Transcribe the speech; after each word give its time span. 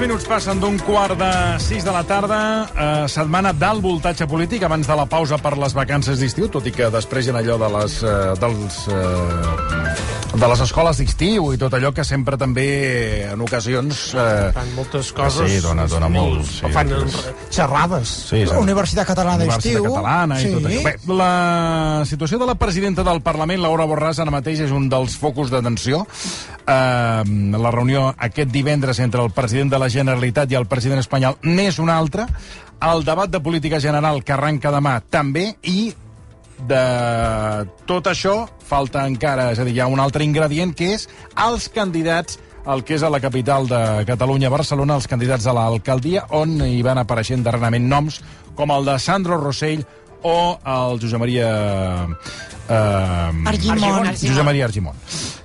minuts 0.00 0.24
passen 0.24 0.60
d'un 0.60 0.78
quart 0.80 1.18
de 1.18 1.30
sis 1.60 1.84
de 1.84 1.92
la 1.92 2.00
tarda, 2.08 2.38
eh, 2.72 3.08
setmana 3.08 3.52
d'alt 3.52 3.82
voltatge 3.84 4.26
polític, 4.26 4.62
abans 4.64 4.86
de 4.86 4.96
la 4.96 5.04
pausa 5.06 5.36
per 5.36 5.58
les 5.58 5.76
vacances 5.76 6.18
d'estiu, 6.20 6.48
tot 6.48 6.66
i 6.66 6.72
que 6.72 6.88
després 6.90 7.26
hi 7.26 7.30
ha 7.30 7.38
allò 7.42 7.58
de 7.60 7.68
les, 7.76 8.02
eh, 8.02 8.32
dels, 8.40 8.80
eh, 8.88 9.79
de 10.30 10.46
les 10.48 10.60
escoles 10.62 10.98
d'estiu 11.00 11.48
i 11.52 11.58
tot 11.58 11.72
allò 11.74 11.90
que 11.94 12.04
sempre 12.06 12.36
també, 12.38 12.66
en 13.32 13.40
ocasions... 13.42 14.12
Eh, 14.14 14.50
Fan 14.54 14.68
moltes 14.76 15.10
coses... 15.16 15.50
Sí, 15.50 15.58
dona, 15.64 15.86
dona 15.90 16.08
molt. 16.12 16.44
Sí, 16.46 16.70
fan 16.72 16.92
és- 16.94 17.16
xerrades. 17.50 18.12
Sí, 18.30 18.44
La 18.46 18.60
Universitat 18.62 19.08
Catalana 19.08 19.42
Universitat 19.42 19.74
d'Estiu. 19.74 19.88
Catalana 19.90 20.38
i 20.40 20.44
Sí. 20.44 20.52
tot 20.54 20.68
això. 20.70 20.84
Bé, 20.86 20.94
la 21.18 22.02
situació 22.06 22.38
de 22.38 22.46
la 22.46 22.54
presidenta 22.54 23.02
del 23.06 23.20
Parlament, 23.26 23.60
Laura 23.62 23.86
Borràs, 23.90 24.20
ara 24.22 24.30
mateix 24.30 24.60
és 24.68 24.70
un 24.70 24.88
dels 24.88 25.16
focus 25.18 25.50
d'atenció. 25.50 26.04
Uh, 26.70 27.56
la 27.58 27.70
reunió 27.74 28.14
aquest 28.16 28.50
divendres 28.54 29.00
entre 29.02 29.24
el 29.24 29.32
president 29.34 29.72
de 29.72 29.78
la 29.82 29.88
Generalitat 29.90 30.52
i 30.52 30.58
el 30.60 30.68
president 30.70 31.00
espanyol 31.02 31.38
n'és 31.42 31.80
una 31.82 31.96
altra. 31.98 32.28
El 32.80 33.02
debat 33.04 33.28
de 33.28 33.40
política 33.42 33.80
general 33.80 34.22
que 34.24 34.32
arranca 34.32 34.70
demà 34.72 35.00
també 35.10 35.56
i 35.68 35.90
de 36.68 37.66
tot 37.88 38.06
això 38.10 38.44
falta 38.66 39.06
encara, 39.08 39.50
és 39.54 39.60
a 39.60 39.66
dir, 39.66 39.74
hi 39.76 39.82
ha 39.82 39.88
un 39.90 40.00
altre 40.02 40.24
ingredient 40.26 40.74
que 40.76 40.94
és 40.96 41.08
els 41.46 41.68
candidats 41.72 42.38
el 42.70 42.84
que 42.84 42.94
és 42.98 43.02
a 43.02 43.10
la 43.10 43.20
capital 43.20 43.66
de 43.68 43.80
Catalunya, 44.06 44.50
Barcelona, 44.52 44.98
els 45.00 45.08
candidats 45.08 45.46
a 45.48 45.54
l'alcaldia, 45.56 46.26
on 46.36 46.58
hi 46.66 46.82
van 46.84 47.00
apareixent 47.00 47.42
darrerament 47.46 47.88
noms 47.88 48.20
com 48.54 48.72
el 48.74 48.84
de 48.84 48.98
Sandro 49.00 49.40
Rossell 49.40 49.86
o 50.22 50.36
el 50.60 51.00
Josep 51.00 51.20
Maria... 51.20 51.50
Eh, 52.68 53.48
Argimon. 53.54 54.12
Josep 54.12 54.44
Maria 54.44 54.68
Argimon. 54.68 54.98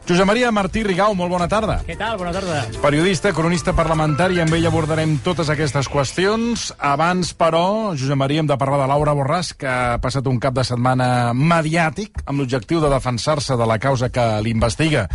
Josep 0.06 0.28
Maria 0.30 0.52
Martí 0.54 0.84
Rigau, 0.86 1.16
molt 1.18 1.32
bona 1.34 1.48
tarda. 1.50 1.80
Què 1.82 1.96
tal? 1.98 2.20
Bona 2.22 2.30
tarda. 2.30 2.60
Periodista, 2.84 3.32
cronista 3.34 3.74
parlamentari, 3.74 4.38
amb 4.38 4.54
ell 4.54 4.68
abordarem 4.70 5.16
totes 5.26 5.50
aquestes 5.50 5.90
qüestions. 5.90 6.68
Abans, 6.78 7.32
però, 7.34 7.96
Josep 7.98 8.20
Maria, 8.22 8.44
hem 8.44 8.52
de 8.52 8.58
parlar 8.62 8.84
de 8.84 8.90
Laura 8.92 9.16
Borràs, 9.18 9.56
que 9.58 9.66
ha 9.66 9.98
passat 10.04 10.30
un 10.30 10.38
cap 10.38 10.54
de 10.54 10.68
setmana 10.68 11.34
mediàtic 11.34 12.22
amb 12.22 12.38
l'objectiu 12.38 12.84
de 12.84 12.94
defensar-se 12.94 13.58
de 13.58 13.66
la 13.66 13.80
causa 13.82 14.12
que 14.14 14.28
l'investiga 14.46 15.08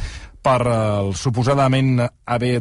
per 0.43 0.59
el 0.67 1.15
suposadament 1.15 2.01
haver, 2.27 2.61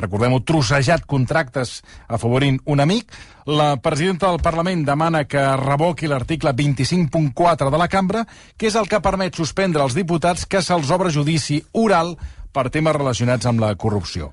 recordem-ho, 0.00 0.40
trossejat 0.46 1.06
contractes 1.08 1.80
afavorint 2.08 2.60
un 2.66 2.80
amic. 2.80 3.12
La 3.50 3.74
presidenta 3.82 4.30
del 4.30 4.42
Parlament 4.44 4.84
demana 4.86 5.24
que 5.28 5.44
revoqui 5.60 6.10
l'article 6.10 6.52
25.4 6.56 7.70
de 7.70 7.80
la 7.80 7.88
cambra, 7.88 8.26
que 8.56 8.68
és 8.70 8.76
el 8.76 8.88
que 8.88 9.02
permet 9.04 9.36
suspendre 9.36 9.84
els 9.84 9.96
diputats 9.96 10.46
que 10.46 10.62
se'ls 10.62 10.92
obre 10.94 11.12
judici 11.14 11.60
oral 11.72 12.16
per 12.52 12.68
temes 12.74 12.96
relacionats 12.96 13.46
amb 13.46 13.62
la 13.62 13.74
corrupció. 13.78 14.30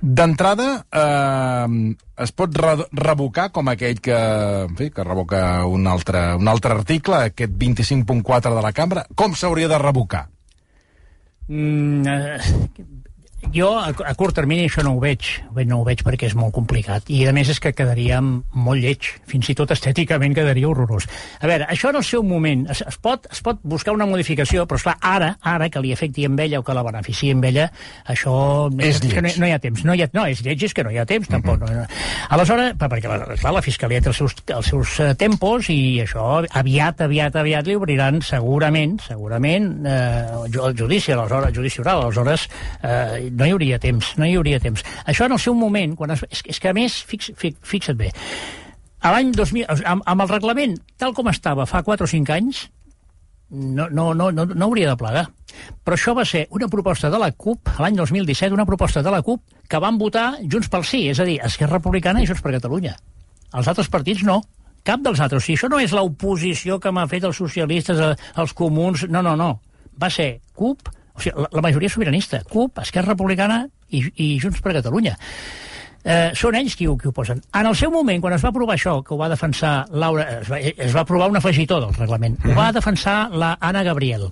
D'entrada, 0.00 0.84
eh, 0.90 1.94
es 2.24 2.32
pot 2.34 2.58
re 2.58 2.74
revocar 2.92 3.50
com 3.54 3.70
aquell 3.70 4.00
que, 4.00 4.18
en 4.66 4.76
fi, 4.76 4.90
que 4.90 5.06
revoca 5.06 5.64
un 5.66 5.86
altre, 5.86 6.34
un 6.38 6.48
altre 6.48 6.74
article, 6.74 7.22
aquest 7.30 7.52
25.4 7.52 8.54
de 8.54 8.62
la 8.62 8.72
cambra. 8.72 9.06
Com 9.14 9.34
s'hauria 9.34 9.70
de 9.70 9.78
revocar? 9.78 10.26
Mm, 11.48 12.06
eh, 12.06 12.38
jo, 13.52 13.72
a, 13.78 13.90
a 13.90 14.14
curt 14.14 14.36
termini, 14.38 14.68
això 14.68 14.84
no 14.86 14.94
ho 14.96 15.00
veig. 15.02 15.26
Bé, 15.52 15.64
No 15.66 15.80
ho 15.80 15.84
veig 15.86 16.02
perquè 16.04 16.28
és 16.28 16.34
molt 16.38 16.52
complicat. 16.54 17.08
I, 17.10 17.24
a 17.26 17.32
més, 17.34 17.48
és 17.52 17.58
que 17.62 17.72
quedaria 17.74 18.20
molt 18.22 18.80
lleig. 18.82 19.08
Fins 19.28 19.48
i 19.50 19.54
tot 19.58 19.70
estèticament 19.74 20.34
quedaria 20.36 20.68
horrorós. 20.68 21.06
A 21.40 21.48
veure, 21.50 21.66
això 21.72 21.90
en 21.90 21.98
el 22.00 22.04
seu 22.06 22.22
moment 22.22 22.66
es, 22.70 22.82
es, 22.86 22.98
pot, 23.02 23.26
es 23.32 23.40
pot 23.44 23.58
buscar 23.64 23.94
una 23.96 24.06
modificació, 24.06 24.66
però, 24.68 24.78
esclar, 24.78 24.96
ara, 25.00 25.32
ara 25.42 25.68
que 25.72 25.80
li 25.82 25.92
afecti 25.92 26.26
amb 26.28 26.40
ella 26.44 26.60
o 26.60 26.66
que 26.66 26.76
la 26.76 26.84
beneficiï 26.86 27.32
amb 27.34 27.44
ella, 27.50 27.68
això... 28.06 28.34
És 28.78 29.00
que 29.00 29.20
no, 29.22 29.28
lleig. 29.28 29.38
no 29.40 29.48
hi 29.48 29.54
ha 29.56 29.58
temps. 29.62 29.84
No, 29.88 29.94
hi 29.96 30.04
ha, 30.04 30.08
no, 30.14 30.26
és 30.30 30.42
lleig, 30.44 30.62
és 30.68 30.74
que 30.76 30.84
no 30.86 30.92
hi 30.94 31.00
ha 31.02 31.06
temps, 31.08 31.28
tampoc. 31.32 31.60
No, 31.64 31.72
no. 31.82 31.86
Aleshores, 32.36 32.74
per- 32.78 32.90
perquè, 32.92 33.08
la- 33.10 33.36
clar, 33.40 33.54
la 33.56 33.62
Fiscalia 33.64 34.02
té 34.04 34.12
els 34.12 34.20
seus, 34.22 34.36
els 34.52 34.70
seus 34.74 34.94
eh, 35.00 35.12
tempos 35.18 35.70
i 35.72 35.78
això 36.04 36.28
aviat, 36.62 37.00
aviat, 37.08 37.36
aviat 37.42 37.66
li 37.68 37.76
obriran 37.78 38.20
segurament, 38.26 38.98
segurament, 39.08 39.70
eh, 39.86 40.42
el 40.52 40.76
judici, 40.78 41.12
aleshores, 41.16 41.48
el 41.50 41.56
judici 41.56 41.80
oral, 41.82 42.04
aleshores 42.06 42.48
eh, 42.82 43.30
no 43.38 43.48
hi 43.48 43.54
hauria 43.54 43.78
temps, 43.82 44.12
no 44.20 44.28
hi 44.28 44.36
hauria 44.36 44.60
temps. 44.62 44.84
Això 45.08 45.26
en 45.28 45.36
el 45.36 45.42
seu 45.42 45.56
moment, 45.58 45.96
quan 45.98 46.14
es, 46.14 46.24
és, 46.30 46.44
és 46.54 46.60
que 46.62 46.70
a 46.70 46.76
més, 46.76 47.00
fix, 47.08 47.32
fix, 47.38 47.58
fixa't 47.66 47.98
bé, 47.98 48.12
a 49.02 49.10
l'any 49.14 49.32
2000, 49.34 49.66
amb, 49.88 50.04
amb 50.06 50.22
el 50.22 50.30
reglament 50.30 50.78
tal 51.00 51.14
com 51.16 51.30
estava 51.32 51.66
fa 51.66 51.82
4 51.82 52.06
o 52.06 52.10
5 52.10 52.34
anys, 52.36 52.66
no, 53.52 53.88
no, 53.90 54.12
no, 54.14 54.30
no, 54.32 54.46
no 54.46 54.64
hauria 54.64 54.92
de 54.92 54.96
plegar. 54.96 55.26
Però 55.84 55.96
això 55.98 56.14
va 56.16 56.24
ser 56.24 56.46
una 56.56 56.68
proposta 56.72 57.10
de 57.12 57.18
la 57.20 57.30
CUP, 57.36 57.74
l'any 57.82 57.98
2017, 57.98 58.54
una 58.54 58.66
proposta 58.68 59.02
de 59.04 59.12
la 59.12 59.20
CUP 59.22 59.42
que 59.68 59.80
van 59.82 59.98
votar 60.00 60.38
Junts 60.40 60.70
pel 60.72 60.86
Sí, 60.88 61.02
és 61.10 61.20
a 61.20 61.26
dir, 61.28 61.38
Esquerra 61.44 61.76
Republicana 61.76 62.22
i 62.22 62.28
Junts 62.30 62.40
per 62.44 62.54
Catalunya. 62.56 62.94
Els 63.52 63.68
altres 63.68 63.90
partits 63.92 64.24
no. 64.24 64.40
Cap 64.82 65.02
dels 65.04 65.20
altres. 65.20 65.42
O 65.42 65.44
sigui, 65.44 65.58
això 65.58 65.68
no 65.70 65.78
és 65.82 65.92
l'oposició 65.94 66.78
que 66.82 66.90
m'ha 66.90 67.04
fet 67.10 67.28
els 67.28 67.38
socialistes, 67.38 68.00
eh, 68.00 68.14
els 68.40 68.54
comuns... 68.56 69.04
No, 69.12 69.20
no, 69.22 69.36
no. 69.38 69.52
Va 70.00 70.08
ser 70.10 70.40
CUP, 70.58 70.88
o 71.14 71.20
sigui, 71.20 71.36
la, 71.38 71.50
la 71.52 71.64
majoria 71.64 71.90
sobiranista, 71.92 72.42
CUP, 72.48 72.82
Esquerra 72.82 73.14
Republicana 73.14 73.62
i, 73.90 74.02
i 74.16 74.32
Junts 74.42 74.62
per 74.64 74.74
Catalunya. 74.78 75.16
Eh, 76.02 76.32
són 76.34 76.56
ells 76.58 76.74
qui 76.74 76.88
ho, 76.90 76.96
qui 76.98 77.06
ho 77.06 77.14
posen. 77.14 77.38
En 77.54 77.68
el 77.68 77.76
seu 77.78 77.92
moment, 77.94 78.18
quan 78.22 78.34
es 78.34 78.42
va 78.42 78.50
aprovar 78.50 78.74
això, 78.74 78.96
que 79.06 79.14
ho 79.14 79.20
va 79.20 79.30
defensar 79.30 79.84
Laura... 79.94 80.26
Es 80.40 80.50
va, 80.50 80.58
es 80.58 80.96
va 80.96 81.04
aprovar 81.06 81.30
un 81.30 81.38
afegitó 81.38 81.78
del 81.84 81.94
reglament. 81.94 82.40
Ho 82.42 82.56
va 82.58 82.72
defensar 82.74 83.30
la 83.30 83.54
Anna 83.60 83.84
Gabriel. 83.86 84.26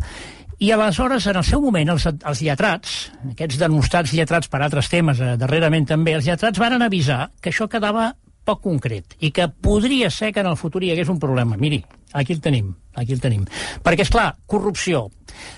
I 0.60 0.72
aleshores, 0.74 1.24
en 1.30 1.38
el 1.40 1.44
seu 1.46 1.62
moment, 1.62 1.88
els, 1.94 2.04
els 2.10 2.42
lletrats, 2.44 2.96
aquests 3.30 3.60
denostats 3.62 4.12
lletrats 4.12 4.50
per 4.50 4.60
altres 4.60 4.90
temes, 4.92 5.22
eh, 5.22 5.36
darrerament 5.40 5.86
també, 5.88 6.18
els 6.18 6.26
lletrats 6.26 6.60
varen 6.60 6.82
avisar 6.84 7.30
que 7.40 7.52
això 7.54 7.68
quedava 7.70 8.10
poc 8.44 8.60
concret 8.64 9.14
i 9.20 9.30
que 9.32 9.46
podria 9.48 10.10
ser 10.10 10.32
que 10.34 10.42
en 10.42 10.50
el 10.50 10.58
futur 10.60 10.82
hi 10.82 10.90
hagués 10.92 11.08
un 11.12 11.20
problema. 11.22 11.56
Miri, 11.60 11.80
aquí 12.12 12.36
el 12.36 12.40
tenim, 12.44 12.74
aquí 12.94 13.16
el 13.16 13.20
tenim. 13.20 13.46
Perquè, 13.84 14.06
és 14.06 14.12
clar, 14.12 14.34
corrupció. 14.46 15.08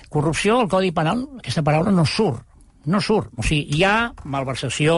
Corrupció, 0.09 0.59
al 0.59 0.71
Codi 0.71 0.91
Penal, 0.95 1.25
aquesta 1.41 1.65
paraula 1.65 1.91
no 1.91 2.05
surt 2.05 2.49
no 2.85 2.99
surt. 2.99 3.29
O 3.39 3.43
sigui, 3.47 3.77
hi 3.77 3.83
ha 3.87 4.11
malversació, 4.27 4.95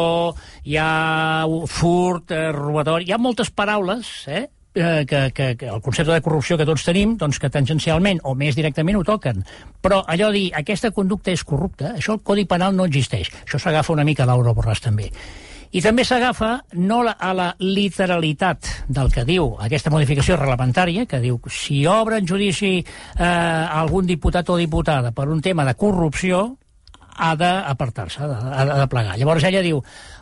hi 0.66 0.77
ha 0.81 1.45
furt, 1.69 2.31
eh, 2.33 2.51
robatori, 2.55 3.05
hi 3.05 3.13
ha 3.13 3.19
moltes 3.21 3.51
paraules, 3.53 4.09
eh? 4.25 4.47
eh, 4.75 5.05
que, 5.07 5.31
que, 5.31 5.55
que 5.55 5.67
el 5.67 5.81
concepte 5.81 6.11
de 6.11 6.21
corrupció 6.21 6.57
que 6.57 6.67
tots 6.67 6.85
tenim, 6.85 7.16
doncs 7.17 7.39
que 7.39 7.49
tangencialment 7.49 8.22
o 8.23 8.35
més 8.35 8.57
directament 8.57 8.99
ho 8.99 9.05
toquen. 9.07 9.43
Però 9.81 10.03
allò 10.11 10.31
dir, 10.35 10.49
aquesta 10.53 10.91
conducta 10.91 11.33
és 11.33 11.45
corrupta, 11.47 11.95
això 11.95 12.17
al 12.17 12.23
Codi 12.25 12.45
Penal 12.49 12.75
no 12.75 12.87
existeix. 12.89 13.31
Això 13.45 13.61
s'agafa 13.61 13.95
una 13.95 14.07
mica 14.07 14.25
a 14.25 14.29
Laura 14.33 14.53
Borràs 14.55 14.83
també. 14.83 15.11
I 15.75 15.81
també 15.83 16.05
s'agafa 16.07 16.53
no 16.79 17.01
a 17.03 17.31
la 17.35 17.49
literalitat 17.59 18.67
del 18.87 19.09
que 19.11 19.25
diu 19.27 19.57
aquesta 19.59 19.91
modificació 19.91 20.37
reglamentària, 20.39 21.03
que 21.03 21.19
diu 21.19 21.35
si 21.51 21.81
obre 21.83 22.21
en 22.21 22.29
judici 22.29 22.77
eh, 22.79 23.25
algun 23.25 24.07
diputat 24.07 24.49
o 24.53 24.55
diputada 24.55 25.11
per 25.11 25.27
un 25.27 25.41
tema 25.43 25.65
de 25.67 25.73
corrupció, 25.75 26.45
ha 27.15 27.33
d'apartar-se, 27.35 28.21
ha, 28.23 28.27
de, 28.27 28.61
ha 28.71 28.77
de 28.79 28.87
plegar. 28.91 29.17
Llavors 29.19 29.43
ella 29.47 29.63
diu, 29.65 29.81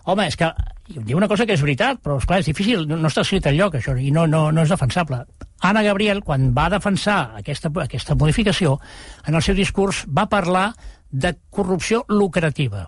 home, 0.09 0.25
és 0.25 0.37
que 0.37 0.49
diu 0.87 1.17
una 1.17 1.29
cosa 1.29 1.45
que 1.45 1.53
és 1.53 1.61
veritat, 1.61 2.01
però 2.01 2.17
esclar, 2.17 2.41
és 2.41 2.49
difícil, 2.49 2.87
no, 2.89 2.97
no 2.97 3.13
està 3.13 3.21
escrit 3.21 3.45
enlloc 3.53 3.77
això, 3.77 3.93
i 3.93 4.09
no, 4.13 4.25
no, 4.29 4.47
no 4.53 4.65
és 4.65 4.73
defensable. 4.73 5.21
Anna 5.61 5.85
Gabriel, 5.85 6.23
quan 6.25 6.49
va 6.57 6.65
defensar 6.73 7.37
aquesta, 7.37 7.69
aquesta 7.85 8.17
modificació, 8.17 8.79
en 9.27 9.37
el 9.37 9.45
seu 9.45 9.57
discurs 9.57 10.03
va 10.09 10.25
parlar 10.33 10.71
de 11.13 11.35
corrupció 11.53 12.05
lucrativa. 12.09 12.87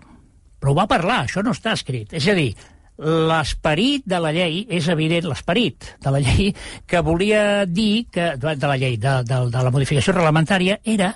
Però 0.60 0.72
ho 0.72 0.78
va 0.78 0.88
parlar, 0.90 1.24
això 1.24 1.44
no 1.44 1.54
està 1.56 1.74
escrit. 1.76 2.14
És 2.16 2.26
a 2.28 2.36
dir, 2.36 2.50
l'esperit 2.98 4.06
de 4.08 4.20
la 4.22 4.32
llei, 4.32 4.62
és 4.72 4.88
evident, 4.88 5.28
l'esperit 5.28 5.90
de 6.02 6.12
la 6.14 6.22
llei 6.24 6.54
que 6.88 7.02
volia 7.04 7.66
dir, 7.66 8.06
que, 8.12 8.32
de 8.40 8.66
la 8.66 8.78
llei, 8.80 8.96
de, 8.96 9.18
de, 9.28 9.42
de 9.52 9.66
la 9.66 9.72
modificació 9.74 10.16
reglamentària, 10.16 10.80
era 10.84 11.12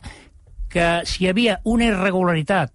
que 0.70 1.00
si 1.08 1.24
hi 1.24 1.30
havia 1.30 1.58
una 1.64 1.88
irregularitat 1.88 2.72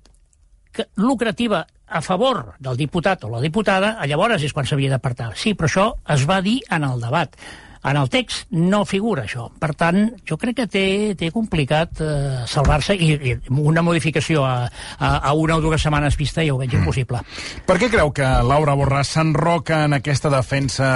que, 0.75 0.89
lucrativa 0.99 1.63
a 1.85 2.01
favor 2.01 2.55
del 2.59 2.77
diputat 2.77 3.23
o 3.23 3.29
la 3.29 3.43
diputada, 3.43 3.95
llavors 4.09 4.43
és 4.43 4.53
quan 4.53 4.65
s'havia 4.65 4.91
d'apartar. 4.95 5.31
Sí, 5.37 5.53
però 5.53 5.69
això 5.69 5.85
es 6.15 6.25
va 6.27 6.41
dir 6.41 6.59
en 6.73 6.83
el 6.83 6.99
debat. 7.03 7.37
En 7.85 7.97
el 7.99 8.09
text 8.09 8.49
no 8.57 8.81
figura 8.89 9.25
això. 9.27 9.45
Per 9.61 9.69
tant, 9.77 10.07
jo 10.25 10.37
crec 10.41 10.57
que 10.57 10.67
té, 10.71 10.85
té 11.19 11.29
complicat 11.33 12.01
eh, 12.01 12.43
salvar-se 12.49 12.95
i, 12.97 13.11
i 13.13 13.35
una 13.61 13.83
modificació 13.85 14.45
a, 14.45 14.55
a, 14.97 15.09
a 15.29 15.33
una 15.37 15.59
o 15.59 15.61
dues 15.61 15.85
setmanes 15.85 16.17
vista 16.17 16.41
ja 16.45 16.55
ho 16.55 16.61
veig 16.61 16.73
impossible. 16.73 17.21
Per 17.67 17.77
què 17.81 17.91
creu 17.93 18.09
que 18.15 18.29
Laura 18.47 18.73
Borràs 18.77 19.13
s'enroca 19.15 19.83
en 19.85 19.99
aquesta 19.99 20.31
defensa, 20.33 20.87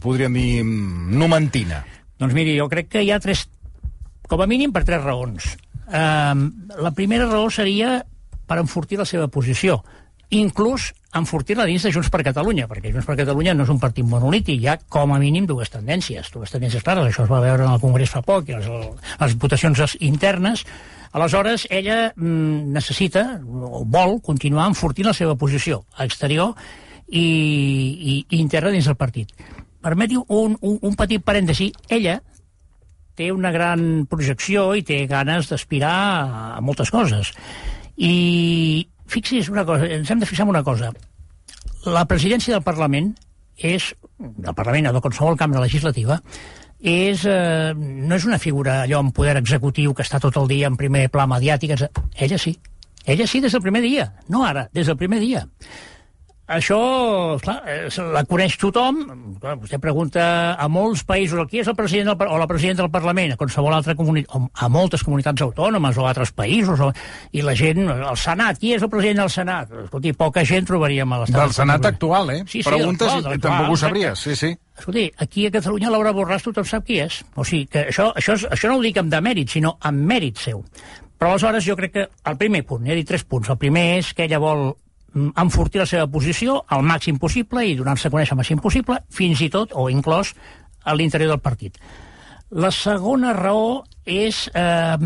podríem 0.00 0.38
dir, 0.38 0.62
numentina? 0.64 1.82
Doncs 2.22 2.36
miri, 2.38 2.56
jo 2.56 2.68
crec 2.72 2.88
que 2.94 3.04
hi 3.04 3.12
ha 3.12 3.20
tres, 3.20 3.44
com 4.30 4.40
a 4.40 4.48
mínim 4.48 4.72
per 4.72 4.86
tres 4.88 5.04
raons. 5.04 5.52
Um, 5.92 6.46
la 6.80 6.94
primera 6.96 7.28
raó 7.28 7.50
seria 7.52 7.98
per 8.48 8.60
enfortir 8.62 8.96
la 9.00 9.08
seva 9.08 9.28
posició, 9.28 9.82
inclús 10.32 10.92
enfortir-la 11.18 11.66
dins 11.68 11.84
de 11.84 11.92
Junts 11.92 12.08
per 12.12 12.22
Catalunya, 12.24 12.68
perquè 12.70 12.92
Junts 12.92 13.08
per 13.08 13.18
Catalunya 13.18 13.54
no 13.54 13.66
és 13.66 13.72
un 13.72 13.80
partit 13.82 14.06
monolític, 14.08 14.62
hi 14.62 14.70
ha 14.72 14.78
com 14.88 15.12
a 15.12 15.20
mínim 15.20 15.46
dues 15.46 15.70
tendències, 15.72 16.30
dues 16.32 16.54
tendències 16.54 16.84
clares, 16.84 17.10
això 17.10 17.26
es 17.26 17.30
va 17.32 17.42
veure 17.44 17.66
en 17.66 17.74
el 17.74 17.82
Congrés 17.82 18.14
fa 18.14 18.24
poc, 18.24 18.48
i 18.48 18.56
les, 18.56 18.68
les 19.20 19.38
votacions 19.38 19.96
internes, 20.00 20.64
Aleshores, 21.12 21.66
ella 21.68 22.14
mm, 22.16 22.72
necessita 22.72 23.42
o 23.44 23.84
vol 23.84 24.16
continuar 24.24 24.70
enfortint 24.70 25.10
la 25.10 25.16
seva 25.16 25.36
posició 25.36 25.82
exterior 26.00 26.54
i, 27.08 27.20
i, 27.20 28.14
i 28.30 28.38
interna 28.40 28.72
dins 28.72 28.88
del 28.88 28.96
partit. 28.96 29.34
Permeti 29.84 30.16
un, 30.16 30.56
un, 30.56 30.78
un 30.80 30.96
petit 30.96 31.20
parèntesi. 31.20 31.68
Ella 31.92 32.16
té 33.18 33.28
una 33.28 33.52
gran 33.52 34.06
projecció 34.08 34.70
i 34.72 34.86
té 34.88 35.02
ganes 35.10 35.50
d'aspirar 35.50 35.92
a, 35.92 36.38
a 36.56 36.60
moltes 36.64 36.88
coses. 36.94 37.34
I 38.00 38.88
fixi's 39.12 39.50
una 39.52 39.66
cosa, 39.68 39.86
ens 39.86 40.10
hem 40.10 40.22
de 40.22 40.28
fixar 40.28 40.46
en 40.46 40.54
una 40.54 40.64
cosa. 40.66 40.90
La 41.84 42.06
presidència 42.08 42.56
del 42.56 42.64
Parlament 42.64 43.12
és, 43.56 43.92
del 44.18 44.56
Parlament 44.56 44.90
o 44.90 44.96
de 44.96 45.04
qualsevol 45.04 45.38
cambra 45.38 45.62
legislativa, 45.62 46.18
és, 46.82 47.24
eh, 47.30 47.72
no 47.76 48.16
és 48.16 48.26
una 48.26 48.40
figura 48.42 48.82
allò 48.82 48.98
amb 48.98 49.14
poder 49.14 49.36
executiu 49.38 49.94
que 49.94 50.02
està 50.02 50.18
tot 50.20 50.36
el 50.40 50.48
dia 50.50 50.66
en 50.66 50.76
primer 50.76 51.08
pla 51.10 51.28
mediàtic. 51.30 51.76
Ella 52.16 52.38
sí. 52.38 52.56
Ella 53.06 53.26
sí 53.26 53.40
des 53.40 53.52
del 53.52 53.62
primer 53.62 53.82
dia. 53.82 54.12
No 54.28 54.44
ara, 54.46 54.68
des 54.72 54.86
del 54.86 54.96
primer 54.96 55.20
dia. 55.20 55.46
Això, 56.52 56.78
clar, 57.42 57.56
la 58.12 58.22
coneix 58.28 58.56
tothom. 58.60 59.00
Clar, 59.40 59.54
vostè 59.62 59.78
pregunta 59.80 60.24
a 60.60 60.68
molts 60.72 61.04
països 61.08 61.48
qui 61.50 61.62
és 61.62 61.70
el 61.70 61.76
president 61.78 62.12
del, 62.12 62.28
o 62.28 62.40
la 62.40 62.48
presidenta 62.50 62.84
del 62.84 62.92
Parlament, 62.92 63.34
a 63.34 63.40
qualsevol 63.40 63.76
altra 63.76 63.96
comunitat, 63.98 64.50
a 64.52 64.68
moltes 64.72 65.04
comunitats 65.06 65.44
autònomes 65.46 65.98
o 65.98 66.04
a 66.06 66.10
altres 66.12 66.34
països, 66.36 66.82
o, 66.84 66.90
i 67.32 67.44
la 67.44 67.56
gent, 67.58 67.86
el 67.88 68.18
Senat, 68.20 68.60
qui 68.60 68.74
és 68.76 68.84
el 68.84 68.90
president 68.92 69.24
del 69.24 69.32
Senat? 69.32 69.72
Escolti, 69.86 70.12
poca 70.18 70.44
gent 70.48 70.68
trobaríem 70.68 71.16
a 71.16 71.22
l'estat. 71.22 71.40
Del 71.40 71.56
Senat 71.56 71.88
actual, 71.92 72.34
eh? 72.36 72.42
Sí, 72.46 72.60
sí, 72.60 72.68
Preguntes 72.68 73.16
i 73.22 73.40
tampoc 73.40 73.72
ho 73.72 73.78
sabries, 73.80 74.26
sí, 74.26 74.36
sí. 74.36 74.52
Escolti, 74.78 75.06
aquí 75.24 75.46
a 75.46 75.52
Catalunya 75.54 75.92
Laura 75.92 76.12
Borràs 76.16 76.44
tothom 76.44 76.66
sap 76.68 76.84
qui 76.88 76.98
és. 77.02 77.20
O 77.36 77.44
sigui, 77.44 77.68
que 77.72 77.86
això, 77.92 78.10
això, 78.18 78.36
això 78.50 78.70
no 78.70 78.78
ho 78.78 78.84
dic 78.84 79.00
amb 79.00 79.12
demèrit, 79.12 79.52
sinó 79.52 79.76
amb 79.80 80.04
mèrit 80.08 80.40
seu. 80.42 80.64
Però 81.22 81.36
aleshores 81.36 81.62
jo 81.62 81.76
crec 81.78 81.92
que 81.94 82.06
el 82.26 82.38
primer 82.40 82.64
punt, 82.66 82.86
he 82.88 82.96
dit 82.98 83.06
tres 83.06 83.22
punts, 83.22 83.46
el 83.52 83.58
primer 83.60 83.84
és 84.00 84.08
que 84.16 84.24
ella 84.26 84.40
vol 84.42 84.72
enfortir 85.14 85.82
la 85.82 85.88
seva 85.88 86.06
posició 86.10 86.60
al 86.68 86.84
màxim 86.86 87.18
possible 87.20 87.64
i 87.66 87.76
donar-se 87.78 88.08
a 88.08 88.14
conèixer 88.14 88.36
al 88.36 88.40
màxim 88.40 88.62
possible, 88.62 88.98
fins 89.10 89.42
i 89.44 89.50
tot, 89.52 89.74
o 89.74 89.88
inclòs, 89.92 90.32
a 90.84 90.94
l'interior 90.96 91.34
del 91.34 91.42
partit. 91.42 91.78
La 92.52 92.72
segona 92.74 93.32
raó 93.36 93.82
és 94.04 94.48
eh, 94.54 94.96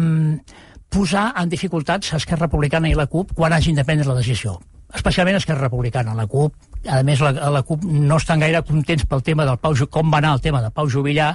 posar 0.90 1.26
en 1.36 1.50
dificultats 1.52 2.14
Esquerra 2.16 2.46
Republicana 2.46 2.88
i 2.90 2.96
la 2.98 3.06
CUP 3.10 3.34
quan 3.36 3.52
hagin 3.52 3.76
de 3.76 3.84
prendre 3.84 4.08
la 4.08 4.18
decisió 4.18 4.56
especialment 4.94 5.36
Esquerra 5.36 5.66
Republicana. 5.66 6.14
La 6.14 6.26
CUP, 6.26 6.54
a 6.88 7.02
més, 7.06 7.20
la, 7.20 7.32
la 7.50 7.62
CUP 7.66 7.84
no 7.84 8.18
estan 8.20 8.42
gaire 8.42 8.62
contents 8.66 9.06
pel 9.08 9.24
tema 9.26 9.46
del 9.48 9.58
Pau, 9.62 9.76
com 9.90 10.12
va 10.12 10.22
anar 10.22 10.36
el 10.36 10.44
tema 10.44 10.62
de 10.62 10.70
Pau 10.70 10.88
Jubillar, 10.90 11.34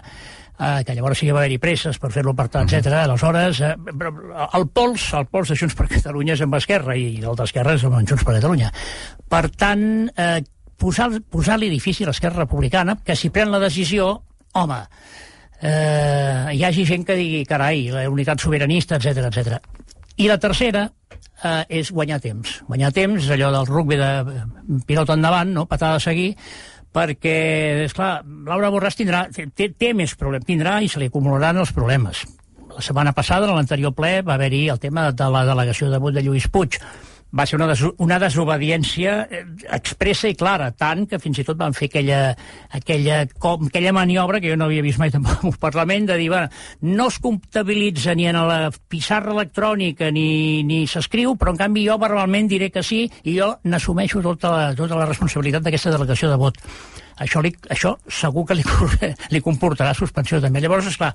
eh, 0.62 0.84
que 0.86 0.96
llavors 0.96 1.18
sí 1.20 1.28
que 1.28 1.34
va 1.34 1.42
haver-hi 1.42 1.58
presses 1.62 1.98
per 2.02 2.12
fer-lo 2.14 2.36
per 2.38 2.48
tant, 2.54 2.70
etc. 2.70 2.94
Aleshores, 3.02 3.62
eh, 3.66 3.74
el 4.60 4.68
pols, 4.70 5.08
el 5.18 5.28
pols 5.32 5.52
de 5.52 5.58
Junts 5.58 5.76
per 5.78 5.90
Catalunya 5.90 6.38
és 6.38 6.46
amb 6.46 6.58
Esquerra 6.60 6.96
i 6.98 7.08
el 7.24 7.38
d'Esquerra 7.40 7.76
és 7.78 7.86
amb 7.88 8.00
Junts 8.02 8.24
per 8.24 8.38
Catalunya. 8.38 8.72
Per 9.32 9.44
tant, 9.58 9.84
eh, 10.16 10.40
posar-li 10.82 11.22
posar 11.22 11.60
difícil 11.62 12.08
a 12.08 12.12
l'Esquerra 12.12 12.46
Republicana 12.46 12.98
que 13.06 13.16
si 13.16 13.30
pren 13.30 13.52
la 13.52 13.60
decisió, 13.62 14.14
home, 14.54 14.80
eh, 15.62 16.48
hi 16.54 16.64
hagi 16.64 16.86
gent 16.86 17.06
que 17.06 17.18
digui, 17.18 17.46
carai, 17.46 17.90
la 17.94 18.08
unitat 18.10 18.42
sobiranista, 18.42 18.98
etc 18.98 19.30
etc. 19.30 19.60
I 20.18 20.28
la 20.28 20.38
tercera 20.38 20.88
eh, 21.44 21.64
és 21.82 21.92
guanyar 21.92 22.20
temps. 22.22 22.62
Guanyar 22.68 22.92
temps, 22.94 23.30
allò 23.34 23.52
del 23.54 23.70
rugby 23.70 23.98
de 23.98 24.12
pilota 24.86 25.18
endavant, 25.18 25.54
no? 25.54 25.66
patada 25.66 25.98
a 25.98 26.04
seguir, 26.04 26.36
perquè, 26.94 27.38
és 27.86 27.96
clar, 27.96 28.22
Laura 28.48 28.72
Borràs 28.74 28.98
tindrà, 29.00 29.26
té, 29.32 29.70
té 29.72 29.94
més 29.98 30.16
problemes, 30.20 30.48
tindrà 30.48 30.80
i 30.84 30.90
se 30.92 31.00
li 31.00 31.10
acumularan 31.12 31.62
els 31.62 31.74
problemes. 31.76 32.26
La 32.72 32.84
setmana 32.84 33.12
passada, 33.16 33.48
en 33.48 33.56
l'anterior 33.56 33.96
ple, 33.96 34.20
va 34.28 34.38
haver-hi 34.38 34.68
el 34.72 34.80
tema 34.80 35.10
de 35.12 35.32
la 35.32 35.46
delegació 35.48 35.90
de 35.92 36.00
vot 36.00 36.16
de 36.16 36.24
Lluís 36.24 36.48
Puig 36.52 36.80
va 37.38 37.46
ser 37.48 37.58
una, 37.58 37.68
des 37.70 37.82
una 38.04 38.18
desobediència 38.20 39.16
eh, 39.30 39.42
expressa 39.78 40.30
i 40.32 40.36
clara, 40.36 40.72
tant 40.76 41.06
que 41.10 41.20
fins 41.22 41.42
i 41.42 41.46
tot 41.48 41.60
van 41.60 41.76
fer 41.78 41.90
aquella, 41.90 42.22
aquella, 42.78 43.22
com, 43.40 43.68
aquella 43.72 43.94
maniobra 43.96 44.42
que 44.42 44.52
jo 44.52 44.58
no 44.60 44.68
havia 44.68 44.84
vist 44.86 45.00
mai 45.00 45.14
tampoc 45.14 45.46
al 45.48 45.60
Parlament, 45.62 46.10
de 46.12 46.18
dir, 46.20 46.30
bueno, 46.34 46.50
no 46.82 47.08
es 47.08 47.20
comptabilitza 47.24 48.16
ni 48.16 48.28
en 48.28 48.42
la 48.48 48.72
pissarra 48.72 49.36
electrònica 49.36 50.12
ni, 50.12 50.64
ni 50.68 50.84
s'escriu, 50.88 51.36
però 51.40 51.56
en 51.56 51.62
canvi 51.62 51.86
jo 51.88 52.00
verbalment 52.02 52.50
diré 52.52 52.72
que 52.72 52.84
sí 52.84 53.06
i 53.24 53.38
jo 53.38 53.54
n'assumeixo 53.64 54.24
tota 54.26 54.52
la, 54.52 54.66
tota 54.76 55.00
la 55.00 55.08
responsabilitat 55.10 55.64
d'aquesta 55.64 55.96
delegació 55.96 56.32
de 56.32 56.42
vot 56.42 56.60
això, 57.22 57.42
li, 57.44 57.52
això 57.70 57.96
segur 58.10 58.46
que 58.50 58.58
li, 58.58 58.66
li 59.34 59.42
comportarà 59.44 59.94
suspensió 59.98 60.42
també. 60.44 60.62
Llavors, 60.64 60.90
esclar, 60.92 61.12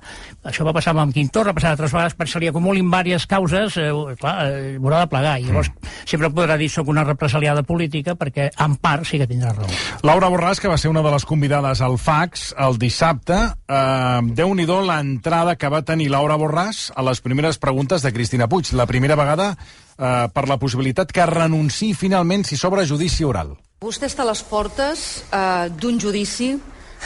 això 0.47 0.65
va 0.67 0.75
passar 0.75 0.95
amb 0.95 1.13
Quim 1.15 1.29
Torra, 1.33 1.51
va 1.51 1.59
passar 1.59 1.73
altres 1.75 1.93
vegades, 1.95 2.17
perquè 2.17 2.33
se 2.33 2.41
li 2.43 2.51
acumulin 2.51 2.87
diverses 2.87 3.27
causes, 3.29 3.77
eh, 3.81 3.91
clar, 4.19 4.35
eh, 4.47 4.75
haurà 4.77 5.03
de 5.03 5.11
plegar. 5.11 5.35
I 5.39 5.47
llavors 5.49 5.71
mm. 5.71 5.93
sempre 6.05 6.31
podrà 6.33 6.57
dir 6.59 6.69
soc 6.71 6.89
una 6.91 7.05
represaliada 7.07 7.63
política, 7.67 8.15
perquè 8.19 8.49
en 8.65 8.77
part 8.81 9.07
sí 9.07 9.19
que 9.21 9.27
tindrà 9.29 9.53
raó. 9.55 9.69
Laura 10.07 10.31
Borràs, 10.33 10.61
que 10.61 10.71
va 10.71 10.77
ser 10.77 10.91
una 10.91 11.03
de 11.05 11.13
les 11.13 11.25
convidades 11.27 11.81
al 11.81 11.97
fax 12.01 12.51
el 12.67 12.79
dissabte, 12.81 13.37
eh, 13.67 14.21
déu-n'hi-do 14.37 14.81
l'entrada 14.87 15.57
que 15.59 15.71
va 15.71 15.83
tenir 15.85 16.09
Laura 16.13 16.39
Borràs 16.39 16.87
a 16.95 17.05
les 17.05 17.21
primeres 17.21 17.59
preguntes 17.61 18.05
de 18.05 18.13
Cristina 18.13 18.47
Puig. 18.47 18.73
La 18.73 18.87
primera 18.89 19.19
vegada 19.19 19.53
eh, 19.97 20.27
per 20.33 20.47
la 20.47 20.59
possibilitat 20.61 21.11
que 21.13 21.29
renunciï 21.29 21.93
finalment 21.97 22.45
si 22.47 22.57
s'obre 22.57 22.85
judici 22.87 23.25
oral. 23.27 23.55
Vostè 23.77 24.07
està 24.09 24.23
a 24.23 24.31
les 24.31 24.39
portes 24.41 25.01
eh, 25.29 25.69
d'un 25.69 25.99
judici 26.01 26.47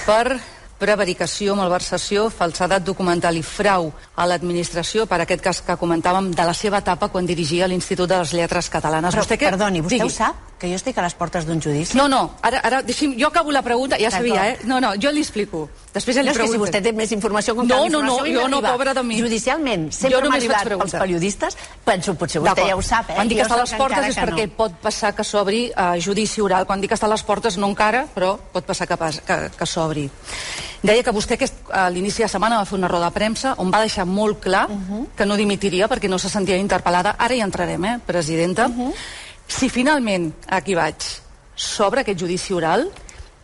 per 0.06 0.38
prevaricació, 0.81 1.55
malversació, 1.57 2.27
falsedat 2.33 2.85
documental 2.85 3.37
i 3.37 3.43
frau 3.45 3.91
a 4.17 4.27
l'administració 4.29 5.05
per 5.09 5.21
aquest 5.23 5.43
cas 5.45 5.61
que 5.65 5.77
comentàvem 5.77 6.31
de 6.33 6.45
la 6.47 6.55
seva 6.57 6.81
etapa 6.81 7.11
quan 7.13 7.27
dirigia 7.29 7.69
l'Institut 7.69 8.09
de 8.09 8.21
les 8.23 8.33
Lletres 8.33 8.69
Catalanes. 8.73 9.13
Però, 9.13 9.25
vostè 9.25 9.37
que... 9.37 9.51
perdoni, 9.51 9.83
vostè 9.85 9.99
Digui. 9.99 10.09
ho 10.09 10.15
sap? 10.15 10.47
Que 10.61 10.69
jo 10.69 10.77
estic 10.77 10.97
a 11.01 11.01
les 11.01 11.15
portes 11.17 11.47
d'un 11.47 11.57
judici? 11.57 11.95
No, 11.97 12.05
no, 12.05 12.35
ara, 12.45 12.59
ara 12.67 12.81
deixi'm, 12.85 13.15
jo 13.17 13.31
acabo 13.31 13.49
la 13.53 13.63
pregunta, 13.65 13.97
ja 13.97 14.11
sabia, 14.13 14.43
eh? 14.51 14.57
No, 14.69 14.77
no, 14.83 14.91
jo 15.01 15.09
li 15.09 15.23
explico. 15.25 15.63
Després 15.93 16.19
ja 16.19 16.21
li 16.21 16.29
no, 16.29 16.35
pregunto. 16.37 16.59
si 16.59 16.61
vostè 16.61 16.83
té 16.85 16.93
més 16.93 17.13
informació 17.15 17.55
com 17.57 17.65
no, 17.65 17.79
no, 17.89 18.03
no, 18.05 18.19
jo 18.29 18.45
no, 18.51 18.61
pobra 18.61 18.93
de 18.93 19.01
mi. 19.03 19.17
Judicialment, 19.17 19.89
sempre 19.95 20.21
m'ha 20.29 20.37
arribat 20.37 20.69
pels 20.69 20.97
periodistes, 20.99 21.57
penso, 21.85 22.13
potser 22.13 22.43
vostè 22.45 22.67
ja 22.69 22.77
ho 22.77 22.85
sap, 22.85 23.09
eh? 23.09 23.17
Quan 23.17 23.31
dic 23.31 23.41
que 23.41 23.47
està 23.47 23.57
a 23.57 23.63
les 23.63 23.77
portes 23.81 24.09
és 24.11 24.19
perquè 24.21 24.49
no. 24.51 24.57
pot 24.59 24.77
passar 24.85 25.15
que 25.17 25.25
s'obri 25.25 25.63
uh, 25.71 25.95
judici 25.97 26.45
oral. 26.45 26.69
Quan 26.69 26.83
dic 26.83 26.93
que 26.93 26.99
està 26.99 27.09
a 27.09 27.13
les 27.15 27.25
portes, 27.25 27.57
no 27.57 27.71
encara, 27.73 28.05
però 28.13 28.35
pot 28.53 28.69
passar 28.69 28.85
que, 28.85 29.01
pas, 29.01 29.17
que, 29.25 29.39
que 29.57 29.69
s'obri. 29.69 30.05
Deia 30.81 31.03
que 31.05 31.13
vostè 31.13 31.37
que 31.37 31.45
a 31.77 31.85
l'inici 31.93 32.23
de 32.23 32.29
setmana 32.31 32.57
va 32.57 32.65
fer 32.65 32.79
una 32.79 32.89
roda 32.89 33.11
de 33.11 33.13
premsa 33.13 33.53
on 33.61 33.69
va 33.69 33.83
deixar 33.83 34.05
molt 34.05 34.39
clar 34.41 34.65
uh 34.69 34.77
-huh. 34.77 35.07
que 35.15 35.25
no 35.25 35.35
dimitiria 35.37 35.87
perquè 35.87 36.09
no 36.09 36.17
se 36.17 36.29
sentia 36.29 36.57
interpel·lada. 36.57 37.15
Ara 37.17 37.35
hi 37.35 37.41
entrarem, 37.41 37.85
eh, 37.85 38.00
presidenta. 38.05 38.67
Uh 38.67 38.75
-huh. 38.75 38.93
Si 39.47 39.69
finalment, 39.69 40.33
aquí 40.47 40.73
vaig, 40.75 40.95
s'obre 41.55 42.01
aquest 42.01 42.19
judici 42.19 42.53
oral, 42.53 42.89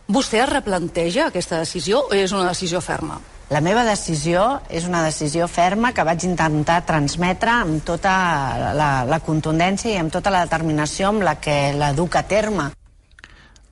vostè 0.08 0.42
es 0.42 0.48
replanteja 0.48 1.26
aquesta 1.26 1.58
decisió 1.58 2.06
o 2.10 2.14
és 2.14 2.32
una 2.32 2.48
decisió 2.48 2.80
ferma? 2.80 3.20
La 3.50 3.60
meva 3.60 3.84
decisió 3.84 4.60
és 4.68 4.84
una 4.84 5.02
decisió 5.02 5.46
ferma 5.48 5.94
que 5.94 6.04
vaig 6.04 6.24
intentar 6.24 6.82
transmetre 6.84 7.50
amb 7.50 7.84
tota 7.84 8.72
la, 8.74 9.04
la 9.08 9.20
contundència 9.20 9.90
i 9.92 9.96
amb 9.96 10.12
tota 10.12 10.30
la 10.30 10.42
determinació 10.44 11.08
amb 11.08 11.22
la 11.22 11.36
que 11.40 11.72
la 11.72 11.94
duc 11.94 12.16
a 12.16 12.22
terme. 12.22 12.72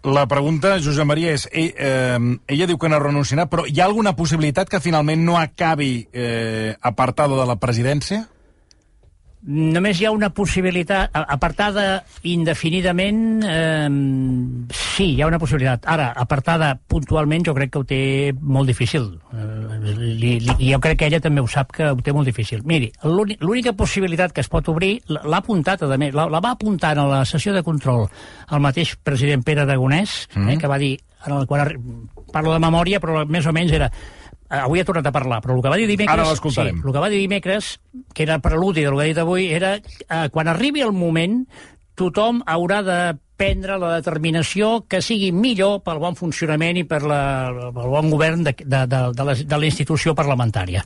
La 0.06 0.26
pregunta, 0.30 0.76
Josep 0.78 1.06
Maria, 1.08 1.32
és... 1.34 1.48
Ell, 1.50 1.72
eh, 1.74 2.38
ella 2.54 2.68
diu 2.70 2.78
que 2.78 2.90
no 2.90 3.00
renunciarà, 3.02 3.48
però 3.50 3.64
hi 3.66 3.80
ha 3.80 3.88
alguna 3.88 4.14
possibilitat 4.14 4.70
que 4.70 4.78
finalment 4.80 5.24
no 5.26 5.34
acabi 5.40 6.06
eh, 6.14 6.76
apartada 6.78 7.34
de 7.34 7.46
la 7.48 7.56
presidència? 7.58 8.22
Només 9.46 9.98
hi 9.98 10.06
ha 10.06 10.14
una 10.14 10.30
possibilitat, 10.34 11.10
apartada 11.14 12.04
indefinidament, 12.22 13.20
eh, 13.46 13.90
sí, 14.96 15.12
hi 15.14 15.22
ha 15.22 15.28
una 15.28 15.38
possibilitat. 15.38 15.86
Ara, 15.92 16.08
apartada 16.16 16.72
puntualment, 16.88 17.44
jo 17.46 17.54
crec 17.56 17.72
que 17.72 17.82
ho 17.82 17.86
té 17.88 18.00
molt 18.40 18.70
difícil. 18.70 19.08
Eh, 19.32 19.92
li, 19.94 20.36
li, 20.40 20.56
jo 20.70 20.80
crec 20.82 21.00
que 21.02 21.10
ella 21.10 21.20
també 21.22 21.44
ho 21.44 21.48
sap 21.50 21.74
que 21.76 21.90
ho 21.92 22.00
té 22.02 22.14
molt 22.16 22.28
difícil. 22.28 22.64
Miri, 22.66 22.90
l'única 23.04 23.76
possibilitat 23.76 24.34
que 24.34 24.44
es 24.44 24.52
pot 24.52 24.68
obrir, 24.72 24.98
l'ha 25.12 25.40
apuntat, 25.42 25.84
a 25.84 26.00
més, 26.00 26.14
la, 26.16 26.28
la 26.32 26.42
va 26.44 26.54
apuntar 26.56 26.96
a 26.96 27.08
la 27.08 27.24
sessió 27.28 27.54
de 27.54 27.64
control 27.66 28.06
el 28.06 28.62
mateix 28.62 28.96
president 29.04 29.44
Pere 29.46 29.66
Aragonès, 29.66 30.24
mm 30.34 30.54
eh, 30.54 30.58
que 30.60 30.70
va 30.70 30.78
dir, 30.78 30.94
en 31.26 31.34
el, 31.34 31.46
quan 31.46 31.66
parlo 32.32 32.52
de 32.54 32.62
memòria, 32.62 33.00
però 33.02 33.24
més 33.28 33.46
o 33.46 33.52
menys 33.54 33.74
era 33.76 33.90
Eh, 34.46 34.58
avui 34.62 34.78
ha 34.78 34.86
tornat 34.86 35.06
a 35.08 35.10
parlar, 35.10 35.40
però 35.42 35.56
el 35.56 35.62
que 35.62 35.70
va 35.72 35.78
dir 35.78 35.88
dimecres... 35.90 36.14
Ara 36.14 36.28
l'escoltarem. 36.28 36.76
Sí, 36.78 36.86
el 36.86 36.94
que 36.94 37.02
va 37.02 37.08
dir 37.10 37.18
dimecres, 37.18 37.70
que 38.14 38.22
era 38.22 38.38
preludi 38.38 38.84
del 38.86 38.94
que 38.94 39.02
ha 39.02 39.08
dit 39.10 39.18
avui, 39.18 39.48
era 39.50 39.72
eh, 39.74 40.28
quan 40.30 40.46
arribi 40.52 40.84
el 40.86 40.94
moment 40.94 41.40
tothom 41.98 42.44
haurà 42.46 42.82
de 42.86 42.98
prendre 43.36 43.78
la 43.80 43.94
determinació 43.98 44.86
que 44.88 45.02
sigui 45.04 45.30
millor 45.32 45.82
pel 45.86 46.00
bon 46.02 46.16
funcionament 46.18 46.80
i 46.80 46.84
per 46.88 47.02
la, 47.04 47.22
pel 47.74 47.94
bon 47.94 48.10
govern 48.12 48.44
de, 48.46 48.56
de, 48.64 48.84
de, 48.88 49.38
de 49.44 49.58
la 49.60 49.68
institució 49.68 50.16
parlamentària 50.16 50.84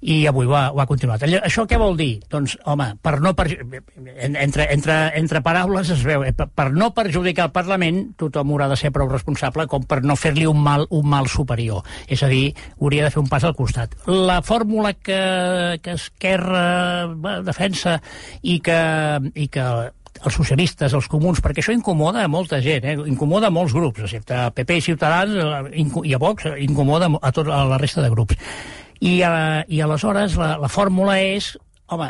i 0.00 0.26
avui 0.28 0.46
ho 0.46 0.54
ha, 0.54 0.70
ho 0.72 0.80
ha 0.80 0.86
continuat. 0.86 1.24
Això 1.24 1.64
què 1.68 1.78
vol 1.80 1.96
dir? 1.98 2.20
Doncs, 2.30 2.56
home, 2.68 2.88
per 3.02 3.16
no 3.24 3.32
per, 3.36 3.46
entre, 3.48 4.68
entre, 4.74 4.96
entre 5.18 5.42
paraules 5.44 5.90
es 5.94 6.04
veu, 6.06 6.24
eh, 6.26 6.34
per 6.34 6.68
no 6.74 6.92
perjudicar 6.94 7.48
el 7.48 7.54
Parlament, 7.56 8.02
tothom 8.20 8.52
haurà 8.52 8.68
de 8.70 8.78
ser 8.78 8.92
prou 8.94 9.08
responsable 9.10 9.66
com 9.70 9.86
per 9.88 10.02
no 10.04 10.18
fer-li 10.18 10.46
un 10.46 10.60
mal, 10.62 10.86
un 10.94 11.08
mal 11.10 11.30
superior. 11.32 11.86
És 12.06 12.22
a 12.22 12.30
dir, 12.32 12.50
hauria 12.80 13.06
de 13.06 13.14
fer 13.14 13.22
un 13.22 13.30
pas 13.32 13.44
al 13.44 13.56
costat. 13.56 13.96
La 14.06 14.42
fórmula 14.46 14.92
que, 14.94 15.80
que 15.82 15.96
Esquerra 15.96 17.06
bueno, 17.14 17.42
defensa 17.46 17.98
i 18.42 18.60
que, 18.60 18.80
i 19.34 19.48
que 19.48 19.66
els 20.24 20.34
socialistes, 20.34 20.94
els 20.96 21.08
comuns, 21.10 21.40
perquè 21.44 21.62
això 21.62 21.74
incomoda 21.74 22.24
a 22.24 22.30
molta 22.30 22.60
gent, 22.64 22.86
eh? 22.86 22.96
incomoda 23.10 23.50
a 23.50 23.54
molts 23.54 23.74
grups, 23.76 24.04
excepte 24.06 24.36
a 24.36 24.48
PP 24.54 24.78
i 24.78 24.84
Ciutadans 24.88 25.36
eh, 25.36 25.84
i 26.04 26.14
a 26.14 26.20
Vox, 26.22 26.48
eh, 26.48 26.56
incomoda 26.64 27.10
a, 27.20 27.32
tot, 27.32 27.50
a 27.52 27.64
la 27.68 27.78
resta 27.82 28.04
de 28.04 28.10
grups. 28.12 28.38
I, 28.96 29.18
uh, 29.20 29.60
i 29.68 29.82
aleshores 29.84 30.38
la, 30.40 30.54
la 30.56 30.70
fórmula 30.72 31.18
és, 31.20 31.50
home, 31.92 32.08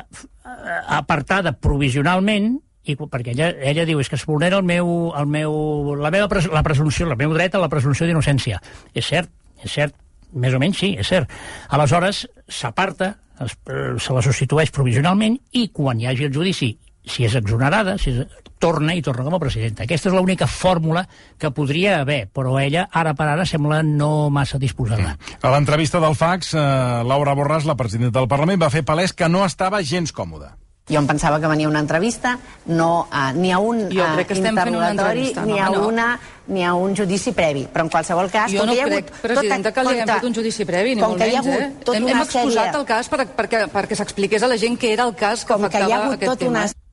apartada 0.86 1.56
provisionalment, 1.58 2.54
i 2.86 2.94
perquè 2.94 3.32
ella, 3.34 3.50
ella 3.66 3.84
diu 3.88 3.98
és 3.98 4.08
que 4.08 4.14
es 4.14 4.24
vulnera 4.28 4.60
el 4.60 4.66
meu, 4.66 5.10
el 5.18 5.26
meu, 5.26 5.96
la 5.98 6.12
meva 6.14 6.28
pres, 6.30 6.46
la 6.52 6.62
presumpció, 6.62 7.08
el 7.10 7.18
meu 7.18 7.34
dret 7.34 7.56
a 7.56 7.62
la 7.62 7.70
presumpció 7.72 8.06
d'innocència. 8.06 8.60
És 8.94 9.10
cert, 9.10 9.32
és 9.58 9.74
cert, 9.74 9.96
més 10.38 10.54
o 10.54 10.60
menys 10.62 10.78
sí, 10.78 10.92
és 10.94 11.10
cert. 11.10 11.32
Aleshores 11.74 12.26
s'aparta, 12.46 13.16
se 13.36 14.14
la 14.14 14.22
substitueix 14.24 14.70
provisionalment 14.72 15.34
i 15.58 15.66
quan 15.74 15.98
hi 16.00 16.06
hagi 16.08 16.28
el 16.28 16.32
judici 16.32 16.70
si 17.06 17.24
és 17.24 17.36
exonerada, 17.38 17.96
si 18.02 18.12
és, 18.12 18.26
torna 18.58 18.94
i 18.96 19.02
torna 19.04 19.24
com 19.26 19.36
a 19.36 19.40
presidenta. 19.40 19.84
Aquesta 19.84 20.10
és 20.10 20.16
l'única 20.16 20.48
fórmula 20.50 21.06
que 21.38 21.52
podria 21.54 22.00
haver, 22.00 22.26
però 22.32 22.56
ella 22.60 22.88
ara 22.90 23.14
per 23.14 23.28
ara 23.30 23.46
sembla 23.46 23.82
no 23.86 24.28
massa 24.30 24.58
disposada. 24.58 25.16
A 25.40 25.54
l'entrevista 25.54 26.00
del 26.02 26.16
FAX, 26.16 26.54
eh, 26.54 26.60
Laura 27.06 27.36
Borràs, 27.36 27.68
la 27.68 27.76
presidenta 27.76 28.18
del 28.18 28.28
Parlament, 28.28 28.62
va 28.62 28.72
fer 28.72 28.84
palès 28.84 29.12
que 29.12 29.28
no 29.28 29.44
estava 29.44 29.82
gens 29.82 30.12
còmoda. 30.12 30.56
Jo 30.86 31.00
em 31.00 31.06
pensava 31.08 31.40
que 31.42 31.48
venia 31.50 31.66
una 31.66 31.80
entrevista, 31.82 32.36
no 32.70 33.08
uh, 33.10 33.32
ni 33.34 33.50
a 33.50 33.58
un 33.58 33.88
jo 33.90 34.04
crec 34.14 34.28
que 34.30 34.36
interrogatori, 34.38 35.32
una 35.32 35.44
ni, 35.48 35.58
a 35.58 35.70
no. 35.74 35.88
una, 35.88 36.04
ni 36.46 36.62
a 36.62 36.76
un 36.78 36.94
judici 36.94 37.32
previ. 37.34 37.64
Però 37.72 37.88
en 37.88 37.90
qualsevol 37.90 38.30
cas... 38.30 38.54
Jo 38.54 38.62
no 38.62 38.76
crec, 38.78 39.10
hagut 39.10 39.10
presidenta, 39.24 39.74
que 39.74 39.82
li 39.82 39.96
haguem 39.96 40.12
fet 40.14 40.28
un 40.30 40.38
judici 40.38 40.68
previ, 40.68 40.94
ni 40.94 41.02
molt 41.02 41.18
menys. 41.18 41.50
Eh? 41.50 41.68
Hem, 41.90 42.06
hem 42.06 42.22
exposat 42.22 42.70
sèrie... 42.70 42.78
el 42.78 42.86
cas 42.86 43.10
per, 43.10 43.26
perquè, 43.34 43.66
perquè 43.74 43.98
s'expliqués 43.98 44.46
a 44.46 44.54
la 44.54 44.62
gent 44.62 44.78
que 44.78 44.94
era 44.94 45.10
el 45.10 45.16
cas 45.18 45.42
que 45.42 45.56
com 45.56 45.66
afectava 45.66 45.88
que 45.88 45.90
hi 45.90 45.96
ha 45.96 46.02
hagut 46.04 46.20
aquest 46.20 46.36
tot 46.36 46.44
tema. 46.46 46.60
Una 46.62 46.85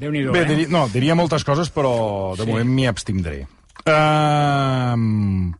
déu 0.00 0.12
nhi 0.12 0.24
Bé, 0.30 0.44
eh? 0.44 0.48
diria, 0.48 0.70
no, 0.72 0.86
diria 0.92 1.16
moltes 1.18 1.44
coses, 1.44 1.70
però 1.74 1.92
de 2.38 2.46
sí. 2.46 2.50
moment 2.50 2.70
m'hi 2.70 2.86
abstindré. 2.90 3.42
Uh... 3.82 5.52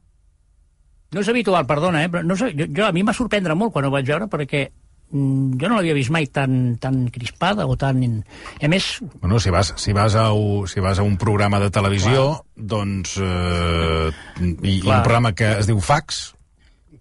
No 1.13 1.21
és 1.21 1.29
habitual, 1.29 1.67
perdona, 1.69 2.07
eh? 2.07 2.13
però 2.13 2.25
no 2.25 2.37
sé, 2.41 2.53
jo, 2.57 2.69
jo, 2.73 2.87
a 2.87 2.95
mi 2.97 3.05
m'ha 3.05 3.13
sorprendre 3.17 3.57
molt 3.59 3.75
quan 3.75 3.85
ho 3.85 3.93
vaig 3.93 4.07
veure, 4.09 4.31
perquè 4.33 4.63
mm, 4.65 5.59
jo 5.61 5.69
no 5.69 5.77
l'havia 5.77 5.97
vist 5.99 6.13
mai 6.15 6.29
tan, 6.33 6.79
tan 6.81 7.03
crispada 7.13 7.67
o 7.69 7.77
tan... 7.77 8.01
A 8.63 8.71
més... 8.73 8.95
Bueno, 9.21 9.41
si 9.43 9.53
vas, 9.53 9.75
si 9.77 9.93
vas, 9.93 10.17
a, 10.17 10.31
si 10.73 10.81
vas 10.81 11.03
a 11.03 11.05
un 11.05 11.19
programa 11.21 11.61
de 11.61 11.69
televisió, 11.75 12.29
Clar. 12.39 12.69
doncs... 12.77 13.19
Eh, 13.21 14.09
i, 14.41 14.79
i 14.79 14.87
un 14.87 15.03
programa 15.05 15.35
que 15.37 15.59
es 15.59 15.69
diu 15.69 15.83
Fax... 15.85 16.31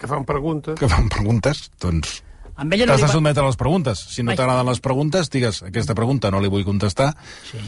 Que 0.02 0.10
fan 0.10 0.26
preguntes. 0.26 0.80
Que 0.82 0.90
fan 0.90 1.08
preguntes, 1.14 1.68
doncs 1.80 2.20
amb 2.56 2.74
ella 2.74 2.88
no 2.88 2.96
T'has 2.96 3.08
de 3.08 3.14
sotmetre 3.16 3.46
les 3.46 3.60
preguntes. 3.60 4.04
Si 4.12 4.26
no 4.26 4.36
t'agraden 4.36 4.68
les 4.70 4.82
preguntes, 4.84 5.32
digues, 5.34 5.62
aquesta 5.68 5.96
pregunta 5.98 6.32
no 6.34 6.42
li 6.44 6.52
vull 6.52 6.68
contestar. 6.68 7.12
Sí. 7.48 7.62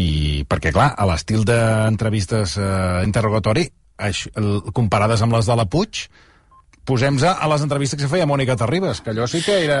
I 0.00 0.08
perquè, 0.46 0.70
clar, 0.74 0.92
a 0.94 1.06
l'estil 1.10 1.44
d'entrevistes 1.48 2.56
eh, 2.60 2.72
interrogatori, 3.06 3.66
això, 3.98 4.30
comparades 4.76 5.22
amb 5.26 5.34
les 5.34 5.48
de 5.50 5.56
la 5.58 5.66
Puig, 5.66 6.04
posem 6.90 7.18
a, 7.22 7.36
a 7.38 7.48
les 7.52 7.62
entrevistes 7.62 7.98
que 7.98 8.04
se 8.06 8.10
feia 8.10 8.26
Mònica 8.26 8.56
Terribas, 8.58 9.00
que 9.04 9.12
allò 9.12 9.28
sí 9.30 9.42
que 9.44 9.56
era... 9.64 9.80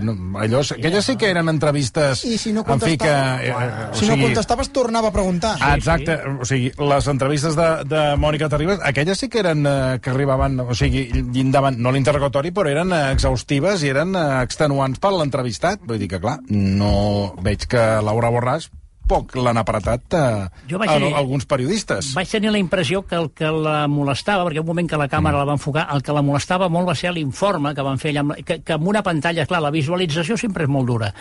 Allò, 0.00 0.62
aquelles 0.64 1.04
sí 1.04 1.16
que 1.20 1.28
eren 1.30 1.50
entrevistes... 1.52 2.24
I 2.24 2.38
si 2.40 2.54
no 2.56 2.64
contestava, 2.64 3.40
que, 3.42 3.50
eh, 3.50 3.90
si 3.92 4.06
sigui, 4.06 4.14
no 4.14 4.28
contestaves, 4.30 4.72
tornava 4.72 5.12
a 5.12 5.14
preguntar. 5.14 5.56
Ah, 5.60 5.74
exacte, 5.76 6.16
sí. 6.16 6.36
o 6.40 6.48
sigui, 6.48 6.72
les 6.92 7.10
entrevistes 7.12 7.58
de, 7.58 7.68
de 7.90 8.06
Mònica 8.20 8.48
Terribas, 8.52 8.80
aquelles 8.84 9.20
sí 9.20 9.28
que 9.32 9.42
eren, 9.44 9.66
eh, 9.68 9.98
que 10.00 10.14
arribaven, 10.14 10.58
o 10.64 10.78
sigui, 10.78 11.06
llindaven, 11.34 11.80
no 11.82 11.92
l'interrogatori, 11.92 12.54
però 12.56 12.72
eren 12.72 12.94
eh, 12.96 13.04
exhaustives 13.16 13.84
i 13.84 13.92
eren 13.92 14.16
eh, 14.16 14.26
extenuants 14.46 15.02
per 15.02 15.12
l'entrevistat. 15.16 15.84
Vull 15.86 16.00
dir 16.00 16.10
que, 16.14 16.22
clar, 16.22 16.38
no 16.48 17.34
veig 17.44 17.68
que 17.70 17.86
Laura 18.06 18.32
Borràs 18.32 18.70
poc 19.08 19.36
l'han 19.38 19.60
apretat 19.60 20.16
a, 20.18 20.24
jo 20.70 20.80
vaig 20.82 20.90
tenir, 20.90 21.12
a, 21.14 21.20
alguns 21.22 21.46
periodistes. 21.48 22.12
Vaig 22.16 22.30
tenir 22.30 22.52
la 22.54 22.60
impressió 22.62 23.02
que 23.06 23.16
el 23.18 23.30
que 23.36 23.50
la 23.52 23.86
molestava, 23.90 24.46
perquè 24.48 24.62
un 24.62 24.68
moment 24.68 24.90
que 24.90 25.00
la 25.00 25.08
càmera 25.12 25.36
mm. 25.36 25.42
la 25.42 25.48
va 25.50 25.56
enfocar, 25.58 25.86
el 25.94 26.04
que 26.06 26.16
la 26.16 26.24
molestava 26.26 26.68
molt 26.72 26.90
va 26.90 26.96
ser 26.98 27.14
l'informe 27.14 27.74
que 27.76 27.86
van 27.86 28.02
fer 28.02 28.12
allà, 28.14 28.24
amb, 28.26 28.36
que, 28.46 28.60
que 28.66 28.76
amb 28.76 28.90
una 28.90 29.04
pantalla, 29.06 29.46
clar, 29.46 29.62
la 29.64 29.72
visualització 29.74 30.38
sempre 30.40 30.66
és 30.66 30.72
molt 30.72 30.90
dura, 30.90 31.12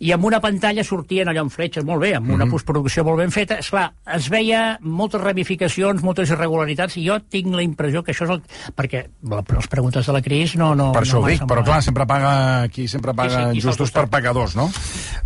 i 0.00 0.12
amb 0.14 0.26
una 0.26 0.40
pantalla 0.42 0.84
sortien 0.84 1.30
allò 1.30 1.44
en 1.46 1.52
fletxes 1.52 1.86
molt 1.86 2.02
bé, 2.04 2.14
amb 2.16 2.30
una 2.30 2.44
mm 2.44 2.52
postproducció 2.54 3.02
molt 3.02 3.18
ben 3.18 3.32
feta, 3.34 3.56
esclar, 3.58 3.88
es 4.14 4.28
veia 4.30 4.76
moltes 4.80 5.20
ramificacions, 5.20 6.04
moltes 6.06 6.30
irregularitats, 6.30 6.94
i 7.00 7.06
jo 7.08 7.16
tinc 7.18 7.50
la 7.56 7.64
impressió 7.64 8.04
que 8.04 8.12
això 8.12 8.28
és 8.28 8.34
el... 8.36 8.42
perquè 8.76 9.00
les 9.24 9.68
preguntes 9.72 10.06
de 10.06 10.14
la 10.14 10.20
Cris 10.22 10.54
no... 10.60 10.70
no 10.78 10.90
per 10.94 11.02
això 11.02 11.18
no 11.18 11.26
ho 11.26 11.32
dic, 11.32 11.42
però 11.50 11.64
clar, 11.66 11.80
sempre 11.82 12.06
paga, 12.06 12.34
aquí 12.68 12.86
sempre 12.86 13.14
paga 13.16 13.48
sí, 13.48 13.58
sí, 13.58 13.64
justos 13.66 13.90
per 13.94 14.06
pagadors, 14.12 14.54
no? 14.54 14.68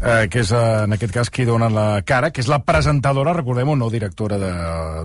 Eh, 0.01 0.29
que 0.33 0.41
és, 0.41 0.53
eh, 0.55 0.85
en 0.87 0.97
aquest 0.97 1.13
cas, 1.15 1.33
qui 1.35 1.45
dona 1.49 1.69
la 1.73 1.89
cara, 2.09 2.33
que 2.33 2.41
és 2.45 2.49
la 2.51 2.63
presentadora, 2.65 3.37
recordem-ho, 3.37 3.77
no 3.77 3.91
directora 3.93 4.39
de, 4.41 4.55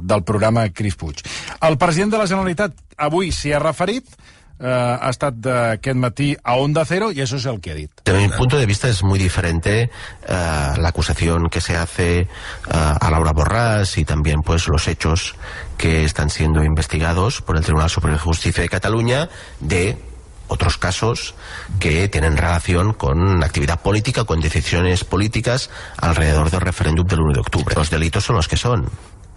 del 0.02 0.24
programa 0.24 0.70
Cris 0.72 0.96
Puig. 1.00 1.26
El 1.62 1.78
president 1.82 2.16
de 2.16 2.22
la 2.22 2.30
Generalitat 2.30 2.80
avui 3.04 3.34
s'hi 3.36 3.52
ha 3.54 3.62
referit, 3.62 4.16
eh, 4.60 4.68
ha 4.70 5.10
estat 5.12 5.38
d'aquest 5.44 6.00
matí 6.00 6.32
a 6.44 6.56
Onda 6.62 6.86
Cero 6.86 7.12
y 7.12 7.22
eso 7.22 7.36
es 7.36 7.46
el 7.46 7.60
que 7.60 7.72
ha 7.72 7.76
dit. 7.76 7.92
Desde 8.06 8.22
mi 8.22 8.30
punto 8.30 8.58
de 8.58 8.66
vista 8.66 8.88
es 8.88 9.04
muy 9.04 9.20
diferente 9.20 9.90
uh, 10.24 10.80
la 10.80 10.90
acusación 10.90 11.50
que 11.50 11.62
se 11.62 11.76
hace 11.76 12.28
uh, 12.68 12.98
a 13.00 13.12
Laura 13.12 13.34
Borràs 13.34 13.98
y 13.98 14.06
también 14.06 14.42
pues 14.42 14.68
los 14.68 14.88
hechos 14.88 15.36
que 15.78 16.06
están 16.06 16.30
siendo 16.30 16.64
investigados 16.64 17.42
por 17.42 17.58
el 17.58 17.64
Tribunal 17.64 17.90
Superior 17.90 18.20
de 18.20 18.24
Justicia 18.24 18.64
de 18.64 18.70
Cataluña 18.70 19.30
de 19.60 19.98
otros 20.48 20.78
casos 20.78 21.36
que 21.80 22.08
tienen 22.10 22.38
relación 22.38 22.94
con 22.94 23.44
actividad 23.44 23.82
política, 23.82 24.24
con 24.26 24.40
decisiones 24.40 25.04
políticas 25.04 25.70
alrededor 25.98 26.52
del 26.52 26.62
referéndum 26.62 27.08
del 27.08 27.22
1 27.22 27.34
de 27.34 27.40
octubre. 27.40 27.76
Los 27.76 27.90
delitos 27.90 28.26
son 28.26 28.36
los 28.36 28.48
que 28.48 28.58
son, 28.58 28.90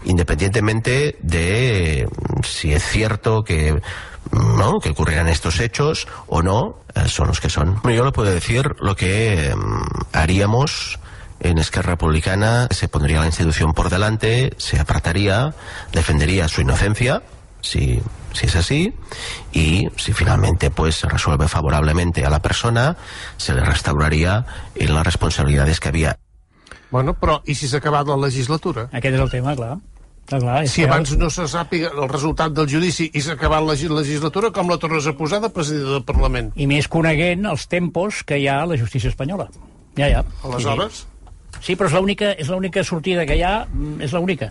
independientemente 0.04 1.16
de 1.20 2.08
si 2.42 2.72
es 2.72 2.84
cierto 2.84 3.44
que 3.44 3.80
¿no? 4.32 4.80
que 4.80 4.90
ocurrieran 4.90 5.28
estos 5.28 5.60
hechos 5.60 6.08
o 6.26 6.42
no, 6.42 6.80
eh, 6.94 7.08
son 7.08 7.28
los 7.28 7.40
que 7.40 7.50
son. 7.50 7.80
Yo 7.84 8.04
le 8.04 8.12
puedo 8.12 8.30
decir 8.30 8.74
lo 8.80 8.96
que 8.96 9.54
mm, 9.54 10.16
haríamos 10.16 10.98
en 11.40 11.58
Esquerra 11.58 11.92
Republicana, 11.92 12.66
se 12.70 12.88
pondría 12.88 13.20
la 13.20 13.26
institución 13.26 13.72
por 13.72 13.90
delante, 13.90 14.54
se 14.56 14.80
apartaría, 14.80 15.54
defendería 15.92 16.48
su 16.48 16.62
inocencia, 16.62 17.22
si 17.60 18.00
si 18.36 18.46
es 18.46 18.56
así, 18.56 18.92
y 19.52 19.88
si 19.96 20.12
finalmente 20.12 20.70
pues 20.70 20.96
se 20.96 21.08
resuelve 21.08 21.48
favorablemente 21.48 22.24
a 22.24 22.30
la 22.30 22.40
persona, 22.40 22.96
se 23.36 23.54
le 23.54 23.64
restauraría 23.64 24.44
en 24.74 24.94
las 24.94 25.04
responsabilidades 25.04 25.80
que 25.80 25.88
havia. 25.88 26.18
Bueno, 26.90 27.16
però 27.18 27.40
i 27.50 27.54
si 27.58 27.66
s'ha 27.66 27.80
acabat 27.82 28.06
la 28.06 28.16
legislatura? 28.20 28.86
Aquest 28.94 29.16
és 29.16 29.22
el 29.22 29.30
tema, 29.32 29.56
clar. 29.58 29.74
Clar, 30.26 30.40
clar, 30.42 30.60
si 30.70 30.82
abans 30.86 31.12
no 31.18 31.28
se 31.30 31.46
sàpiga 31.50 31.92
el 31.94 32.08
resultat 32.10 32.54
del 32.54 32.68
judici 32.70 33.08
i 33.14 33.22
s'ha 33.22 33.36
acabat 33.36 33.62
la 33.62 33.74
legislatura, 33.74 34.52
com 34.54 34.70
la 34.70 34.78
tornes 34.82 35.06
a 35.06 35.14
posar 35.18 35.40
de 35.42 35.50
president 35.54 35.90
del 35.96 36.06
Parlament? 36.06 36.52
I 36.54 36.66
més 36.70 36.88
coneguent 36.90 37.46
els 37.50 37.66
tempos 37.70 38.22
que 38.26 38.38
hi 38.38 38.48
ha 38.50 38.60
a 38.62 38.70
la 38.70 38.78
justícia 38.78 39.10
espanyola. 39.10 39.48
Ja, 39.98 40.08
ja. 40.10 40.24
Aleshores? 40.44 41.04
Sí, 41.60 41.74
però 41.74 41.88
és 41.88 41.94
l'única 41.94 42.32
és 42.34 42.50
l'única 42.52 42.82
sortida 42.84 43.26
que 43.26 43.38
hi 43.38 43.44
ha, 43.46 43.66
mm, 43.66 44.00
és 44.06 44.12
l'única. 44.14 44.50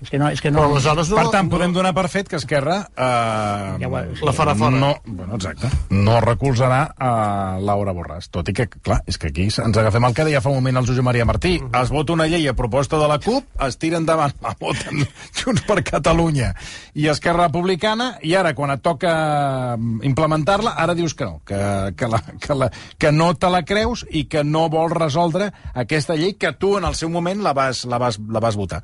És 0.00 0.10
que 0.10 0.18
no, 0.18 0.30
és 0.32 0.40
que 0.40 0.50
no... 0.50 0.62
Però 0.62 0.70
aleshores 0.72 1.10
no... 1.12 1.18
Per 1.20 1.32
tant, 1.34 1.50
podem 1.52 1.74
donar 1.76 1.92
per 1.96 2.06
fet 2.12 2.28
que 2.30 2.38
Esquerra... 2.40 2.78
Eh, 2.96 3.76
ja 3.82 3.90
ho, 3.90 4.02
sí. 4.16 4.24
La 4.24 4.34
farà 4.36 4.54
fora. 4.56 4.80
No, 4.80 4.94
bueno, 5.04 5.36
exacte. 5.36 5.68
No 5.92 6.18
recolzarà 6.24 6.80
a 6.96 7.12
Laura 7.60 7.92
Borràs. 7.96 8.30
Tot 8.32 8.48
i 8.48 8.56
que, 8.56 8.66
clar, 8.70 9.00
és 9.10 9.20
que 9.20 9.28
aquí 9.32 9.48
ens 9.50 9.80
agafem 9.80 10.08
el 10.08 10.16
que 10.16 10.26
deia 10.28 10.40
fa 10.40 10.52
un 10.52 10.60
moment 10.60 10.80
el 10.80 10.88
Josep 10.88 11.04
Maria 11.04 11.28
Martí. 11.28 11.58
Uh 11.58 11.64
mhm. 11.64 11.70
-huh. 11.72 11.82
Es 11.82 11.90
vota 11.90 12.12
una 12.12 12.26
llei 12.26 12.48
a 12.48 12.54
proposta 12.54 12.98
de 12.98 13.08
la 13.08 13.18
CUP, 13.18 13.44
es 13.66 13.78
tira 13.78 13.98
endavant, 13.98 14.32
la 14.40 14.56
voten 14.58 15.06
Junts 15.38 15.62
per 15.62 15.82
Catalunya 15.82 16.54
i 16.94 17.08
Esquerra 17.08 17.48
Republicana, 17.48 18.18
i 18.22 18.34
ara, 18.34 18.54
quan 18.54 18.70
et 18.70 18.82
toca 18.82 19.76
mm, 19.76 20.04
implementar-la, 20.04 20.74
ara 20.76 20.94
dius 20.94 21.14
que 21.14 21.24
no, 21.24 21.40
que, 21.44 21.92
que, 21.96 22.08
la, 22.08 22.22
que, 22.40 22.54
la, 22.54 22.70
que 22.98 23.12
no 23.12 23.34
te 23.34 23.50
la 23.50 23.62
creus 23.64 24.06
i 24.10 24.24
que 24.30 24.44
no 24.44 24.68
vols 24.68 24.92
resoldre 24.92 25.50
aquesta 25.74 26.14
llei 26.14 26.36
que 26.38 26.52
tu 26.52 26.76
en 26.78 26.84
el 26.84 26.94
seu 26.94 27.10
moment 27.10 27.42
la 27.42 27.52
vas, 27.52 27.84
la 27.84 27.98
vas, 27.98 28.18
la 28.30 28.40
vas 28.40 28.56
votar. 28.56 28.82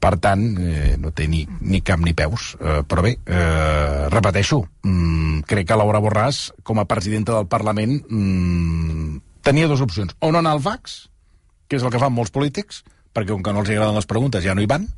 Per 0.00 0.16
tant, 0.16 0.31
tant, 0.32 0.44
eh, 0.58 0.96
no 1.00 1.12
té 1.14 1.28
ni, 1.28 1.44
ni 1.60 1.82
cap 1.84 2.00
ni 2.02 2.16
peus. 2.16 2.54
Eh, 2.58 2.80
però 2.88 3.04
bé, 3.04 3.16
eh, 3.26 4.08
repeteixo, 4.12 4.62
mm, 4.82 5.44
crec 5.46 5.68
que 5.68 5.78
Laura 5.78 6.00
Borràs, 6.00 6.50
com 6.62 6.80
a 6.80 6.88
presidenta 6.88 7.36
del 7.36 7.46
Parlament, 7.46 8.00
mm, 8.08 9.20
tenia 9.42 9.68
dues 9.68 9.80
opcions. 9.84 10.16
O 10.20 10.32
no 10.32 10.40
anar 10.40 10.56
al 10.56 10.64
VAX, 10.64 11.08
que 11.68 11.76
és 11.76 11.82
el 11.82 11.90
que 11.90 12.00
fan 12.00 12.12
molts 12.12 12.30
polítics, 12.30 12.84
perquè 13.12 13.32
com 13.32 13.42
que 13.42 13.52
no 13.52 13.60
els 13.60 13.70
agraden 13.70 13.94
les 13.94 14.08
preguntes 14.08 14.44
ja 14.44 14.54
no 14.54 14.62
hi 14.62 14.70
van, 14.70 14.88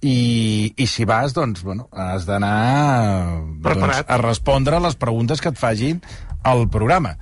i, 0.00 0.72
i 0.76 0.86
si 0.86 1.04
vas, 1.04 1.34
doncs, 1.34 1.62
bueno, 1.66 1.88
has 1.90 2.24
d'anar 2.26 3.42
doncs, 3.60 4.04
a 4.06 4.18
respondre 4.22 4.78
les 4.80 4.94
preguntes 4.94 5.40
que 5.40 5.50
et 5.50 5.58
facin 5.58 6.00
al 6.46 6.68
programa. 6.70 7.16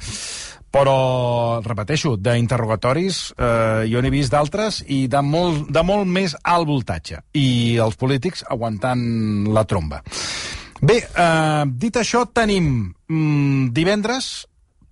Però, 0.76 1.62
repeteixo, 1.64 2.18
d'interrogatoris 2.20 3.20
eh, 3.32 3.86
jo 3.88 4.02
n'he 4.04 4.10
vist 4.12 4.34
d'altres 4.34 4.82
i 4.92 5.06
de 5.08 5.22
molt, 5.24 5.70
de 5.72 5.82
molt 5.88 6.04
més 6.04 6.34
alt 6.44 6.68
voltatge. 6.68 7.22
I 7.32 7.78
els 7.80 7.96
polítics 7.96 8.44
aguantant 8.52 9.00
la 9.56 9.64
tromba. 9.64 10.02
Bé, 10.82 10.98
eh, 11.00 11.64
dit 11.80 11.96
això, 11.96 12.26
tenim 12.28 12.68
mm, 13.08 13.70
divendres 13.72 14.28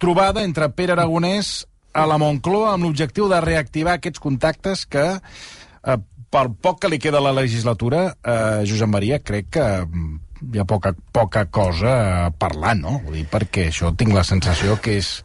trobada 0.00 0.40
entre 0.48 0.70
Pere 0.72 0.94
Aragonès 0.96 1.66
a 1.92 2.06
la 2.08 2.16
Moncloa 2.16 2.72
amb 2.72 2.88
l'objectiu 2.88 3.28
de 3.28 3.42
reactivar 3.44 3.98
aquests 3.98 4.22
contactes 4.24 4.86
que, 4.88 5.04
eh, 5.20 5.98
per 6.32 6.46
poc 6.64 6.80
que 6.80 6.88
li 6.88 6.98
queda 6.98 7.20
la 7.20 7.34
legislatura, 7.36 8.06
eh, 8.24 8.64
Josep 8.64 8.88
Maria, 8.88 9.20
crec 9.20 9.52
que 9.58 9.66
mm, 9.84 10.16
hi 10.54 10.62
ha 10.62 10.64
poca, 10.64 10.94
poca 11.12 11.44
cosa 11.46 11.92
a 12.24 12.30
parlar, 12.30 12.74
no? 12.80 13.02
Vull 13.04 13.20
dir, 13.20 13.26
perquè 13.28 13.68
això 13.68 13.92
tinc 13.92 14.16
la 14.16 14.24
sensació 14.24 14.80
que 14.80 14.96
és... 15.02 15.18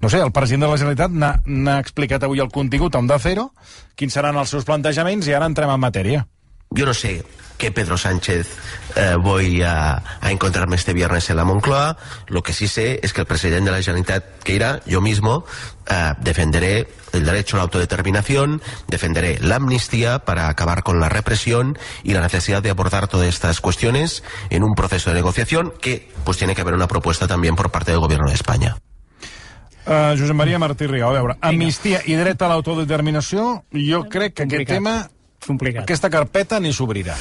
No 0.00 0.08
sé, 0.08 0.20
el 0.20 0.30
president 0.32 0.62
de 0.64 0.68
la 0.70 0.76
Generalitat 0.78 1.10
n'ha- 1.10 1.78
explicat 1.80 2.22
avui 2.22 2.38
el 2.40 2.50
contingut 2.54 2.94
a 2.94 2.98
Onda 3.02 3.18
Cero, 3.18 3.52
quins 3.96 4.12
seran 4.14 4.36
els 4.38 4.48
seus 4.50 4.64
plantejaments, 4.64 5.26
i 5.26 5.34
ara 5.34 5.46
entrem 5.46 5.70
en 5.70 5.80
matèria. 5.80 6.26
Yo 6.70 6.84
no 6.86 6.92
sé 6.94 7.24
qué 7.56 7.72
Pedro 7.72 7.96
Sánchez 7.98 8.46
eh, 8.94 9.16
voy 9.18 9.62
a, 9.62 10.02
a 10.20 10.30
encontrarme 10.30 10.76
este 10.76 10.92
viernes 10.92 11.28
en 11.30 11.36
la 11.36 11.44
Moncloa. 11.44 11.96
Lo 12.28 12.42
que 12.42 12.52
sí 12.52 12.68
sé 12.68 13.00
es 13.02 13.12
que 13.12 13.22
el 13.22 13.26
presidente 13.26 13.70
de 13.70 13.76
la 13.76 13.82
Generalitat 13.82 14.24
que 14.44 14.54
irá, 14.54 14.80
yo 14.86 15.00
mismo, 15.00 15.44
eh, 15.90 16.12
defenderé 16.20 16.86
el 17.12 17.24
derecho 17.24 17.56
a 17.56 17.58
la 17.58 17.62
autodeterminación, 17.64 18.60
defenderé 18.86 19.38
la 19.40 19.56
amnistía 19.56 20.20
para 20.20 20.48
acabar 20.48 20.82
con 20.84 21.00
la 21.00 21.08
represión 21.08 21.76
y 22.04 22.12
la 22.12 22.20
necesidad 22.20 22.62
de 22.62 22.70
abordar 22.70 23.08
todas 23.08 23.26
estas 23.28 23.60
cuestiones 23.62 24.22
en 24.50 24.62
un 24.62 24.74
proceso 24.74 25.10
de 25.10 25.16
negociación 25.16 25.72
que 25.80 26.12
pues 26.24 26.36
tiene 26.36 26.54
que 26.54 26.60
haber 26.60 26.74
una 26.74 26.86
propuesta 26.86 27.26
también 27.26 27.56
por 27.56 27.70
parte 27.70 27.90
del 27.90 28.00
gobierno 28.00 28.28
de 28.28 28.34
España. 28.34 28.76
Uh, 29.88 30.12
Josep 30.20 30.36
Maria 30.36 30.58
Martí 30.60 30.84
Riau, 30.84 31.08
a 31.08 31.16
veure, 31.16 31.34
amnistia 31.48 32.02
i 32.04 32.16
dret 32.18 32.42
a 32.44 32.50
l'autodeterminació, 32.50 33.62
jo 33.72 34.02
crec 34.04 34.34
que 34.36 34.44
aquest 34.44 34.66
Complicat. 34.66 34.74
tema, 34.74 34.94
Complicat. 35.46 35.86
aquesta 35.86 36.10
carpeta 36.12 36.60
ni 36.60 36.74
s'obrirà. 36.76 37.16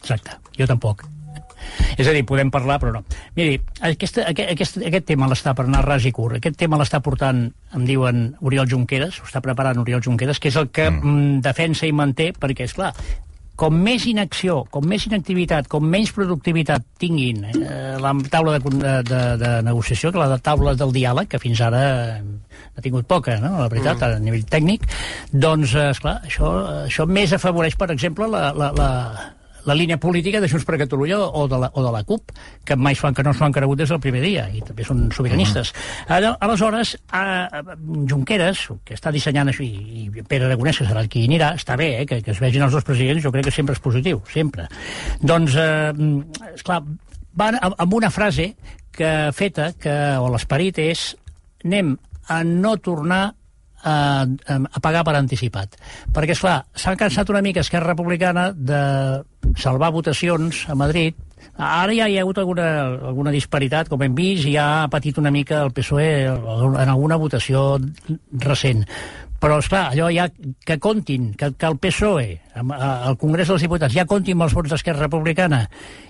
Exacte, 0.00 0.34
jo 0.58 0.66
tampoc. 0.66 1.04
És 1.96 2.08
a 2.08 2.12
dir, 2.16 2.24
podem 2.26 2.50
parlar, 2.50 2.80
però 2.82 2.90
no. 2.96 3.04
Miri, 3.36 3.60
aquesta, 3.86 4.24
aquest, 4.32 4.50
aquest, 4.50 4.78
aquest 4.88 5.06
tema 5.06 5.28
l'està 5.30 5.54
per 5.54 5.68
anar 5.68 5.84
ras 5.86 6.02
i 6.08 6.10
curt. 6.10 6.40
Aquest 6.40 6.58
tema 6.58 6.80
l'està 6.80 6.98
portant, 7.04 7.44
em 7.76 7.84
diuen, 7.86 8.32
Oriol 8.42 8.66
Junqueras, 8.66 9.20
ho 9.22 9.28
està 9.28 9.42
preparant 9.44 9.78
Oriol 9.78 10.02
Junqueras, 10.02 10.42
que 10.42 10.50
és 10.50 10.58
el 10.58 10.72
que 10.74 10.88
mm. 10.90 11.38
defensa 11.46 11.86
i 11.86 11.94
manté, 11.94 12.32
perquè, 12.34 12.66
és 12.66 12.74
clar, 12.74 12.90
com 13.58 13.76
més 13.84 14.06
inacció, 14.08 14.62
com 14.72 14.86
més 14.88 15.04
inactivitat, 15.06 15.68
com 15.70 15.84
menys 15.84 16.12
productivitat 16.16 16.86
tinguin 17.00 17.44
eh, 17.50 17.98
la 18.00 18.14
taula 18.32 18.56
de, 18.56 18.72
de, 19.06 19.20
de, 19.42 19.50
negociació 19.66 20.12
que 20.12 20.22
la 20.22 20.30
de 20.32 20.38
taula 20.42 20.74
del 20.78 20.94
diàleg, 20.94 21.28
que 21.30 21.40
fins 21.42 21.60
ara 21.64 21.82
ha 22.72 22.84
tingut 22.84 23.06
poca, 23.08 23.36
no? 23.42 23.58
la 23.60 23.68
veritat, 23.68 24.00
mm. 24.00 24.16
a 24.16 24.24
nivell 24.24 24.48
tècnic, 24.48 24.88
doncs, 25.32 25.76
eh, 25.76 25.90
esclar, 25.92 26.18
això, 26.26 26.52
això 26.88 27.06
més 27.06 27.36
afavoreix, 27.36 27.76
per 27.78 27.92
exemple, 27.94 28.28
la, 28.32 28.48
la, 28.56 28.72
la, 28.78 28.90
la 29.64 29.74
línia 29.74 29.98
política 30.00 30.40
de 30.40 30.48
Junts 30.50 30.64
per 30.66 30.78
Catalunya 30.80 31.18
o 31.18 31.46
de 31.48 31.58
la, 31.58 31.70
o 31.74 31.84
de 31.84 31.92
la 31.94 32.02
CUP, 32.04 32.32
que 32.64 32.76
mai 32.76 32.96
han, 33.02 33.14
que 33.14 33.22
no 33.22 33.32
s'ho 33.34 33.46
han 33.46 33.54
cregut 33.54 33.78
des 33.78 33.92
del 33.92 34.00
primer 34.00 34.22
dia, 34.24 34.48
i 34.50 34.62
també 34.66 34.84
són 34.86 35.06
sobiranistes. 35.14 35.72
Ara, 36.08 36.34
aleshores, 36.40 36.96
a, 37.10 37.22
a, 37.46 37.62
Junqueras, 38.10 38.66
que 38.84 38.96
està 38.98 39.12
dissenyant 39.14 39.52
això, 39.52 39.64
i, 39.64 40.08
i 40.08 40.26
Pere 40.26 40.48
Aragonès, 40.48 40.82
que 40.82 40.88
serà 40.88 41.06
qui 41.08 41.22
hi 41.22 41.30
anirà, 41.30 41.52
està 41.58 41.76
bé, 41.78 41.92
eh, 42.02 42.06
que, 42.08 42.20
que 42.24 42.34
es 42.34 42.42
vegin 42.42 42.66
els 42.66 42.74
dos 42.74 42.86
presidents, 42.86 43.22
jo 43.24 43.32
crec 43.34 43.48
que 43.48 43.54
sempre 43.54 43.76
és 43.78 43.82
positiu, 43.82 44.22
sempre. 44.32 44.68
Doncs, 45.22 45.56
eh, 45.58 46.54
esclar, 46.54 46.82
van 47.38 47.58
amb 47.62 47.94
una 47.94 48.10
frase 48.10 48.52
que 48.92 49.12
feta, 49.32 49.72
que, 49.80 49.94
o 50.20 50.28
l'esperit 50.32 50.78
és 50.82 51.12
anem 51.64 51.94
a 52.28 52.42
no 52.44 52.76
tornar 52.82 53.32
a, 53.84 54.24
a 54.26 54.80
pagar 54.84 55.02
per 55.06 55.16
anticipat. 55.18 55.76
Perquè, 56.14 56.36
és 56.36 56.40
clar, 56.42 56.60
s'han 56.74 56.96
cansat 57.00 57.30
una 57.30 57.42
mica 57.42 57.60
Esquerra 57.64 57.92
Republicana 57.94 58.50
de 58.54 58.82
salvar 59.58 59.92
votacions 59.92 60.64
a 60.70 60.74
Madrid. 60.78 61.14
Ara 61.58 61.92
ja 61.92 62.06
hi 62.08 62.16
ha 62.16 62.22
hagut 62.22 62.38
alguna, 62.38 62.68
alguna 63.10 63.32
disparitat, 63.34 63.88
com 63.90 64.00
hem 64.06 64.14
vist, 64.16 64.46
i 64.48 64.54
ha 64.56 64.86
patit 64.90 65.18
una 65.20 65.30
mica 65.34 65.60
el 65.66 65.72
PSOE 65.74 66.08
en 66.30 66.88
alguna 66.88 67.18
votació 67.20 67.76
recent. 68.46 68.86
Però, 69.42 69.56
esclar, 69.58 69.88
allò 69.90 70.06
ja 70.14 70.28
que 70.30 70.76
comptin, 70.78 71.32
que, 71.34 71.48
que 71.58 71.66
el 71.66 71.74
PSOE, 71.82 72.28
a- 72.54 72.92
al 73.10 73.16
Congrés 73.18 73.48
dels 73.50 73.64
Diputats, 73.66 73.92
ja 73.92 74.06
comptin 74.06 74.38
amb 74.38 74.46
els 74.46 74.54
vots 74.54 74.70
d'Esquerra 74.70 75.08
Republicana 75.08 75.64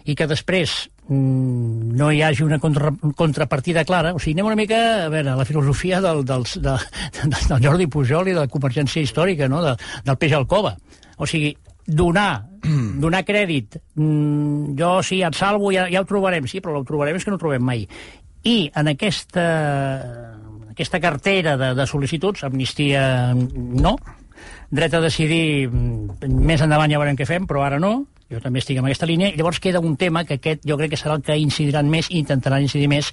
i 0.05 0.13
que 0.15 0.27
després 0.29 0.75
mm, 1.09 1.82
no 1.97 2.11
hi 2.13 2.23
hagi 2.23 2.45
una 2.45 2.59
contra, 2.59 2.93
contrapartida 3.17 3.85
clara. 3.85 4.15
O 4.15 4.21
sigui, 4.21 4.37
anem 4.37 4.51
una 4.51 4.59
mica 4.59 4.79
a 5.07 5.11
veure, 5.13 5.37
la 5.39 5.47
filosofia 5.49 6.01
del, 6.05 6.25
dels, 6.29 6.57
de, 6.63 6.77
de, 7.23 7.43
del 7.49 7.67
Jordi 7.67 7.89
Pujol 7.93 8.33
i 8.33 8.37
de 8.37 8.45
la 8.45 8.51
Convergència 8.53 9.05
Històrica, 9.05 9.49
no? 9.53 9.63
de, 9.65 9.77
del 10.07 10.19
peix 10.21 10.35
al 10.39 10.49
cova. 10.51 10.75
O 11.19 11.29
sigui, 11.29 11.53
donar, 11.87 12.45
donar 13.03 13.23
crèdit, 13.27 13.79
mm, 13.95 14.75
jo 14.79 14.95
sí, 15.07 15.23
et 15.23 15.39
salvo, 15.39 15.73
ja, 15.75 15.89
ja 15.93 16.03
ho 16.03 16.09
trobarem, 16.09 16.47
sí, 16.51 16.63
però 16.63 16.81
ho 16.81 16.87
trobarem 16.89 17.19
és 17.19 17.25
que 17.27 17.33
no 17.33 17.39
ho 17.39 17.43
trobem 17.43 17.65
mai. 17.65 17.87
I 18.49 18.57
en 18.75 18.91
aquesta, 18.91 19.47
aquesta 20.73 21.01
cartera 21.03 21.57
de, 21.61 21.73
de 21.79 21.87
sol·licituds, 21.87 22.45
amnistia 22.47 23.05
no, 23.35 23.97
dret 24.73 24.95
a 24.97 25.03
decidir 25.05 25.69
mm, 25.69 26.25
més 26.49 26.65
endavant 26.65 26.91
ja 26.91 27.01
veurem 27.01 27.19
què 27.19 27.29
fem, 27.29 27.47
però 27.49 27.67
ara 27.67 27.79
no, 27.83 27.93
jo 28.33 28.41
també 28.41 28.63
estic 28.63 28.81
en 28.81 28.89
aquesta 28.89 29.09
línia, 29.09 29.29
i 29.29 29.37
llavors 29.37 29.61
queda 29.61 29.83
un 29.85 29.99
tema 30.01 30.25
que 30.25 30.39
aquest 30.41 30.65
jo 30.69 30.79
crec 30.81 30.95
que 30.95 31.01
serà 31.01 31.19
el 31.19 31.27
que 31.27 31.37
incidiran 31.39 31.91
més 31.93 32.09
i 32.11 32.19
intentaran 32.23 32.65
incidir 32.65 32.89
més. 32.89 33.13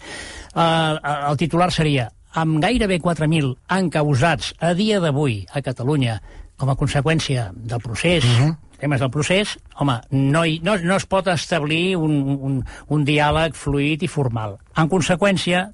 Uh, 0.55 0.95
el 1.31 1.39
titular 1.41 1.69
seria 1.75 2.09
amb 2.39 2.61
gairebé 2.63 2.99
4.000 3.03 3.55
encausats 3.79 4.53
a 4.63 4.73
dia 4.77 4.99
d'avui 5.03 5.41
a 5.51 5.63
Catalunya 5.65 6.19
com 6.59 6.69
a 6.71 6.77
conseqüència 6.79 7.49
del 7.55 7.79
procés, 7.79 8.23
uh 8.25 8.39
-huh. 8.39 8.55
temes 8.79 8.99
del 8.99 9.09
procés, 9.09 9.57
home, 9.75 9.99
no, 10.11 10.45
hi, 10.45 10.59
no, 10.63 10.77
no 10.77 10.95
es 10.95 11.05
pot 11.05 11.27
establir 11.27 11.97
un, 11.97 12.11
un, 12.39 12.65
un 12.87 13.05
diàleg 13.05 13.53
fluid 13.53 14.03
i 14.03 14.07
formal. 14.07 14.57
En 14.75 14.89
conseqüència, 14.89 15.71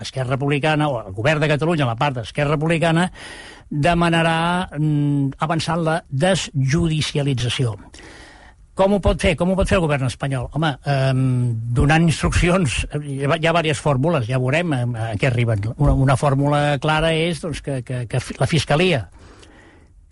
Esquerra 0.00 0.30
Republicana, 0.30 0.88
o 0.88 1.06
el 1.06 1.12
govern 1.12 1.40
de 1.40 1.48
Catalunya, 1.48 1.86
la 1.86 1.96
part 1.96 2.16
d'Esquerra 2.16 2.50
Republicana, 2.50 3.10
demanarà 3.70 4.68
mm, 4.78 5.38
avançar 5.42 5.78
en 5.78 5.84
la 5.86 5.96
desjudicialització. 6.10 7.74
Com 8.76 8.92
ho 8.92 8.98
pot 9.00 9.16
fer? 9.16 9.32
Com 9.40 9.50
ho 9.50 9.56
pot 9.56 9.68
fer 9.68 9.78
el 9.78 9.84
govern 9.86 10.04
espanyol? 10.04 10.50
Home, 10.52 10.74
eh, 10.84 11.12
donant 11.78 12.04
instruccions, 12.04 12.82
hi 13.00 13.22
ha, 13.24 13.30
hi 13.32 13.48
ha 13.48 13.54
diverses 13.54 13.80
fórmules, 13.80 14.26
ja 14.28 14.40
veurem 14.42 14.74
a, 14.76 14.82
a 14.84 15.12
què 15.16 15.30
arriben. 15.30 15.64
Una, 15.78 15.94
una 16.06 16.16
fórmula 16.20 16.76
clara 16.82 17.14
és 17.16 17.40
doncs, 17.40 17.62
que, 17.64 17.80
que, 17.86 18.02
que 18.10 18.20
la 18.36 18.50
Fiscalia, 18.50 19.06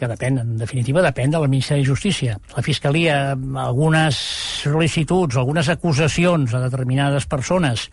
que 0.01 0.09
depèn, 0.11 0.41
en 0.41 0.57
definitiva, 0.59 1.05
depèn 1.05 1.31
del 1.35 1.45
Ministeri 1.47 1.85
de 1.85 1.91
Justícia. 1.93 2.39
La 2.57 2.65
Fiscalia, 2.65 3.19
algunes 3.63 4.19
sol·licituds, 4.65 5.37
algunes 5.39 5.69
acusacions 5.69 6.57
a 6.57 6.65
determinades 6.65 7.29
persones 7.31 7.91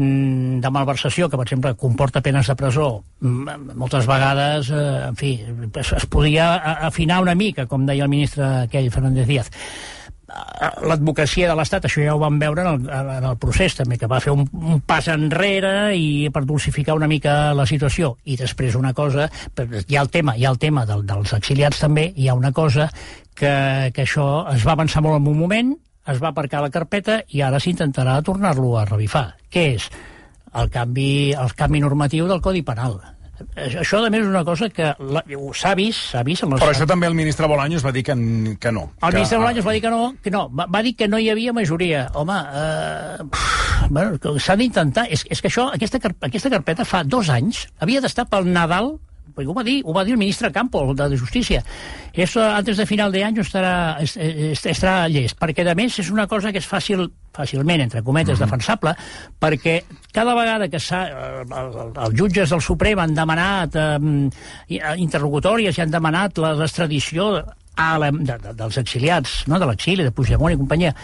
de 0.00 0.72
malversació, 0.72 1.28
que, 1.28 1.36
per 1.36 1.46
exemple, 1.46 1.74
comporta 1.76 2.22
penes 2.24 2.48
de 2.48 2.56
presó, 2.56 3.04
mm, 3.20 3.76
moltes 3.76 4.06
vegades, 4.08 4.70
eh, 4.70 5.08
en 5.08 5.16
fi, 5.16 5.32
es, 5.74 5.92
es 5.92 6.06
podia 6.06 6.54
afinar 6.90 7.20
una 7.22 7.34
mica, 7.34 7.66
com 7.66 7.86
deia 7.86 8.04
el 8.04 8.12
ministre 8.12 8.46
aquell, 8.66 8.90
Fernández 8.90 9.26
Díaz 9.28 9.50
l'advocacia 10.86 11.48
de 11.50 11.56
l'Estat, 11.58 11.86
això 11.86 12.02
ja 12.04 12.14
ho 12.14 12.20
vam 12.20 12.38
veure 12.40 12.62
en 12.62 12.86
el, 12.86 13.08
en 13.16 13.26
el 13.32 13.36
procés 13.42 13.74
també, 13.78 13.98
que 13.98 14.08
va 14.10 14.20
fer 14.22 14.32
un, 14.34 14.44
un 14.52 14.80
pas 14.86 15.08
enrere 15.10 15.92
i 15.96 16.30
per 16.32 16.44
dulcificar 16.46 16.96
una 16.98 17.08
mica 17.10 17.52
la 17.56 17.66
situació. 17.66 18.14
I 18.24 18.36
després 18.40 18.78
una 18.78 18.92
cosa, 18.94 19.28
hi 19.58 19.96
ha 19.96 20.04
el 20.04 20.10
tema, 20.12 20.36
hi 20.36 20.46
ha 20.46 20.54
el 20.54 20.60
tema 20.62 20.86
del, 20.88 21.04
dels 21.08 21.34
exiliats 21.36 21.82
també, 21.82 22.10
hi 22.16 22.28
ha 22.28 22.38
una 22.38 22.52
cosa 22.52 22.90
que, 23.34 23.90
que 23.94 24.04
això 24.06 24.46
es 24.54 24.66
va 24.66 24.76
avançar 24.76 25.02
molt 25.02 25.20
en 25.20 25.30
un 25.32 25.38
moment, 25.38 25.74
es 26.10 26.20
va 26.22 26.32
aparcar 26.34 26.62
la 26.64 26.72
carpeta 26.74 27.20
i 27.28 27.42
ara 27.46 27.60
s'intentarà 27.62 28.18
tornar-lo 28.26 28.76
a 28.78 28.84
revifar. 28.88 29.28
Què 29.50 29.66
és? 29.76 29.88
El 30.60 30.70
canvi, 30.74 31.32
el 31.38 31.54
canvi 31.56 31.80
normatiu 31.82 32.28
del 32.30 32.42
Codi 32.42 32.62
Penal. 32.66 32.98
Això, 33.56 34.02
a 34.04 34.10
més, 34.12 34.20
és 34.20 34.28
una 34.28 34.42
cosa 34.44 34.68
que 34.68 34.90
s'ha 35.56 35.72
vist, 35.78 36.00
s'ha 36.12 36.22
vist 36.26 36.44
en 36.44 36.52
les 36.52 36.60
Però 36.60 36.74
això 36.74 36.86
també 36.88 37.08
el 37.08 37.16
ministre 37.16 37.48
Bolaños 37.48 37.84
va 37.86 37.92
dir 37.92 38.02
que, 38.04 38.16
que 38.60 38.72
no. 38.72 38.82
el 39.00 39.08
que, 39.08 39.14
ministre 39.16 39.38
Bolaños 39.38 39.66
va 39.66 39.72
dir 39.72 39.80
que 39.80 39.92
no, 39.92 40.00
que 40.22 40.32
no 40.34 40.42
va, 40.52 40.66
va 40.68 40.82
dir 40.84 40.94
que 40.96 41.08
no 41.08 41.18
hi 41.18 41.30
havia 41.32 41.54
majoria. 41.56 42.06
Home, 42.14 42.36
eh, 42.36 43.88
bueno, 43.88 44.36
s'ha 44.38 44.58
d'intentar... 44.60 45.06
És, 45.08 45.24
és 45.30 45.40
que 45.40 45.48
això, 45.48 45.70
aquesta, 45.72 46.02
aquesta 46.28 46.52
carpeta 46.52 46.84
fa 46.84 47.02
dos 47.04 47.30
anys, 47.32 47.64
havia 47.80 48.02
d'estar 48.04 48.28
pel 48.28 48.50
Nadal, 48.52 48.98
ho 49.36 49.54
va 49.54 49.62
dir, 49.64 49.82
ho 49.84 49.92
va 49.92 50.04
dir 50.04 50.12
el 50.12 50.18
ministre 50.18 50.50
Campo, 50.52 50.90
el 50.90 50.96
de 50.96 51.18
Justícia. 51.18 51.62
Eso 52.12 52.42
antes 52.42 52.76
de 52.76 52.86
final 52.86 53.12
de 53.12 53.24
any 53.24 53.36
estarà, 53.38 53.96
es- 54.00 54.16
es- 54.16 54.64
estarà 54.66 55.08
llest, 55.08 55.38
perquè 55.38 55.66
a 55.68 55.74
més 55.74 55.98
és 55.98 56.10
una 56.10 56.26
cosa 56.26 56.52
que 56.52 56.58
és 56.58 56.66
fàcil, 56.68 57.10
fàcilment, 57.32 57.80
entre 57.80 58.02
cometes, 58.02 58.38
mm 58.38 58.42
-hmm. 58.42 58.44
defensable, 58.46 58.94
perquè 59.40 59.84
cada 60.12 60.34
vegada 60.34 60.68
que 60.68 60.78
s'ha, 60.80 61.06
eh, 61.08 61.42
el- 61.42 61.78
el- 61.78 62.04
els 62.06 62.14
jutges 62.20 62.50
del 62.50 62.60
Suprem 62.60 62.98
han 62.98 63.14
demanat 63.14 63.74
eh, 63.76 63.98
eh, 64.68 64.80
interlocutòries 64.96 65.76
i 65.78 65.80
han 65.80 65.90
demanat 65.90 66.36
l'extradició 66.38 67.44
a 67.76 67.98
la, 67.98 68.10
de, 68.10 68.36
de, 68.38 68.52
dels 68.54 68.76
exiliats, 68.76 69.46
no, 69.46 69.58
de 69.58 69.66
l'exili, 69.66 70.02
de 70.04 70.10
Puigdemont 70.10 70.52
i 70.52 70.56
companyia, 70.56 70.94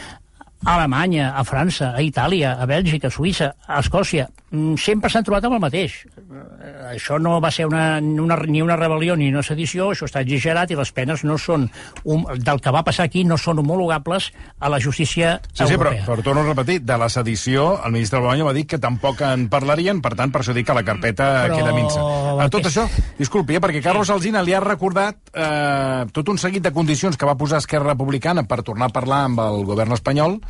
a 0.64 0.74
Alemanya, 0.76 1.34
a 1.36 1.44
França, 1.44 1.92
a 1.94 2.00
Itàlia, 2.02 2.56
a 2.60 2.66
Bèlgica, 2.66 3.08
a 3.08 3.10
Suïssa, 3.14 3.52
a 3.66 3.80
Escòcia, 3.80 4.28
mm, 4.50 4.74
sempre 4.80 5.10
s'han 5.10 5.24
trobat 5.24 5.44
amb 5.44 5.54
el 5.58 5.60
mateix. 5.60 6.04
Eh, 6.06 6.94
Això 6.96 7.18
no 7.20 7.40
va 7.40 7.50
ser 7.50 7.66
una, 7.66 7.98
una, 8.00 8.36
ni 8.46 8.62
una 8.62 8.76
rebel·lió 8.76 9.16
ni 9.18 9.28
una 9.28 9.42
sedició, 9.42 9.90
això 9.90 10.06
està 10.06 10.20
exagerat 10.22 10.70
i 10.70 10.76
les 10.78 10.92
penes 10.92 11.24
no 11.24 11.36
són, 11.38 11.68
um, 12.04 12.24
del 12.38 12.60
que 12.62 12.70
va 12.70 12.82
passar 12.86 13.04
aquí, 13.06 13.24
no 13.24 13.36
són 13.36 13.58
homologables 13.58 14.32
a 14.58 14.68
la 14.70 14.78
justícia 14.80 15.40
Sí, 15.52 15.66
sí, 15.66 15.74
però, 15.74 15.90
europea. 15.92 16.04
però 16.06 16.22
torno 16.22 16.42
a 16.42 16.46
repetir, 16.48 16.80
de 16.82 16.96
la 16.98 17.08
sedició, 17.08 17.82
el 17.84 17.92
ministre 17.92 18.18
Bolaño 18.20 18.44
va 18.46 18.52
dir 18.54 18.66
que 18.66 18.78
tampoc 18.78 19.20
en 19.22 19.48
parlarien, 19.48 20.00
per 20.00 20.14
tant, 20.14 20.32
per 20.32 20.40
això 20.42 20.54
dic 20.54 20.66
que 20.66 20.74
la 20.78 20.84
carpeta 20.84 21.46
Però 21.48 21.56
queda 21.58 21.74
minsa. 21.74 22.00
A 22.42 22.48
tot 22.48 22.66
això, 22.70 22.86
disculpi, 23.18 23.56
eh, 23.56 23.60
perquè 23.60 23.82
Carlos 23.82 24.10
Alsina 24.10 24.42
li 24.42 24.54
ha 24.54 24.60
recordat 24.60 25.16
eh, 25.34 26.06
tot 26.12 26.28
un 26.28 26.38
seguit 26.38 26.62
de 26.62 26.72
condicions 26.72 27.16
que 27.16 27.26
va 27.26 27.36
posar 27.36 27.58
Esquerra 27.58 27.92
Republicana 27.92 28.44
per 28.46 28.62
tornar 28.62 28.86
a 28.90 28.94
parlar 28.94 29.24
amb 29.26 29.40
el 29.40 29.64
govern 29.66 29.92
espanyol 29.92 30.40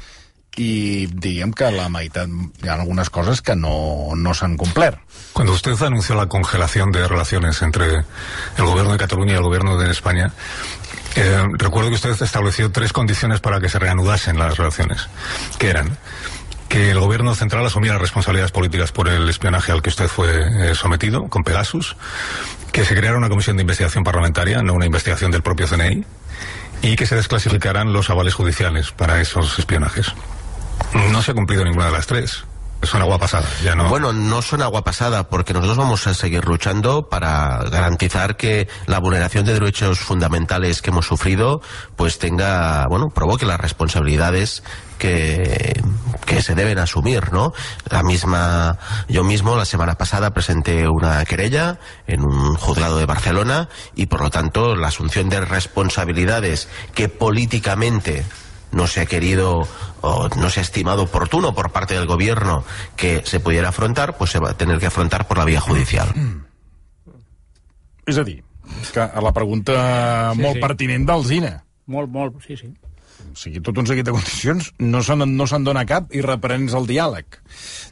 i 0.57 1.07
diguem 1.13 1.53
que 1.53 1.69
la 1.71 1.89
meitat 1.93 2.31
hi 2.63 2.69
ha 2.69 2.77
algunes 2.79 3.11
coses 3.11 3.43
que 3.45 3.57
no, 3.57 4.15
no 4.17 4.35
s'han 4.35 4.57
complert. 4.57 4.99
Cuando 5.33 5.53
usted 5.53 5.81
anunció 5.83 6.15
la 6.15 6.27
congelación 6.27 6.93
de 6.93 7.07
relaciones 7.07 7.61
entre 7.63 8.05
el 8.57 8.65
gobierno 8.65 8.93
de 8.93 8.99
Cataluña 8.99 9.33
y 9.35 9.37
el 9.37 9.43
gobierno 9.43 9.77
de 9.77 9.91
España, 9.91 10.33
eh, 11.17 11.45
recuerdo 11.59 11.91
que 11.91 11.97
usted 11.97 12.23
estableció 12.23 12.71
tres 12.73 12.93
condiciones 12.93 13.41
para 13.41 13.61
que 13.61 13.69
se 13.69 13.79
reanudasen 13.79 14.39
las 14.39 14.57
relaciones, 14.57 15.09
que 15.59 15.69
eran 15.69 15.99
que 16.69 16.91
el 16.91 16.99
gobierno 16.99 17.35
central 17.35 17.65
asumiera 17.65 17.99
responsabilidades 17.99 18.51
políticas 18.51 18.93
por 18.93 19.09
el 19.09 19.29
espionaje 19.29 19.73
al 19.73 19.83
que 19.83 19.91
usted 19.91 20.09
fue 20.09 20.71
eh, 20.71 20.75
sometido 20.75 21.29
con 21.29 21.45
Pegasus, 21.45 21.97
que 22.73 22.85
se 22.85 22.97
creara 22.97 23.17
una 23.17 23.29
comisión 23.29 23.57
de 23.57 23.63
investigación 23.63 24.05
parlamentaria, 24.05 24.63
no 24.63 24.75
una 24.75 24.87
investigación 24.87 25.31
del 25.31 25.43
propio 25.43 25.67
CNI, 25.69 26.05
y 26.83 26.97
que 26.97 27.07
se 27.07 27.17
desclasificaran 27.17 27.93
los 27.93 28.11
avales 28.11 28.35
judiciales 28.35 28.91
para 28.91 29.21
esos 29.21 29.59
espionajes. 29.59 30.13
No 31.13 31.23
se 31.23 31.31
ha 31.31 31.35
cumplido 31.35 31.65
ninguna 31.65 31.87
de 31.87 31.93
las 31.93 32.07
tres. 32.07 32.45
Es 32.83 32.93
una 32.95 33.05
agua 33.05 33.19
pasada, 33.19 33.49
ya 33.65 33.75
no. 33.75 33.89
Bueno, 33.89 34.13
no 34.13 34.43
son 34.43 34.63
agua 34.63 34.85
pasada, 34.85 35.29
porque 35.29 35.55
nosotros 35.55 35.79
vamos 35.79 36.07
a 36.07 36.15
seguir 36.15 36.45
luchando 36.45 37.09
para 37.09 37.65
garantizar 37.71 38.37
que 38.37 38.69
la 38.87 39.01
vulneración 39.01 39.47
de 39.47 39.55
derechos 39.55 39.99
fundamentales 39.99 40.83
que 40.83 40.91
hemos 40.91 41.07
sufrido, 41.07 41.63
pues 41.97 42.19
tenga, 42.19 42.87
bueno, 42.89 43.07
provoque 43.13 43.47
las 43.47 43.59
responsabilidades 43.59 44.63
que, 44.99 45.83
que 46.27 46.43
se 46.43 46.55
deben 46.55 46.79
asumir, 46.79 47.33
¿no? 47.33 47.53
La 47.91 48.03
misma, 48.03 48.79
yo 49.09 49.25
mismo 49.25 49.57
la 49.57 49.65
semana 49.65 49.95
pasada 49.95 50.33
presenté 50.33 50.87
una 50.87 51.25
querella 51.25 51.79
en 52.07 52.21
un 52.21 52.55
juzgado 52.57 52.99
de 52.99 53.07
Barcelona 53.07 53.69
y 53.95 54.07
por 54.07 54.21
lo 54.21 54.31
tanto 54.31 54.77
la 54.77 54.89
asunción 54.89 55.29
de 55.31 55.41
responsabilidades 55.41 56.69
que 56.95 57.09
políticamente 57.09 58.25
no 58.73 58.87
se 58.87 59.01
ha 59.01 59.07
querido 59.07 59.67
o 60.03 60.29
no 60.37 60.51
se 60.51 60.61
ha 60.61 60.63
estimado 60.63 61.05
oportuno 61.05 61.55
por 61.55 61.71
parte 61.71 61.95
del 61.95 62.07
gobierno 62.07 62.65
que 62.97 63.23
se 63.25 63.41
pudiera 63.41 63.69
afrontar, 63.71 64.17
pues 64.17 64.31
se 64.31 64.39
va 64.39 64.51
a 64.51 64.57
tener 64.57 64.79
que 64.79 64.87
afrontar 64.87 65.27
por 65.27 65.39
la 65.39 65.45
vía 65.45 65.61
judicial. 65.61 66.09
És 68.07 68.19
a 68.19 68.23
dir, 68.25 68.45
que 68.93 69.01
a 69.01 69.21
la 69.21 69.33
pregunta 69.33 70.33
Sí, 70.35 70.41
molt 70.43 70.59
sí. 70.59 70.61
pertinent 70.63 71.07
d'Alsina, 71.09 71.63
Molt, 71.87 72.11
molt, 72.11 72.41
sí, 72.43 72.57
sí. 72.57 72.67
O 73.33 73.37
sigui, 73.37 73.61
tot 73.65 73.77
un 73.79 73.87
seguit 73.89 74.05
de 74.07 74.13
condicions, 74.15 74.73
no 74.79 75.03
se'n 75.03 75.25
no 75.37 75.47
se'n 75.47 75.65
dona 75.65 75.85
cap 75.89 76.13
i 76.15 76.21
reprens 76.25 76.75
el 76.75 76.87
diàleg. 76.89 77.39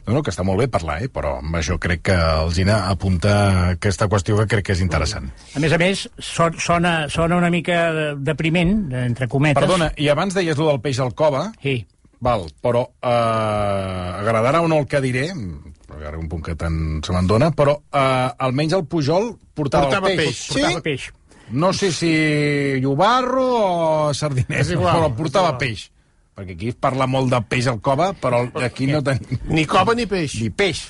No, 0.05 0.13
no, 0.13 0.21
que 0.23 0.29
està 0.33 0.43
molt 0.45 0.59
bé 0.61 0.67
parlar, 0.69 0.99
eh? 1.03 1.09
però 1.09 1.37
amb 1.39 1.55
això 1.57 1.79
crec 1.81 2.03
que 2.09 2.13
Alsina 2.15 2.87
apunta 2.91 3.35
aquesta 3.75 4.07
qüestió 4.07 4.37
que 4.37 4.47
crec 4.47 4.65
que 4.65 4.73
és 4.77 4.81
interessant. 4.85 5.31
A 5.55 5.59
més 5.63 5.73
a 5.73 5.79
més, 5.81 6.05
son, 6.19 6.57
sona, 6.61 7.09
sona 7.09 7.37
una 7.37 7.49
mica 7.49 7.91
de- 7.93 8.15
depriment, 8.17 8.91
entre 9.05 9.27
cometes. 9.27 9.61
Perdona, 9.61 9.91
i 9.97 10.09
abans 10.09 10.33
deies 10.37 10.57
lo 10.57 10.67
del 10.69 10.81
peix 10.81 10.99
al 10.99 11.13
cova, 11.15 11.51
Sí. 11.61 11.85
val, 12.21 12.45
però 12.61 12.85
eh, 13.01 14.19
agradarà 14.21 14.61
o 14.61 14.67
no 14.67 14.79
el 14.83 14.87
que 14.89 15.01
diré, 15.01 15.27
perquè 15.85 16.07
ara 16.09 16.17
un 16.21 16.29
punt 16.29 16.43
que 16.45 16.55
tant 16.59 16.77
se 17.05 17.13
me'n 17.13 17.27
dona, 17.29 17.51
però 17.55 17.75
eh, 17.91 18.29
almenys 18.45 18.73
el 18.77 18.85
Pujol 18.89 19.33
portava, 19.55 19.87
Portava 19.89 20.11
el 20.11 20.17
peix. 20.17 20.27
peix. 20.27 20.47
Portava 20.53 20.81
peix. 20.85 21.09
No 21.51 21.73
sé 21.73 21.91
si 21.91 22.09
llobarro 22.81 23.45
o 24.09 24.13
sardiners, 24.13 24.65
És 24.67 24.71
igual, 24.73 24.95
però 24.97 25.11
portava 25.15 25.49
igual. 25.53 25.59
peix. 25.59 25.89
Perquè 26.35 26.55
aquí 26.57 26.69
es 26.73 26.75
parla 26.75 27.05
molt 27.07 27.29
de 27.31 27.39
peix 27.47 27.67
al 27.71 27.79
cova, 27.81 28.09
però 28.13 28.41
aquí 28.65 28.87
no 28.87 29.01
tenim 29.03 29.39
Ni 29.47 29.65
cova 29.65 29.93
ni 29.95 30.05
peix. 30.05 30.35
ni 30.41 30.49
peix. 30.49 30.81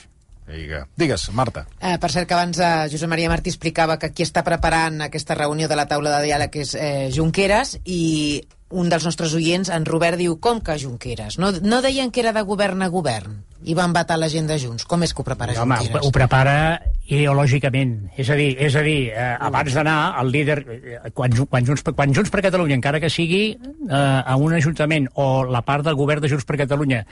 Digue. 0.47 0.83
Digues, 0.95 1.31
Marta. 1.33 1.65
Eh, 1.81 1.97
per 1.99 2.11
cert, 2.11 2.27
que 2.27 2.33
abans 2.35 2.59
eh, 2.59 2.87
Josep 2.91 3.09
Maria 3.09 3.29
Martí 3.29 3.49
explicava 3.49 3.97
que 3.97 4.11
qui 4.13 4.21
està 4.23 4.43
preparant 4.45 5.01
aquesta 5.01 5.33
reunió 5.33 5.67
de 5.67 5.75
la 5.75 5.87
taula 5.89 6.11
de 6.19 6.25
diàleg 6.27 6.55
és 6.61 6.75
eh, 6.77 7.09
Junqueras 7.13 7.79
i 7.83 8.43
un 8.75 8.91
dels 8.91 9.05
nostres 9.07 9.33
oients, 9.37 9.71
en 9.71 9.85
Robert, 9.87 10.19
diu 10.19 10.37
com 10.43 10.59
que 10.63 10.77
Junqueras? 10.81 11.39
No, 11.41 11.51
no 11.63 11.81
deien 11.85 12.11
que 12.11 12.21
era 12.23 12.33
de 12.35 12.43
govern 12.47 12.83
a 12.83 12.89
govern 12.91 13.39
i 13.65 13.73
van 13.73 13.95
vetar 13.95 14.17
l'agenda 14.19 14.59
junts. 14.61 14.85
Com 14.85 15.05
és 15.07 15.13
que 15.15 15.23
ho 15.23 15.27
prepara 15.27 15.55
Home, 15.61 15.79
Junqueras? 15.79 16.05
ho 16.05 16.11
prepara 16.13 16.57
ideològicament. 17.05 17.95
És 18.17 18.29
a 18.29 18.37
dir, 18.39 18.51
és 18.61 18.75
a 18.75 18.83
dir 18.85 18.99
eh, 19.13 19.29
abans 19.47 19.73
d'anar, 19.77 19.99
el 20.21 20.33
líder, 20.33 20.59
eh, 20.65 20.99
quan, 21.13 21.33
quan, 21.49 21.65
Junts, 21.65 21.85
quan 21.95 22.13
Junts 22.13 22.33
per 22.33 22.43
Catalunya, 22.45 22.77
encara 22.77 22.99
que 22.99 23.09
sigui 23.13 23.45
eh, 23.55 23.95
a 23.95 24.35
un 24.35 24.53
ajuntament 24.57 25.09
o 25.15 25.45
la 25.47 25.63
part 25.65 25.85
del 25.87 25.97
govern 25.97 26.21
de 26.21 26.31
Junts 26.33 26.45
per 26.45 26.59
Catalunya, 26.65 27.05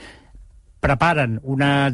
preparen 0.83 1.39
una, 1.47 1.87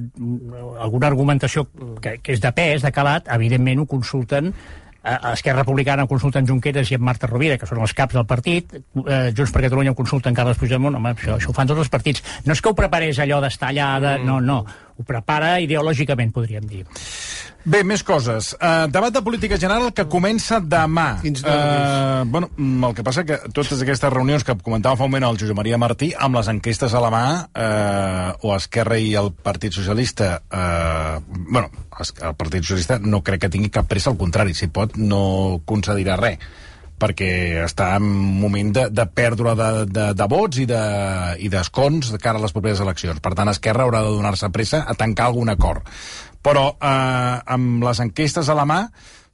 alguna 0.81 1.07
argumentació 1.11 1.67
que, 2.01 2.17
que 2.23 2.33
és 2.33 2.41
de 2.41 2.51
pes, 2.57 2.81
de 2.81 2.91
calat, 2.95 3.29
evidentment 3.35 3.83
ho 3.83 3.89
consulten 3.89 4.49
a 5.03 5.33
Esquerra 5.33 5.63
Republicana 5.63 6.03
ho 6.03 6.09
consulten 6.11 6.47
Junqueras 6.47 6.91
i 6.91 6.97
en 6.97 7.03
Marta 7.05 7.27
Rovira, 7.27 7.57
que 7.57 7.67
són 7.69 7.79
els 7.79 7.93
caps 7.95 8.17
del 8.17 8.25
partit, 8.27 8.73
eh, 8.75 9.31
Junts 9.35 9.53
per 9.55 9.63
Catalunya 9.63 9.93
ho 9.93 9.97
consulten 9.97 10.35
Carles 10.35 10.59
Puigdemont, 10.59 10.97
home, 10.99 11.13
això, 11.15 11.37
això 11.37 11.53
ho 11.53 11.55
fan 11.55 11.69
tots 11.69 11.85
els 11.85 11.91
partits. 11.93 12.23
No 12.45 12.53
és 12.53 12.61
que 12.61 12.69
ho 12.71 12.75
preparés 12.75 13.19
allò 13.23 13.39
d'estar 13.43 13.71
allà, 13.71 13.89
de, 14.03 14.13
no, 14.27 14.39
no, 14.43 14.59
ho 14.99 15.05
prepara 15.07 15.57
ideològicament, 15.63 16.33
podríem 16.35 16.67
dir. 16.67 16.83
Bé, 17.69 17.81
més 17.83 18.01
coses. 18.07 18.53
Uh, 18.55 18.87
debat 18.91 19.13
de 19.13 19.21
política 19.23 19.57
general 19.59 19.91
que 19.95 20.05
comença 20.11 20.61
demà. 20.63 21.19
Quins 21.23 21.43
uh, 21.43 22.23
bueno, 22.27 22.47
mm, 22.55 22.85
el 22.87 22.95
que 22.95 23.03
passa 23.03 23.25
que 23.27 23.37
totes 23.51 23.83
aquestes 23.83 24.13
reunions 24.13 24.45
que 24.47 24.55
comentava 24.63 24.95
fa 24.99 25.07
un 25.07 25.11
moment 25.11 25.27
el 25.29 25.39
Josep 25.41 25.59
Maria 25.59 25.79
Martí, 25.81 26.13
amb 26.15 26.39
les 26.39 26.51
enquestes 26.51 26.95
a 26.95 27.03
la 27.03 27.11
mà, 27.13 27.25
uh, 27.49 28.47
o 28.47 28.55
Esquerra 28.55 28.99
i 28.99 29.11
el 29.19 29.33
Partit 29.35 29.75
Socialista, 29.75 30.31
uh, 30.47 31.19
bueno, 31.51 31.69
el 31.99 32.35
Partit 32.39 32.63
Socialista 32.63 32.99
no 33.03 33.21
crec 33.27 33.43
que 33.43 33.51
tingui 33.51 33.71
cap 33.75 33.91
pressa, 33.91 34.13
al 34.13 34.19
contrari, 34.19 34.55
si 34.55 34.71
pot 34.71 34.95
no 34.99 35.61
concedirà 35.67 36.19
res 36.19 36.39
perquè 36.99 37.29
està 37.63 37.93
en 37.97 38.05
moment 38.41 38.73
de, 38.75 38.85
de 38.91 39.05
pèrdua 39.15 39.55
de, 39.55 39.69
de, 39.87 40.05
de 40.19 40.27
vots 40.29 40.59
i 40.59 40.65
de- 40.69 41.37
i 41.39 41.49
d'escons 41.49 42.11
de, 42.11 42.19
cara 42.21 42.37
a 42.39 42.43
les 42.43 42.53
properes 42.55 42.81
eleccions. 42.83 43.19
Per 43.23 43.33
tant, 43.37 43.49
Esquerra 43.49 43.85
haurà 43.87 44.03
de 44.05 44.13
donar-se 44.17 44.49
pressa 44.53 44.83
a 44.87 44.93
tancar 44.99 45.29
algun 45.31 45.49
acord. 45.49 45.87
Però 46.43 46.69
eh, 46.75 47.35
amb 47.55 47.83
les 47.87 47.99
enquestes 48.03 48.49
a 48.49 48.55
la 48.55 48.67
mà, 48.67 48.81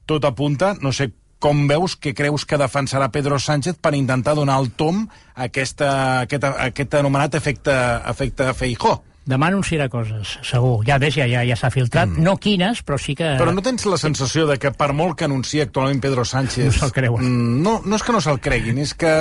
tot 0.06 0.26
apunta, 0.26 0.76
no 0.82 0.94
sé 0.94 1.12
com 1.40 1.66
veus 1.68 1.98
que 2.00 2.14
creus 2.18 2.46
que 2.48 2.58
defensarà 2.58 3.10
Pedro 3.14 3.38
Sánchez 3.38 3.76
per 3.82 3.92
intentar 3.94 4.34
donar 4.38 4.56
el 4.62 4.72
tom 4.74 5.04
a 5.36 5.44
aquesta, 5.50 5.90
aquest, 6.24 6.46
aquest 6.48 6.96
anomenat 6.98 7.36
efecte, 7.38 7.74
efecte 8.10 8.48
Feijó. 8.58 8.96
Demà 9.26 9.48
anunciarà 9.50 9.88
coses, 9.90 10.36
segur. 10.46 10.84
Ja 10.86 11.00
ves, 11.02 11.16
ja, 11.18 11.26
ja, 11.26 11.42
ja 11.48 11.56
s'ha 11.58 11.72
filtrat. 11.74 12.12
Mm. 12.12 12.22
No 12.28 12.36
quines, 12.38 12.84
però 12.86 13.00
sí 13.02 13.16
que... 13.18 13.32
Però 13.40 13.50
no 13.56 13.64
tens 13.66 13.88
la 13.90 13.98
sensació 13.98 14.46
de 14.46 14.60
que 14.62 14.70
per 14.78 14.92
molt 14.94 15.18
que 15.18 15.26
anunciï 15.26 15.64
actualment 15.66 16.02
Pedro 16.04 16.26
Sánchez... 16.30 16.68
No 16.70 16.78
se'l 16.84 16.94
creuen. 16.94 17.26
Mm, 17.26 17.64
No, 17.66 17.80
no 17.86 17.98
és 17.98 18.04
que 18.06 18.14
no 18.14 18.22
se'l 18.22 18.38
creguin, 18.44 18.78
és 18.84 18.94
que... 18.94 19.14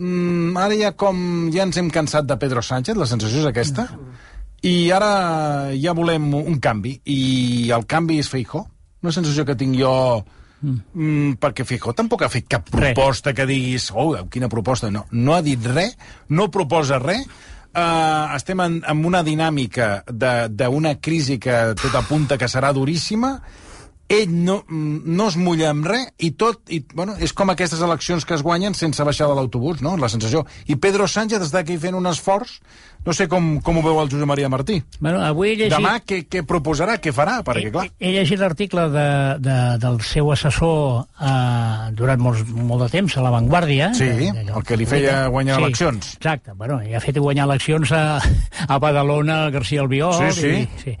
Mm, 0.00 0.56
ara 0.58 0.74
ja 0.78 0.90
com 0.98 1.50
ja 1.54 1.64
ens 1.66 1.78
hem 1.78 1.90
cansat 1.94 2.26
de 2.26 2.36
Pedro 2.40 2.62
Sánchez, 2.62 2.96
la 2.98 3.06
sensació 3.10 3.42
és 3.42 3.48
aquesta, 3.50 3.86
i 4.66 4.74
ara 4.94 5.70
ja 5.78 5.94
volem 5.96 6.28
un 6.38 6.58
canvi, 6.62 6.96
i 7.10 7.70
el 7.74 7.86
canvi 7.90 8.18
és 8.22 8.28
Feijó. 8.30 8.64
Una 9.02 9.14
sensació 9.14 9.46
que 9.48 9.56
tinc 9.58 9.78
jo... 9.78 9.92
Mm, 10.60 11.38
perquè 11.40 11.64
Feijó 11.64 11.94
tampoc 11.96 12.26
ha 12.26 12.28
fet 12.28 12.44
cap 12.50 12.66
Res. 12.74 12.90
proposta 12.92 13.32
que 13.32 13.46
diguis, 13.48 13.86
oh, 13.96 14.12
quina 14.28 14.50
proposta, 14.52 14.90
no, 14.92 15.06
no 15.10 15.32
ha 15.34 15.40
dit 15.46 15.62
res, 15.64 15.94
no 16.28 16.50
proposa 16.52 16.98
res, 17.00 17.24
uh, 17.74 18.36
estem 18.36 18.60
en, 18.60 18.78
en 18.86 19.04
una 19.06 19.22
dinàmica 19.26 20.02
d'una 20.10 20.96
crisi 21.00 21.38
que 21.42 21.74
tot 21.80 21.96
apunta 21.98 22.38
que 22.38 22.48
serà 22.50 22.72
duríssima, 22.76 23.36
ell 24.10 24.30
no, 24.34 24.64
mm, 24.66 25.02
no 25.06 25.28
es 25.30 25.36
mulla 25.38 25.70
amb 25.70 25.86
res 25.86 26.08
i 26.18 26.32
tot, 26.34 26.64
i, 26.74 26.80
bueno, 26.92 27.14
és 27.22 27.32
com 27.36 27.52
aquestes 27.52 27.80
eleccions 27.86 28.26
que 28.26 28.34
es 28.34 28.42
guanyen 28.42 28.74
sense 28.74 29.04
baixar 29.06 29.28
de 29.30 29.36
l'autobús, 29.38 29.84
no?, 29.86 29.94
la 29.96 30.10
sensació. 30.10 30.42
I 30.66 30.76
Pedro 30.82 31.06
Sánchez 31.06 31.46
està 31.46 31.62
aquí 31.62 31.78
fent 31.78 31.94
un 31.94 32.10
esforç, 32.10 32.58
no 33.06 33.12
sé 33.16 33.26
com, 33.32 33.46
com 33.64 33.78
ho 33.78 33.82
veu 33.82 33.98
el 34.02 34.10
Josep 34.12 34.28
Maria 34.28 34.48
Martí. 34.52 34.76
Bueno, 35.00 35.22
avui 35.24 35.52
he 35.52 35.56
llegit... 35.56 35.72
Demà 35.72 35.94
què, 36.04 36.18
què 36.28 36.42
proposarà, 36.46 36.98
què 37.00 37.12
farà? 37.16 37.38
Perquè, 37.46 37.70
clar, 37.72 37.86
He, 37.98 38.10
he 38.10 38.12
llegit 38.18 38.38
l'article 38.42 38.84
de, 38.92 39.06
de, 39.40 39.56
del 39.80 39.96
seu 40.04 40.28
assessor 40.34 41.06
eh, 41.16 41.90
durant 41.96 42.20
molt, 42.20 42.44
molt 42.52 42.84
de 42.84 42.90
temps 42.98 43.16
a 43.16 43.24
La 43.24 43.32
Vanguardia. 43.34 43.90
Sí, 43.96 44.04
de- 44.04 44.30
d'allò 44.36 44.60
el 44.60 44.66
que 44.68 44.76
li 44.76 44.86
feia 44.90 45.26
guanyar 45.32 45.58
eleccions. 45.62 46.14
Exacte, 46.20 46.52
bueno, 46.60 46.80
i 46.84 46.92
ha 46.94 47.00
fet 47.00 47.16
guanyar 47.18 47.48
eleccions 47.48 47.92
a, 47.96 48.04
a 48.68 48.78
Badalona, 48.82 49.44
al 49.46 49.54
García 49.56 49.80
Albiol... 49.86 50.18
Sí, 50.30 50.40
sí. 50.42 50.54
I, 50.60 50.68
sí. 50.84 50.96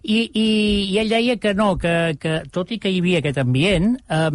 I, 0.00 0.18
i, 0.32 0.48
I 0.94 0.98
ell 1.02 1.10
deia 1.12 1.34
que 1.36 1.50
no, 1.52 1.74
que, 1.76 2.14
que 2.22 2.38
tot 2.54 2.70
i 2.72 2.78
que 2.80 2.88
hi 2.88 3.02
havia 3.02 3.18
aquest 3.20 3.36
ambient, 3.42 3.98
eh, 4.08 4.30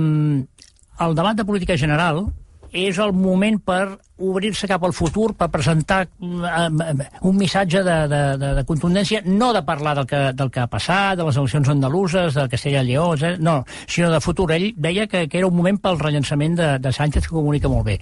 el 1.06 1.16
debat 1.18 1.36
de 1.40 1.44
política 1.48 1.76
general 1.80 2.28
és 2.76 2.98
el 3.00 3.14
moment 3.16 3.58
per 3.64 3.98
obrir-se 4.20 4.68
cap 4.68 4.84
al 4.84 4.94
futur, 4.96 5.30
per 5.36 5.48
presentar 5.52 6.02
eh, 6.06 7.06
un 7.28 7.38
missatge 7.40 7.82
de, 7.84 7.96
de, 8.12 8.22
de, 8.40 8.52
de 8.60 8.64
contundència, 8.68 9.22
no 9.26 9.52
de 9.56 9.64
parlar 9.68 9.96
del 10.00 10.08
que, 10.10 10.22
del 10.36 10.52
que 10.52 10.62
ha 10.64 10.68
passat, 10.72 11.16
de 11.20 11.28
les 11.28 11.40
eleccions 11.40 11.72
andaluses, 11.72 12.36
de 12.36 12.48
Castella 12.52 12.84
i 12.84 12.92
Lleó, 12.92 13.08
eh? 13.16 13.36
no, 13.40 13.58
sinó 13.88 14.12
de 14.12 14.22
futur. 14.24 14.50
Ell 14.56 14.70
deia 14.76 15.08
que, 15.08 15.26
que 15.32 15.40
era 15.40 15.48
un 15.48 15.56
moment 15.56 15.80
pel 15.82 16.00
rellançament 16.00 16.60
de, 16.60 16.70
de 16.84 16.94
Sánchez, 16.96 17.28
que 17.28 17.36
comunica 17.36 17.72
molt 17.72 17.88
bé. 17.88 18.00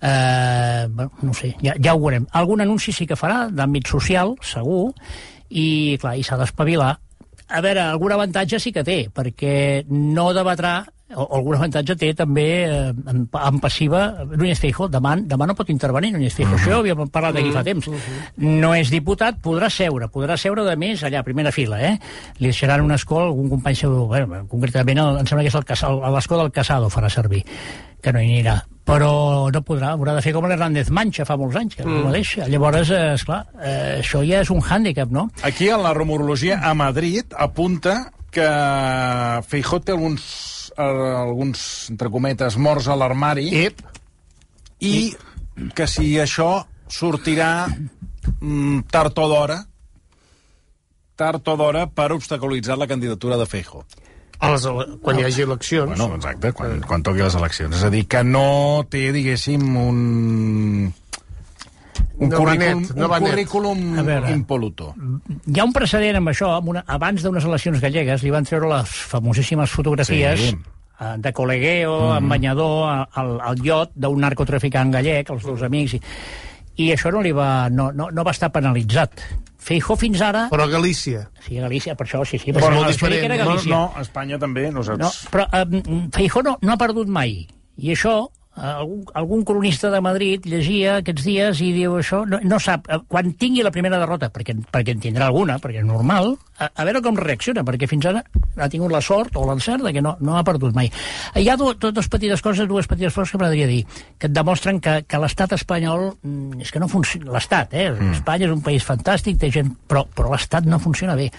Eh, 0.00 0.86
bueno, 0.88 1.12
no 1.22 1.34
sé, 1.34 1.54
ja, 1.64 1.74
ja 1.80 1.96
ho 1.96 2.00
veurem. 2.00 2.28
Algun 2.36 2.64
anunci 2.64 2.92
sí 2.96 3.08
que 3.08 3.18
farà, 3.20 3.46
d'àmbit 3.48 3.88
social, 3.88 4.36
segur, 4.44 4.90
i, 5.48 5.96
clar, 6.00 6.16
i 6.20 6.24
s'ha 6.24 6.40
d'espavilar. 6.40 6.94
A 7.50 7.60
veure, 7.64 7.82
algun 7.82 8.12
avantatge 8.14 8.60
sí 8.62 8.72
que 8.72 8.84
té, 8.86 9.02
perquè 9.12 9.84
no 9.90 10.30
debatrà 10.36 10.84
algun 11.10 11.56
avantatge 11.56 11.96
té 11.98 12.10
també 12.14 12.46
eh, 12.64 12.90
en, 13.12 13.24
en 13.26 13.60
passiva 13.62 14.02
Núñez 14.30 14.60
Feijóo, 14.62 14.88
demà, 14.92 15.16
demà 15.26 15.48
no 15.48 15.56
pot 15.58 15.70
intervenir 15.72 16.12
Núñez 16.14 16.34
Feijóo, 16.34 16.54
uh 16.54 16.60
-huh. 16.60 16.66
això 16.66 16.78
havíem 16.80 17.08
parlat 17.08 17.34
d'aquí 17.34 17.52
fa 17.52 17.64
temps 17.64 17.88
uh 17.88 17.94
-huh. 17.94 18.60
no 18.60 18.74
és 18.74 18.90
diputat, 18.90 19.40
podrà 19.42 19.68
seure 19.70 20.08
podrà 20.08 20.36
seure 20.36 20.64
de 20.64 20.76
més 20.76 21.02
allà 21.02 21.20
a 21.20 21.22
primera 21.22 21.52
fila 21.52 21.80
eh? 21.80 21.98
li 22.38 22.46
deixaran 22.46 22.80
un 22.80 22.92
escó 22.92 23.20
algun 23.20 23.48
company 23.48 23.74
seu 23.74 24.06
bueno, 24.06 24.46
concretament 24.48 24.98
el, 24.98 25.18
em 25.18 25.26
sembla 25.26 25.42
que 25.42 25.72
és 25.72 25.82
l'escó 26.14 26.36
del 26.36 26.52
Casado 26.52 26.88
farà 26.88 27.08
servir 27.08 27.44
que 28.00 28.12
no 28.12 28.20
hi 28.20 28.30
anirà 28.30 28.64
però 28.90 29.50
no 29.52 29.60
podrà, 29.62 29.92
haurà 29.94 30.16
de 30.16 30.22
fer 30.22 30.32
com 30.32 30.46
l'Hernández 30.48 30.90
Mancha 30.90 31.24
fa 31.24 31.36
molts 31.36 31.56
anys, 31.56 31.76
que 31.76 31.84
mm. 31.84 32.04
no 32.04 32.10
deixa. 32.10 32.48
Llavors, 32.48 32.90
eh, 32.90 33.14
esclar, 33.14 33.46
eh, 33.62 34.00
això 34.00 34.24
ja 34.26 34.40
és 34.40 34.50
un 34.50 34.60
hàndicap, 34.60 35.10
no? 35.10 35.30
Aquí, 35.42 35.68
en 35.68 35.82
la 35.82 35.94
rumorologia 35.94 36.58
a 36.58 36.74
Madrid, 36.74 37.24
apunta 37.36 38.10
que 38.30 38.46
Feijó 39.48 39.80
té 39.80 39.92
alguns 39.92 40.22
eh, 40.22 40.59
alguns, 40.76 41.88
entre 41.90 42.10
cometes, 42.10 42.56
morts 42.56 42.88
a 42.88 42.96
l'armari. 42.98 43.48
Ep. 43.64 43.82
I 44.80 44.92
Ep. 45.10 45.72
que 45.76 45.86
si 45.90 46.14
això 46.20 46.64
sortirà 46.90 47.66
mm, 47.68 48.86
tard 48.90 49.18
o 49.18 49.26
d'hora, 49.30 49.58
tard 51.20 51.48
o 51.48 51.56
d'hora 51.56 51.86
per 51.86 52.12
obstaculitzar 52.16 52.78
la 52.78 52.88
candidatura 52.88 53.36
de 53.36 53.46
Feijo. 53.46 53.84
Les, 54.40 54.64
quan 55.04 55.18
hi 55.20 55.26
hagi 55.26 55.44
eleccions. 55.44 55.92
Bueno, 55.98 56.16
exacte, 56.16 56.54
quan, 56.56 56.80
quan 56.88 57.02
toqui 57.04 57.20
les 57.20 57.36
eleccions. 57.36 57.76
És 57.76 57.84
a 57.84 57.90
dir, 57.92 58.06
que 58.08 58.22
no 58.24 58.86
té, 58.88 59.10
diguéssim, 59.12 59.66
un 59.76 59.98
un 62.20 62.28
no 62.28 62.40
currículum, 62.42 62.82
net, 62.82 62.96
no 62.96 63.08
un 63.08 63.24
currículum 63.24 63.80
veure, 64.04 64.32
impoluto. 64.34 64.90
Hi 65.48 65.60
ha 65.60 65.64
un 65.64 65.72
precedent 65.72 66.20
amb 66.20 66.32
això. 66.32 66.52
Amb 66.58 66.68
una, 66.74 66.84
abans 66.86 67.24
d'unes 67.24 67.46
eleccions 67.48 67.80
gallegues 67.80 68.24
li 68.26 68.34
van 68.34 68.46
treure 68.48 68.68
les 68.70 68.92
famosíssimes 69.12 69.72
fotografies 69.72 70.44
sí. 70.50 70.54
Eh, 71.00 71.14
de 71.16 71.32
Colegueo, 71.32 71.94
mm. 71.96 72.16
en 72.18 72.28
banyador, 72.28 73.06
al, 73.16 73.36
al 73.40 73.60
iot 73.64 73.94
d'un 73.96 74.20
narcotraficant 74.20 74.92
gallec, 74.92 75.30
els 75.32 75.46
dos 75.48 75.62
amics, 75.64 75.96
i, 75.96 76.00
i 76.84 76.90
això 76.92 77.12
no, 77.14 77.22
li 77.24 77.32
va, 77.32 77.70
no, 77.72 77.88
no, 77.96 78.10
no 78.12 78.24
va 78.26 78.34
estar 78.36 78.50
penalitzat. 78.52 79.24
Feijo 79.60 79.96
fins 80.00 80.20
ara... 80.24 80.46
Però 80.52 80.64
a 80.64 80.72
Galícia. 80.72 81.26
Sí, 81.44 81.56
a 81.56 81.64
Galícia, 81.64 81.94
per 81.96 82.06
això, 82.06 82.20
sí, 82.28 82.40
sí. 82.40 82.52
Però 82.52 82.68
molt 82.72 82.92
diferent. 82.92 83.16
Que 83.16 83.28
era 83.30 83.40
Galícia. 83.40 83.72
No, 83.72 83.80
no, 83.94 84.04
Espanya 84.04 84.40
també, 84.40 84.68
no 84.72 84.84
saps... 84.84 85.00
No, 85.00 85.10
però 85.32 85.48
um, 85.64 86.04
Feijo 86.12 86.44
no, 86.44 86.54
no 86.60 86.76
ha 86.76 86.78
perdut 86.80 87.08
mai. 87.12 87.42
I 87.80 87.96
això 87.96 88.14
algun, 88.56 89.04
algun 89.14 89.44
cronista 89.44 89.90
de 89.90 90.00
Madrid 90.00 90.46
llegia 90.48 90.96
aquests 90.98 91.24
dies 91.24 91.60
i 91.64 91.70
diu 91.74 91.96
això, 91.98 92.22
no, 92.28 92.40
no 92.42 92.58
sap, 92.62 92.88
eh, 92.90 92.98
quan 93.08 93.32
tingui 93.38 93.64
la 93.64 93.72
primera 93.74 94.00
derrota, 94.00 94.30
perquè, 94.32 94.56
perquè 94.72 94.96
en 94.96 95.02
tindrà 95.02 95.28
alguna, 95.30 95.58
perquè 95.62 95.80
és 95.80 95.86
normal, 95.86 96.34
a, 96.58 96.68
a 96.68 96.86
veure 96.88 97.02
com 97.04 97.18
reacciona, 97.18 97.64
perquè 97.66 97.88
fins 97.90 98.08
ara 98.10 98.24
ha 98.58 98.68
tingut 98.68 98.92
la 98.92 99.02
sort 99.04 99.38
o 99.38 99.46
l'encert 99.48 99.84
de 99.86 99.94
que 99.96 100.04
no, 100.04 100.16
no 100.20 100.36
ha 100.36 100.44
perdut 100.44 100.74
mai. 100.76 100.90
Hi 101.38 101.48
ha 101.48 101.56
dues, 101.60 101.78
dues 101.80 102.10
petites 102.12 102.42
coses, 102.44 102.68
dues 102.68 102.90
petites 102.90 103.14
coses 103.14 103.32
que 103.32 103.40
m'agradaria 103.40 103.70
dir, 103.70 103.82
que 104.18 104.28
et 104.28 104.36
demostren 104.36 104.80
que, 104.82 105.00
que 105.06 105.22
l'estat 105.22 105.56
espanyol 105.56 106.10
mm, 106.20 106.64
és 106.66 106.74
que 106.74 106.82
no 106.82 106.90
funciona, 106.90 107.30
l'estat, 107.36 107.74
eh? 107.74 107.90
Mm. 107.94 108.16
Espanya 108.18 108.50
és 108.50 108.56
un 108.56 108.64
país 108.66 108.86
fantàstic, 108.86 109.40
té 109.40 109.52
gent, 109.54 109.72
però, 109.88 110.04
però 110.10 110.34
l'estat 110.34 110.66
no 110.68 110.82
funciona 110.82 111.16
bé 111.18 111.30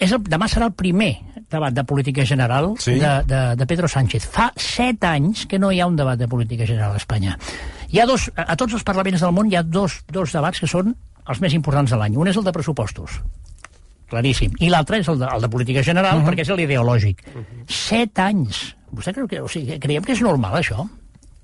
és 0.00 0.12
el, 0.16 0.22
demà 0.24 0.48
serà 0.48 0.70
el 0.70 0.74
primer 0.76 1.12
debat 1.50 1.74
de 1.74 1.84
política 1.84 2.24
general 2.26 2.72
sí? 2.80 2.96
de, 3.00 3.10
de, 3.28 3.40
de 3.58 3.66
Pedro 3.68 3.88
Sánchez. 3.90 4.26
Fa 4.32 4.48
set 4.56 5.04
anys 5.04 5.44
que 5.50 5.58
no 5.60 5.72
hi 5.72 5.80
ha 5.82 5.88
un 5.90 5.98
debat 5.98 6.18
de 6.18 6.28
política 6.30 6.66
general 6.66 6.96
a 6.96 7.02
Espanya. 7.02 7.36
Hi 7.90 8.00
ha 8.00 8.06
dos, 8.08 8.30
a 8.34 8.56
tots 8.56 8.78
els 8.78 8.86
parlaments 8.86 9.22
del 9.24 9.34
món 9.36 9.50
hi 9.50 9.58
ha 9.58 9.64
dos, 9.66 10.00
dos 10.08 10.32
debats 10.32 10.62
que 10.62 10.70
són 10.70 10.94
els 11.28 11.42
més 11.42 11.54
importants 11.58 11.92
de 11.92 11.98
l'any. 12.00 12.16
Un 12.16 12.30
és 12.30 12.38
el 12.40 12.46
de 12.46 12.54
pressupostos, 12.54 13.20
claríssim, 14.10 14.54
i 14.62 14.70
l'altre 14.72 15.02
és 15.02 15.10
el 15.10 15.20
de, 15.20 15.28
el 15.28 15.44
de 15.44 15.50
política 15.52 15.84
general, 15.86 16.18
uh 16.18 16.22
-huh. 16.22 16.30
perquè 16.30 16.46
és 16.46 16.54
l'ideològic. 16.56 17.22
Uh 17.26 17.42
-huh. 17.42 17.64
Set 17.68 18.18
anys. 18.18 18.76
Vostè 18.90 19.12
creu 19.14 19.28
que... 19.28 19.40
O 19.40 19.48
sigui, 19.48 19.78
creiem 19.78 20.02
que 20.02 20.12
és 20.12 20.20
normal, 20.20 20.54
això? 20.54 20.88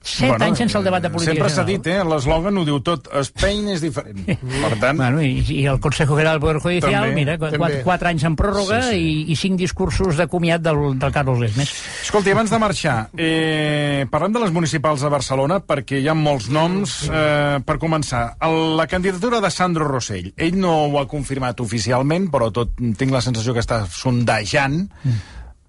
Set 0.07 0.29
bueno, 0.31 0.45
anys 0.47 0.61
sense 0.63 0.77
el 0.79 0.85
debat 0.87 1.03
de 1.03 1.11
política 1.11 1.35
Sempre 1.35 1.49
s'ha 1.51 1.65
dit, 1.67 1.87
eh? 1.91 1.99
L'eslògan 2.07 2.61
ho 2.61 2.63
diu 2.69 2.79
tot. 2.87 3.09
Spain 3.27 3.73
és 3.73 3.83
diferent. 3.83 4.21
Per 4.39 4.71
tant... 4.79 5.01
Bueno, 5.01 5.19
i, 5.25 5.41
i 5.57 5.65
el 5.67 5.81
Consejo 5.83 6.15
General 6.15 6.39
del 6.39 6.45
Poder 6.45 6.61
Judicial, 6.63 7.09
també, 7.09 7.17
mira, 7.19 7.35
també. 7.41 7.59
Quatre, 7.59 7.81
quatre 7.89 8.13
anys 8.13 8.27
en 8.31 8.37
pròrroga 8.39 8.79
sí, 8.87 8.95
sí. 8.95 9.03
I, 9.03 9.35
i 9.35 9.39
cinc 9.41 9.59
discursos 9.59 10.21
de 10.21 10.29
comiat 10.31 10.63
del, 10.63 10.83
del 11.03 11.15
Carlos 11.15 11.43
Lesmes. 11.43 11.75
Escolti, 12.07 12.31
abans 12.37 12.55
de 12.55 12.63
marxar, 12.63 12.97
eh, 13.19 14.07
parlem 14.13 14.39
de 14.39 14.47
les 14.47 14.55
municipals 14.55 15.03
de 15.03 15.11
Barcelona, 15.11 15.59
perquè 15.67 15.99
hi 15.99 16.07
ha 16.07 16.15
molts 16.15 16.51
noms. 16.55 16.99
Eh, 17.11 17.59
per 17.67 17.81
començar, 17.83 18.25
el, 18.47 18.77
la 18.79 18.87
candidatura 18.91 19.43
de 19.43 19.51
Sandro 19.51 19.91
Rossell. 19.91 20.31
Ell 20.39 20.61
no 20.63 20.77
ho 20.87 21.01
ha 21.03 21.09
confirmat 21.11 21.67
oficialment, 21.67 22.31
però 22.31 22.53
tot 22.55 22.79
tinc 22.79 23.11
la 23.11 23.25
sensació 23.27 23.57
que 23.57 23.65
està 23.65 23.83
sondejant. 23.91 24.85
Mm. 25.03 25.25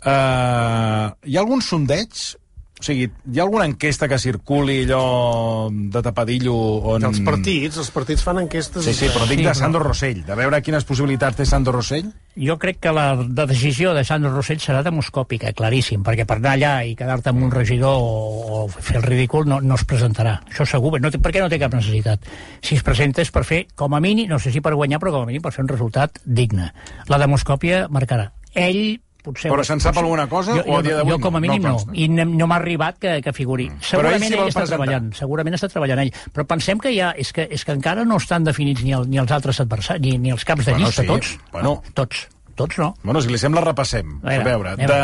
Eh, 0.07 1.07
hi 1.25 1.37
ha 1.37 1.41
algun 1.41 1.65
sondeig 1.65 2.37
o 2.77 2.83
sigui, 2.85 3.07
hi 3.09 3.39
ha 3.39 3.43
alguna 3.43 3.65
enquesta 3.65 4.07
que 4.07 4.19
circuli 4.21 4.83
allò 4.85 5.69
de 5.71 6.01
tapadillo 6.05 6.53
on... 6.93 7.07
Els 7.09 7.23
partits, 7.25 7.79
els 7.81 7.89
partits 7.93 8.21
fan 8.21 8.43
enquestes... 8.43 8.85
Sí, 8.85 8.93
sí, 8.93 9.09
però 9.09 9.25
dic 9.25 9.41
de 9.41 9.53
Sandro 9.57 9.81
Rossell, 9.81 10.19
de 10.27 10.37
veure 10.37 10.59
quines 10.61 10.85
possibilitats 10.85 11.39
té 11.39 11.47
Sandro 11.49 11.73
Rossell. 11.73 12.11
Jo 12.37 12.59
crec 12.61 12.77
que 12.85 12.93
la, 12.93 13.07
la 13.17 13.47
decisió 13.49 13.95
de 13.97 14.03
Sandro 14.05 14.29
Rossell 14.35 14.61
serà 14.61 14.83
demoscòpica, 14.85 15.55
claríssim, 15.57 16.03
perquè 16.05 16.27
per 16.29 16.37
anar 16.37 16.53
allà 16.53 16.75
i 16.85 16.93
quedar-te 16.99 17.33
amb 17.33 17.47
un 17.47 17.55
regidor 17.55 17.97
o, 17.97 18.13
o 18.45 18.61
fer 18.69 18.99
el 19.01 19.07
ridícul 19.07 19.49
no, 19.49 19.57
no 19.57 19.81
es 19.81 19.87
presentarà. 19.89 20.37
Això 20.45 20.69
segur, 20.69 20.93
no 21.01 21.09
té, 21.09 21.17
perquè 21.17 21.41
no 21.41 21.49
té 21.49 21.57
cap 21.57 21.73
necessitat. 21.73 22.29
Si 22.61 22.77
es 22.77 22.85
presenta 22.85 23.25
és 23.25 23.33
per 23.33 23.41
fer, 23.47 23.63
com 23.73 23.97
a 23.97 24.03
mínim, 24.03 24.29
no 24.29 24.37
sé 24.37 24.53
si 24.53 24.61
per 24.61 24.77
guanyar, 24.77 25.01
però 25.01 25.17
com 25.17 25.25
a 25.25 25.31
mínim 25.31 25.41
per 25.41 25.55
fer 25.57 25.65
un 25.65 25.73
resultat 25.73 26.21
digne. 26.23 26.69
La 27.09 27.17
demoscòpia 27.25 27.87
marcarà. 27.89 28.29
Ell 28.53 28.99
potser... 29.27 29.51
Però 29.53 29.65
se'n 29.67 29.81
sap 29.83 29.99
alguna 30.01 30.27
cosa 30.31 30.55
jo, 30.57 30.63
o 30.65 30.77
a 30.79 30.83
dia 30.85 30.99
d'avui 30.99 31.15
Jo, 31.15 31.19
com 31.23 31.37
a 31.37 31.41
mínim, 31.43 31.65
no. 31.65 31.75
no. 31.77 31.95
I 31.97 32.07
no, 32.11 32.25
no 32.29 32.47
m'ha 32.49 32.59
arribat 32.61 32.97
que, 33.03 33.17
que 33.25 33.33
figuri. 33.35 33.67
Mm. 33.69 33.83
Segurament 33.91 34.25
ell, 34.27 34.37
ell 34.37 34.51
està 34.51 34.63
presentar. 34.63 34.71
treballant, 34.73 35.11
segurament 35.17 35.59
està 35.59 35.71
treballant 35.73 36.03
ell. 36.05 36.13
Però 36.35 36.47
pensem 36.49 36.81
que 36.83 36.93
ja, 36.95 37.11
és 37.17 37.33
que, 37.35 37.47
és 37.57 37.67
que 37.67 37.75
encara 37.77 38.07
no 38.07 38.21
estan 38.21 38.47
definits 38.47 38.85
ni, 38.85 38.95
el, 38.97 39.05
ni 39.11 39.21
els 39.21 39.33
altres 39.35 39.61
adversaris, 39.63 40.01
ni, 40.03 40.17
ni 40.23 40.33
els 40.35 40.47
caps 40.47 40.65
de 40.65 40.75
bueno, 40.75 40.87
llista, 40.87 41.05
sí. 41.05 41.11
tots. 41.11 41.35
Bueno. 41.53 41.77
No, 41.77 41.93
tots. 41.97 42.27
Tots 42.57 42.79
no. 42.81 42.87
Bueno, 43.03 43.21
si 43.21 43.29
li 43.29 43.37
sembla, 43.37 43.61
repassem. 43.61 44.15
A 44.23 44.39
veure, 44.39 44.55
a 44.55 44.79
veure. 44.79 44.87
de 44.89 44.95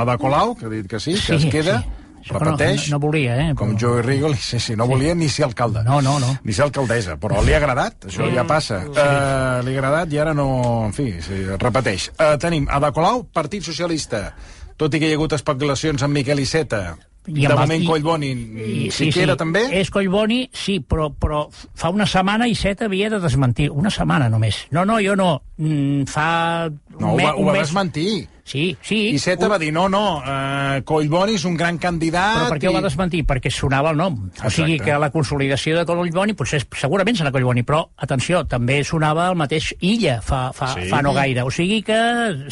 Ada 0.00 0.16
Colau, 0.18 0.56
que 0.58 0.66
ha 0.66 0.72
dit 0.72 0.88
que 0.90 0.98
sí, 0.98 1.14
que 1.14 1.38
sí, 1.38 1.46
es 1.46 1.46
queda... 1.52 1.78
Sí 1.84 2.02
repeteix, 2.28 2.88
no, 2.90 2.96
no 2.96 3.02
volia, 3.06 3.36
eh? 3.42 3.54
Com 3.58 3.74
Joey 3.78 4.02
Rigol, 4.04 4.36
sí, 4.40 4.60
sí, 4.62 4.76
no 4.78 4.86
volia 4.90 5.14
ni 5.14 5.28
ser 5.32 5.46
alcalde. 5.46 5.84
No, 5.86 6.00
no, 6.04 6.18
no. 6.22 6.34
Ni 6.44 6.56
ser 6.56 6.66
alcaldessa, 6.66 7.16
però 7.22 7.42
li 7.44 7.54
ha 7.54 7.60
agradat, 7.62 8.08
això 8.10 8.26
sí. 8.26 8.34
ja 8.36 8.46
passa. 8.48 8.82
Sí. 8.86 8.92
Uh, 8.94 9.64
li 9.66 9.74
ha 9.74 9.78
agradat 9.78 10.14
i 10.14 10.22
ara 10.22 10.36
no... 10.36 10.48
En 10.86 10.94
fi, 10.96 11.08
sí, 11.24 11.42
repeteix. 11.60 12.10
Uh, 12.16 12.34
tenim 12.42 12.68
Ada 12.72 12.92
Colau, 12.96 13.24
Partit 13.34 13.66
Socialista. 13.66 14.28
Tot 14.76 14.92
i 14.92 15.00
que 15.00 15.08
hi 15.08 15.14
ha 15.14 15.20
hagut 15.20 15.36
especulacions 15.36 16.02
amb 16.04 16.18
Miquel 16.18 16.42
Iceta, 16.42 16.82
i 17.26 17.46
de 17.46 17.54
moment 17.54 17.82
i, 17.82 17.86
Collboni 17.88 18.30
i, 18.30 18.90
sí, 18.94 19.10
sí, 19.14 19.26
també? 19.38 19.66
És 19.80 19.90
Collboni, 19.94 20.44
sí, 20.54 20.78
però, 20.80 21.08
però 21.10 21.46
fa 21.50 21.90
una 21.94 22.06
setmana 22.06 22.48
Iceta 22.50 22.86
havia 22.86 23.10
de 23.10 23.20
desmentir. 23.22 23.70
Una 23.74 23.90
setmana 23.90 24.30
només. 24.32 24.64
No, 24.70 24.86
no, 24.86 25.00
jo 25.02 25.16
no. 25.18 25.34
Mm, 25.58 26.06
fa... 26.10 26.70
No, 26.96 27.12
un 27.12 27.12
ho 27.12 27.18
va, 27.20 27.34
ho 27.34 27.44
va 27.48 27.58
desmentir. 27.58 28.26
Sí, 28.46 28.76
sí. 28.80 29.08
I 29.10 29.18
Seta 29.18 29.48
un... 29.48 29.50
va 29.50 29.58
dir, 29.58 29.72
no, 29.74 29.88
no, 29.90 30.20
uh, 30.22 30.78
Collboni 30.86 31.34
és 31.34 31.44
un 31.48 31.56
gran 31.58 31.80
candidat... 31.82 32.44
Però 32.44 32.52
per 32.54 32.60
què 32.62 32.68
i... 32.68 32.70
ho 32.70 32.76
va 32.76 32.82
desmentir? 32.84 33.24
Perquè 33.26 33.50
sonava 33.50 33.90
el 33.90 33.98
nom. 33.98 34.20
Exacte. 34.30 34.46
O 34.46 34.54
sigui 34.54 34.78
que 34.78 34.98
la 35.02 35.10
consolidació 35.10 35.80
de 35.80 35.86
Collboni, 35.88 36.36
potser 36.38 36.62
segurament 36.78 37.18
serà 37.18 37.34
Collboni, 37.34 37.66
però, 37.66 37.82
atenció, 38.06 38.44
també 38.46 38.82
sonava 38.86 39.26
el 39.32 39.40
mateix 39.40 39.72
Illa 39.80 40.20
fa, 40.22 40.52
fa, 40.54 40.76
sí. 40.76 40.86
fa 40.92 41.02
no 41.02 41.16
gaire. 41.16 41.42
O 41.42 41.50
sigui 41.50 41.82
que 41.86 41.98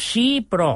sí, 0.03 0.43
però 0.43 0.75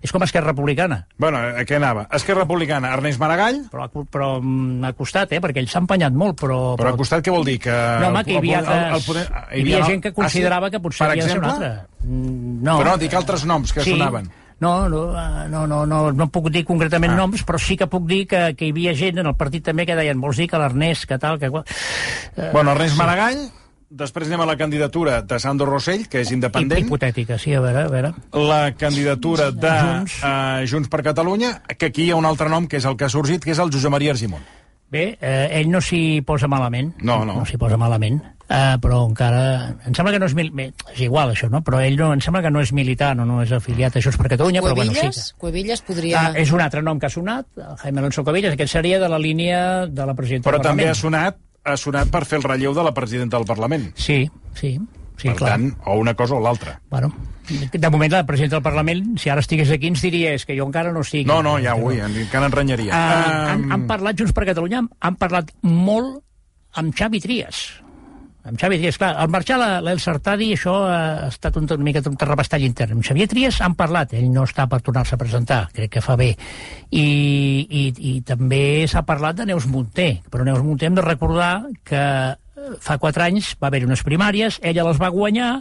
és 0.00 0.12
com 0.12 0.22
Esquerra 0.24 0.54
Republicana. 0.54 1.02
Bueno, 1.20 1.38
a 1.38 1.64
què 1.68 1.76
anava? 1.76 2.06
Esquerra 2.16 2.46
Republicana, 2.46 2.92
Ernest 2.96 3.20
Maragall? 3.20 3.62
Però, 3.72 3.86
però 4.08 4.30
ha 4.40 4.92
costat, 4.96 5.34
eh? 5.36 5.40
Perquè 5.44 5.60
ell 5.60 5.68
s'ha 5.68 5.82
empenyat 5.84 6.16
molt, 6.16 6.38
però... 6.40 6.60
Però 6.80 6.94
ha 6.94 6.98
costat 6.98 7.24
què 7.26 7.34
vol 7.34 7.44
dir? 7.44 7.58
Que 7.66 7.74
no, 8.00 8.08
home, 8.08 8.24
que 8.24 8.36
hi 8.36 8.40
havia, 8.40 8.62
el, 8.64 8.70
el, 8.72 8.96
el 8.96 9.04
poder... 9.04 9.26
hi 9.28 9.64
havia 9.66 9.82
gent 9.90 10.04
que 10.08 10.14
considerava 10.16 10.70
ah, 10.70 10.72
sí? 10.72 10.76
que 10.76 10.84
potser 10.86 11.08
havia 11.08 11.26
de 11.26 11.34
ser 11.34 11.40
un 11.42 11.48
altre. 11.52 11.72
Mm, 12.04 12.54
no. 12.64 12.78
Però 12.80 12.94
no, 12.94 13.02
dic 13.04 13.18
altres 13.20 13.44
noms 13.48 13.76
que 13.76 13.84
sí. 13.84 13.92
sonaven. 13.96 14.32
No, 14.60 14.74
no, 14.92 15.04
eh, 15.16 15.48
no, 15.48 15.66
no, 15.66 15.84
no, 15.88 16.00
no 16.12 16.26
puc 16.32 16.50
dir 16.52 16.66
concretament 16.68 17.14
ah. 17.14 17.20
noms, 17.22 17.44
però 17.48 17.60
sí 17.60 17.76
que 17.80 17.88
puc 17.88 18.08
dir 18.08 18.26
que, 18.28 18.42
que 18.56 18.68
hi 18.68 18.74
havia 18.74 18.96
gent 18.96 19.20
en 19.20 19.28
el 19.28 19.36
partit 19.36 19.64
també 19.68 19.88
que 19.88 19.96
deien, 19.96 20.20
vols 20.20 20.40
dir 20.40 20.48
que 20.52 20.60
l'Ernest, 20.60 21.08
que 21.08 21.20
tal, 21.20 21.40
que... 21.40 21.48
Eh, 21.52 22.50
bueno, 22.52 22.72
Ernest 22.76 22.96
sí. 22.96 23.00
Maragall? 23.00 23.48
Després 23.90 24.28
anem 24.30 24.44
a 24.44 24.46
la 24.46 24.54
candidatura 24.54 25.16
de 25.26 25.38
Sandro 25.42 25.66
Rossell, 25.66 26.04
que 26.08 26.20
és 26.22 26.30
independent. 26.30 26.86
Hipotètica, 26.86 27.36
sí, 27.42 27.52
a 27.58 27.60
veure, 27.64 27.88
a 27.88 27.90
veure. 27.90 28.12
La 28.38 28.70
candidatura 28.78 29.50
de 29.50 29.72
Junts. 29.80 30.20
Uh, 30.22 30.62
Junts 30.70 30.88
per 30.92 31.02
Catalunya, 31.02 31.56
que 31.76 31.88
aquí 31.90 32.04
hi 32.06 32.10
ha 32.14 32.16
un 32.20 32.28
altre 32.28 32.48
nom, 32.48 32.68
que 32.70 32.78
és 32.78 32.86
el 32.86 32.94
que 32.96 33.08
ha 33.08 33.10
sorgit, 33.10 33.42
que 33.42 33.50
és 33.50 33.58
el 33.58 33.72
Josep 33.74 33.90
Maria 33.90 34.14
Argimon. 34.14 34.44
Bé, 34.90 35.16
eh, 35.22 35.48
ell 35.60 35.68
no 35.70 35.78
s'hi 35.82 36.20
posa 36.26 36.48
malament. 36.50 36.92
No, 37.02 37.20
no. 37.24 37.36
No 37.40 37.44
s'hi 37.46 37.58
posa 37.58 37.76
malament. 37.78 38.16
Uh, 38.50 38.74
però 38.82 39.04
encara... 39.06 39.42
Em 39.86 39.94
sembla 39.94 40.10
que 40.14 40.18
no 40.22 40.26
és... 40.26 40.32
Mil... 40.34 40.48
Bé, 40.54 40.64
és 40.94 41.02
igual, 41.06 41.30
això, 41.34 41.46
no? 41.50 41.60
Però 41.66 41.78
ell 41.82 41.94
no, 41.98 42.08
em 42.14 42.22
sembla 42.22 42.42
que 42.42 42.50
no 42.50 42.62
és 42.62 42.72
militar, 42.74 43.12
no, 43.18 43.26
no 43.26 43.42
és 43.44 43.52
afiliat 43.54 43.94
a 43.94 44.02
Junts 44.02 44.18
per 44.18 44.30
Catalunya, 44.32 44.62
però 44.64 44.74
bueno, 44.74 44.90
sí. 44.94 44.98
Cuevillas, 44.98 45.28
que- 45.34 45.38
Cuevillas 45.44 45.82
podria... 45.86 46.24
Ah, 46.24 46.32
és 46.38 46.50
un 46.54 46.62
altre 46.62 46.82
nom 46.82 46.98
que 46.98 47.06
ha 47.06 47.14
sonat, 47.14 47.46
Jaime 47.84 48.02
Alonso 48.02 48.24
Cuevillas, 48.26 48.54
aquest 48.58 48.74
seria 48.74 48.98
de 48.98 49.10
la 49.10 49.18
línia 49.22 49.60
de 49.86 50.06
la 50.10 50.14
presidenta 50.18 50.50
Però 50.50 50.58
també 50.62 50.88
ha 50.90 50.94
sonat, 50.98 51.38
ha 51.64 51.76
sonat 51.76 52.10
per 52.12 52.24
fer 52.28 52.40
el 52.40 52.46
relleu 52.46 52.74
de 52.76 52.84
la 52.86 52.94
presidenta 52.96 53.38
del 53.38 53.46
Parlament. 53.48 53.90
Sí, 53.94 54.22
sí, 54.54 54.78
sí, 55.16 55.28
per 55.28 55.36
clar. 55.36 55.50
tant, 55.56 55.68
o 55.84 55.98
una 56.00 56.14
cosa 56.14 56.36
o 56.36 56.40
l'altra. 56.40 56.78
Bueno, 56.90 57.12
de 57.50 57.90
moment 57.90 58.12
la 58.12 58.24
presidenta 58.26 58.56
del 58.56 58.64
Parlament, 58.64 59.18
si 59.18 59.30
ara 59.30 59.44
estigués 59.44 59.70
aquí, 59.74 59.90
ens 59.90 60.02
diria 60.04 60.34
és 60.36 60.46
que 60.46 60.56
jo 60.56 60.66
encara 60.68 60.94
no 60.94 61.04
estic... 61.04 61.26
No, 61.28 61.40
no, 61.42 61.58
ja 61.62 61.76
vull, 61.78 62.00
encara 62.00 62.48
en 62.48 62.56
renyaria. 62.56 62.94
Uh, 62.94 63.20
han, 63.50 63.64
Em, 63.66 63.70
han 63.76 63.86
parlat 63.90 64.18
Junts 64.18 64.34
per 64.36 64.48
Catalunya, 64.48 64.84
han, 64.84 64.90
han 65.00 65.20
parlat 65.20 65.52
molt 65.66 66.20
amb 66.80 66.94
Xavi 66.96 67.20
Trias. 67.20 67.64
Amb 68.40 68.56
Xavi 68.56 68.78
Trias, 68.80 68.96
clar, 68.96 69.10
al 69.20 69.28
marxar 69.28 69.58
l'El 69.84 69.98
Sartadi 70.00 70.46
això 70.54 70.72
ha 70.88 71.28
estat 71.28 71.58
un, 71.60 71.66
una 71.68 71.84
mica 71.84 72.00
un 72.08 72.16
terrabastall 72.16 72.64
intern. 72.64 72.96
Amb 72.96 73.04
Xavier 73.04 73.28
Trias 73.28 73.58
han 73.60 73.74
parlat, 73.76 74.14
ell 74.16 74.30
no 74.32 74.46
està 74.48 74.64
per 74.70 74.80
tornar-se 74.86 75.16
a 75.16 75.20
presentar, 75.20 75.60
crec 75.76 75.92
que 75.96 76.02
fa 76.04 76.16
bé. 76.16 76.30
I, 76.88 77.04
i, 77.68 77.82
i 77.92 78.12
també 78.24 78.88
s'ha 78.88 79.04
parlat 79.08 79.42
de 79.42 79.48
Neus 79.50 79.68
Munté, 79.68 80.22
però 80.32 80.46
Neus 80.48 80.64
Munté 80.64 80.88
hem 80.88 80.96
de 80.96 81.04
recordar 81.04 81.52
que 81.84 82.00
eh, 82.00 82.72
fa 82.80 82.96
quatre 83.02 83.28
anys 83.28 83.52
va 83.60 83.68
haver 83.68 83.84
unes 83.84 84.04
primàries, 84.08 84.56
ella 84.64 84.88
les 84.88 85.02
va 85.02 85.12
guanyar 85.12 85.52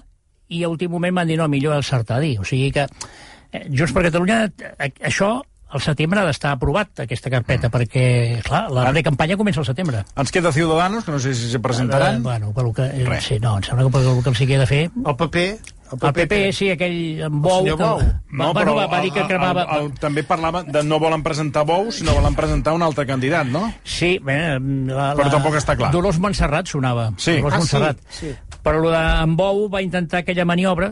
i 0.49 0.63
a 0.63 0.71
últim 0.71 0.95
moment 0.95 1.19
van 1.19 1.27
dir 1.27 1.37
no, 1.37 1.49
millor 1.51 1.75
el 1.75 1.83
Sartadi. 1.83 2.37
O 2.39 2.47
sigui 2.47 2.71
que 2.71 2.87
eh, 2.87 3.65
Junts 3.67 3.91
per 3.91 4.07
Catalunya, 4.07 4.45
eh, 4.79 4.93
això 5.11 5.35
al 5.69 5.81
setembre 5.81 6.19
ha 6.19 6.25
d'estar 6.25 6.51
aprovat, 6.55 6.99
aquesta 7.05 7.29
carpeta, 7.29 7.69
perquè, 7.69 8.41
clar, 8.45 8.67
la 8.73 8.87
precampanya 8.91 9.37
comença 9.37 9.61
al 9.61 9.67
setembre. 9.69 10.03
Ens 10.17 10.31
queda 10.33 10.51
Ciudadanos, 10.51 11.03
que 11.05 11.11
no 11.11 11.19
sé 11.19 11.33
si 11.35 11.49
se 11.51 11.59
presentaran. 11.59 12.15
Eh, 12.15 12.23
bueno, 12.25 12.53
pel 12.53 12.73
que, 12.73 12.87
eh, 12.89 13.05
Res. 13.05 13.23
sí, 13.25 13.39
no, 13.39 13.57
em 13.57 13.63
sembla 13.63 13.85
que 13.85 13.91
pel 13.97 14.23
que 14.23 14.29
els 14.33 14.41
hi 14.41 14.47
queda 14.47 14.65
fer... 14.69 14.85
El 15.05 15.15
paper... 15.15 15.49
El 15.89 16.13
PP, 16.13 16.51
sí, 16.53 16.67
aquell 16.69 17.23
amb 17.25 17.39
bou... 17.41 17.63
senyor 17.63 17.77
que, 17.79 17.83
Bou. 17.83 18.01
va, 18.39 18.51
bueno, 18.53 18.75
va, 18.77 18.83
va 18.91 18.99
dir 19.01 19.09
que 19.11 19.23
el- 19.23 19.27
cremava... 19.27 19.63
El, 19.73 19.87
el, 19.87 19.93
també 19.97 20.21
parlava 20.21 20.61
de 20.61 20.83
no 20.85 20.99
volen 21.01 21.23
presentar 21.25 21.63
bous, 21.65 21.95
sinó 22.03 22.13
volen 22.13 22.35
presentar 22.37 22.75
un 22.77 22.83
altre 22.85 23.07
candidat, 23.09 23.47
no? 23.49 23.63
Sí, 23.83 24.19
bé, 24.21 24.35
la, 24.59 25.07
Però 25.17 25.31
tampoc 25.33 25.57
està 25.57 25.73
clar. 25.79 25.89
Dolors 25.91 26.19
Montserrat 26.21 26.69
sonava. 26.69 27.07
Sí. 27.17 27.39
Dolors 27.39 27.55
Ah, 27.55 27.57
sí, 27.57 27.63
Montserrat. 27.63 28.03
sí. 28.19 28.35
Però 28.61 28.83
lo 28.83 28.91
de 28.93 29.01
en 29.23 29.33
Bou 29.39 29.65
va 29.73 29.81
intentar 29.81 30.21
aquella 30.21 30.45
maniobra, 30.45 30.91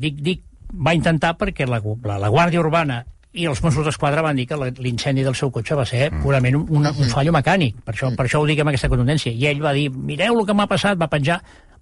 dic, 0.00 0.16
dic, 0.24 0.42
va 0.72 0.94
intentar 0.96 1.34
perquè 1.36 1.68
la, 1.68 1.82
la, 1.84 2.16
la 2.24 2.30
Guàrdia 2.32 2.60
Urbana 2.64 3.02
i 3.38 3.46
els 3.46 3.62
Mossos 3.62 3.86
d'Esquadra 3.86 4.22
van 4.24 4.36
dir 4.36 4.46
que 4.50 4.56
l'incendi 4.82 5.22
del 5.26 5.36
seu 5.38 5.50
cotxe 5.54 5.76
va 5.78 5.84
ser 5.86 6.08
Mm. 6.10 6.22
purament 6.24 6.56
un, 6.58 6.66
un, 6.68 6.86
un 6.90 7.08
fallo 7.12 7.32
mecànic. 7.32 7.76
Per 7.84 7.94
això, 7.94 8.10
per 8.16 8.26
això 8.26 8.40
ho 8.42 8.46
dic 8.48 8.60
amb 8.60 8.72
aquesta 8.72 8.88
contundència. 8.90 9.32
I 9.32 9.46
ell 9.52 9.62
va 9.62 9.72
dir, 9.76 9.88
mireu 9.90 10.40
el 10.40 10.46
que 10.46 10.54
m'ha 10.58 10.66
passat, 10.70 10.98
va 10.98 11.08
penjar 11.12 11.40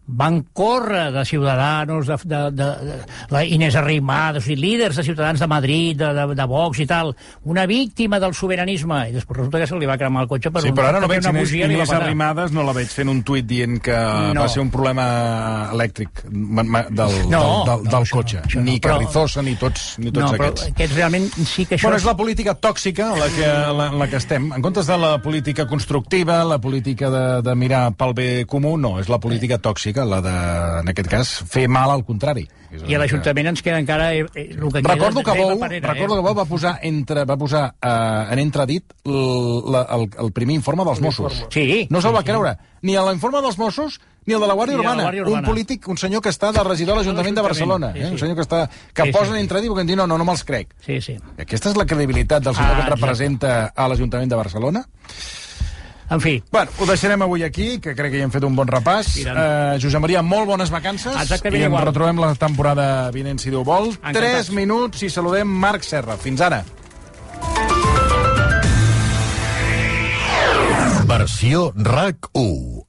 van 0.09 0.43
córrer 0.53 1.13
de 1.13 1.25
Ciudadanos, 1.25 2.07
de, 2.07 2.17
de, 2.25 2.51
de, 2.53 2.65
de 2.87 2.95
la 3.31 3.45
Inés 3.45 3.75
Arrimadas, 3.75 4.45
sigui, 4.45 4.61
líders 4.63 4.97
de 4.97 5.03
Ciutadans 5.03 5.41
de 5.41 5.47
Madrid, 5.51 5.97
de, 5.99 6.13
de, 6.15 6.27
de 6.39 6.45
Vox 6.47 6.79
i 6.79 6.87
tal, 6.87 7.15
una 7.45 7.67
víctima 7.67 8.21
del 8.23 8.35
sobiranisme, 8.35 9.01
i 9.11 9.13
després 9.17 9.39
resulta 9.41 9.59
que 9.59 9.67
se 9.67 9.79
li 9.81 9.87
va 9.91 9.97
cremar 9.99 10.23
el 10.23 10.29
cotxe 10.31 10.53
per 10.55 10.63
Sí, 10.63 10.71
un, 10.71 10.77
però 10.79 10.93
ara 10.93 11.01
no 11.03 11.09
veig 11.11 11.25
una 11.25 11.33
Inés, 11.35 11.43
bugia 11.51 11.67
Inés. 11.67 11.91
Arrimadas, 11.91 12.53
no 12.53 12.63
la 12.63 12.73
veig 12.77 12.89
fent 12.93 13.09
un 13.11 13.23
tuit 13.27 13.47
dient 13.47 13.81
que 13.83 13.97
No. 14.37 14.43
va 14.43 14.49
ser 14.49 14.63
un 14.63 14.71
problema 14.71 15.71
elèctric 15.73 16.23
del, 16.29 16.35
No, 16.47 16.85
del, 16.91 16.91
del, 16.91 17.31
no, 17.31 17.77
del 17.91 18.03
això 18.03 18.17
cotxe. 18.21 18.37
no, 18.37 18.43
això 18.47 18.59
no, 18.61 18.65
ni 18.71 18.79
però- 18.79 18.97
Carrizosa, 18.99 19.43
ni 19.43 19.55
tots, 19.57 19.99
ni 19.99 20.13
tots 20.13 20.31
no, 20.31 20.37
però 20.37 20.51
aquests. 20.53 20.69
aquests 20.71 20.97
realment 20.97 21.29
sí 21.47 21.67
que 21.67 21.77
això... 21.77 21.89
Bueno, 21.89 21.97
és 21.99 22.05
la 22.05 22.17
política 22.17 22.55
tòxica 22.55 23.11
en 23.15 23.21
la 23.21 23.29
que, 23.35 23.47
la, 23.81 23.87
en 23.93 23.99
la 23.99 24.09
que 24.09 24.17
estem. 24.23 24.53
En 24.53 24.63
comptes 24.63 24.87
de 24.87 24.99
la 24.99 25.17
política 25.23 25.67
constructiva, 25.67 26.45
la 26.45 26.59
política 26.61 27.11
de, 27.11 27.25
de 27.43 27.55
mirar 27.57 27.93
pel 27.97 28.15
bé 28.15 28.29
comú, 28.47 28.77
no, 28.79 28.99
és 29.01 29.09
la 29.09 29.19
política 29.19 29.59
tòxica, 29.59 29.96
la 30.05 30.21
de, 30.21 30.35
en 30.83 30.89
aquest 30.93 31.09
cas, 31.09 31.31
fer 31.49 31.69
mal 31.69 31.91
al 31.91 32.05
contrari. 32.05 32.47
I 32.77 32.97
a 32.97 32.99
l'Ajuntament 33.01 33.47
ens 33.49 33.63
queda 33.65 33.79
encara... 33.81 34.11
Eh, 34.13 34.27
eh, 34.35 34.51
el 34.53 34.69
que 34.73 34.83
Recordo 34.85 35.23
que 35.25 35.31
Bou, 35.39 35.53
Eva 35.53 35.61
Parera, 35.61 35.93
recordo 35.95 36.17
que 36.19 36.25
Bou 36.27 36.35
va 36.37 36.45
posar, 36.45 36.75
entre, 36.83 37.25
va 37.25 37.37
posar 37.39 37.71
eh, 37.81 38.33
en 38.35 38.39
entredit 38.43 38.93
l, 39.07 39.63
la, 39.73 39.87
el, 39.97 40.11
el 40.27 40.33
primer 40.37 40.57
informe 40.59 40.85
dels 40.85 41.01
Mossos. 41.01 41.47
Sí, 41.49 41.87
No 41.89 42.03
se'l 42.03 42.11
sí, 42.11 42.17
va 42.19 42.21
sí. 42.21 42.27
creure. 42.29 42.57
Ni 42.83 42.97
a 42.99 43.07
l'informe 43.07 43.41
dels 43.41 43.57
Mossos, 43.59 44.01
ni 44.27 44.35
el 44.35 44.41
de 44.43 44.47
la 44.51 44.55
Guàrdia 44.59 44.77
de 44.77 44.83
la 44.83 44.91
Urbana. 44.91 45.03
Guàrdia 45.07 45.23
Un 45.23 45.29
Urbana. 45.31 45.49
polític, 45.49 45.89
un 45.89 45.97
senyor 45.97 46.21
que 46.21 46.29
està 46.35 46.51
de 46.53 46.63
regidor 46.67 46.97
a 46.97 47.01
l'Ajuntament 47.01 47.37
de 47.39 47.43
Barcelona. 47.47 47.93
Sí, 47.95 48.01
Eh? 48.03 48.11
Un 48.11 48.19
sí. 48.19 48.25
senyor 48.27 48.37
que, 48.37 48.43
està, 48.45 48.61
que 48.93 49.07
Sí, 49.09 49.13
posa 49.15 49.25
sí, 49.25 49.31
en 49.31 49.37
sí. 49.39 49.43
entredit 49.47 49.71
perquè 49.73 49.87
diu, 49.87 49.97
no, 49.97 50.07
no, 50.11 50.19
no 50.19 50.25
me'ls 50.29 50.45
crec. 50.45 50.75
Sí, 50.85 51.01
sí. 51.01 51.17
Aquesta 51.39 51.71
és 51.71 51.77
la 51.79 51.87
credibilitat 51.87 52.43
del 52.45 52.55
senyor 52.59 52.77
Ah, 52.77 52.85
que 52.85 52.91
representa 52.99 53.57
a 53.75 53.89
l'Ajuntament 53.89 54.29
de 54.29 54.37
Barcelona? 54.43 54.85
En 56.09 56.21
fi, 56.23 56.43
Bueno, 56.53 56.71
ho 56.79 56.87
deixarem 56.87 57.23
avui 57.23 57.43
aquí, 57.43 57.81
que 57.83 57.95
crec 57.99 58.13
que 58.13 58.21
ja 58.21 58.25
hem 58.29 58.31
fet 58.31 58.45
un 58.47 58.55
bon 58.55 58.69
repàs. 58.71 59.09
Uh, 59.27 59.75
Josep 59.83 60.01
Maria, 60.01 60.23
molt 60.23 60.47
bones 60.47 60.71
vacances. 60.71 61.17
Exactament 61.19 61.59
I 61.61 61.65
ens 61.67 61.73
igual. 61.73 61.87
retrobem 61.89 62.21
la 62.23 62.33
temporada 62.39 63.11
vinent, 63.11 63.41
si 63.43 63.51
Déu 63.51 63.65
vol. 63.67 63.91
Encantats. 63.97 64.19
Tres 64.21 64.51
minuts 64.55 65.03
i 65.03 65.11
saludem 65.11 65.49
Marc 65.51 65.83
Serra. 65.83 66.17
Fins 66.17 66.41
ara. 66.41 66.63
Versió 71.07 71.73
RAC 71.75 72.31
1. 72.35 72.87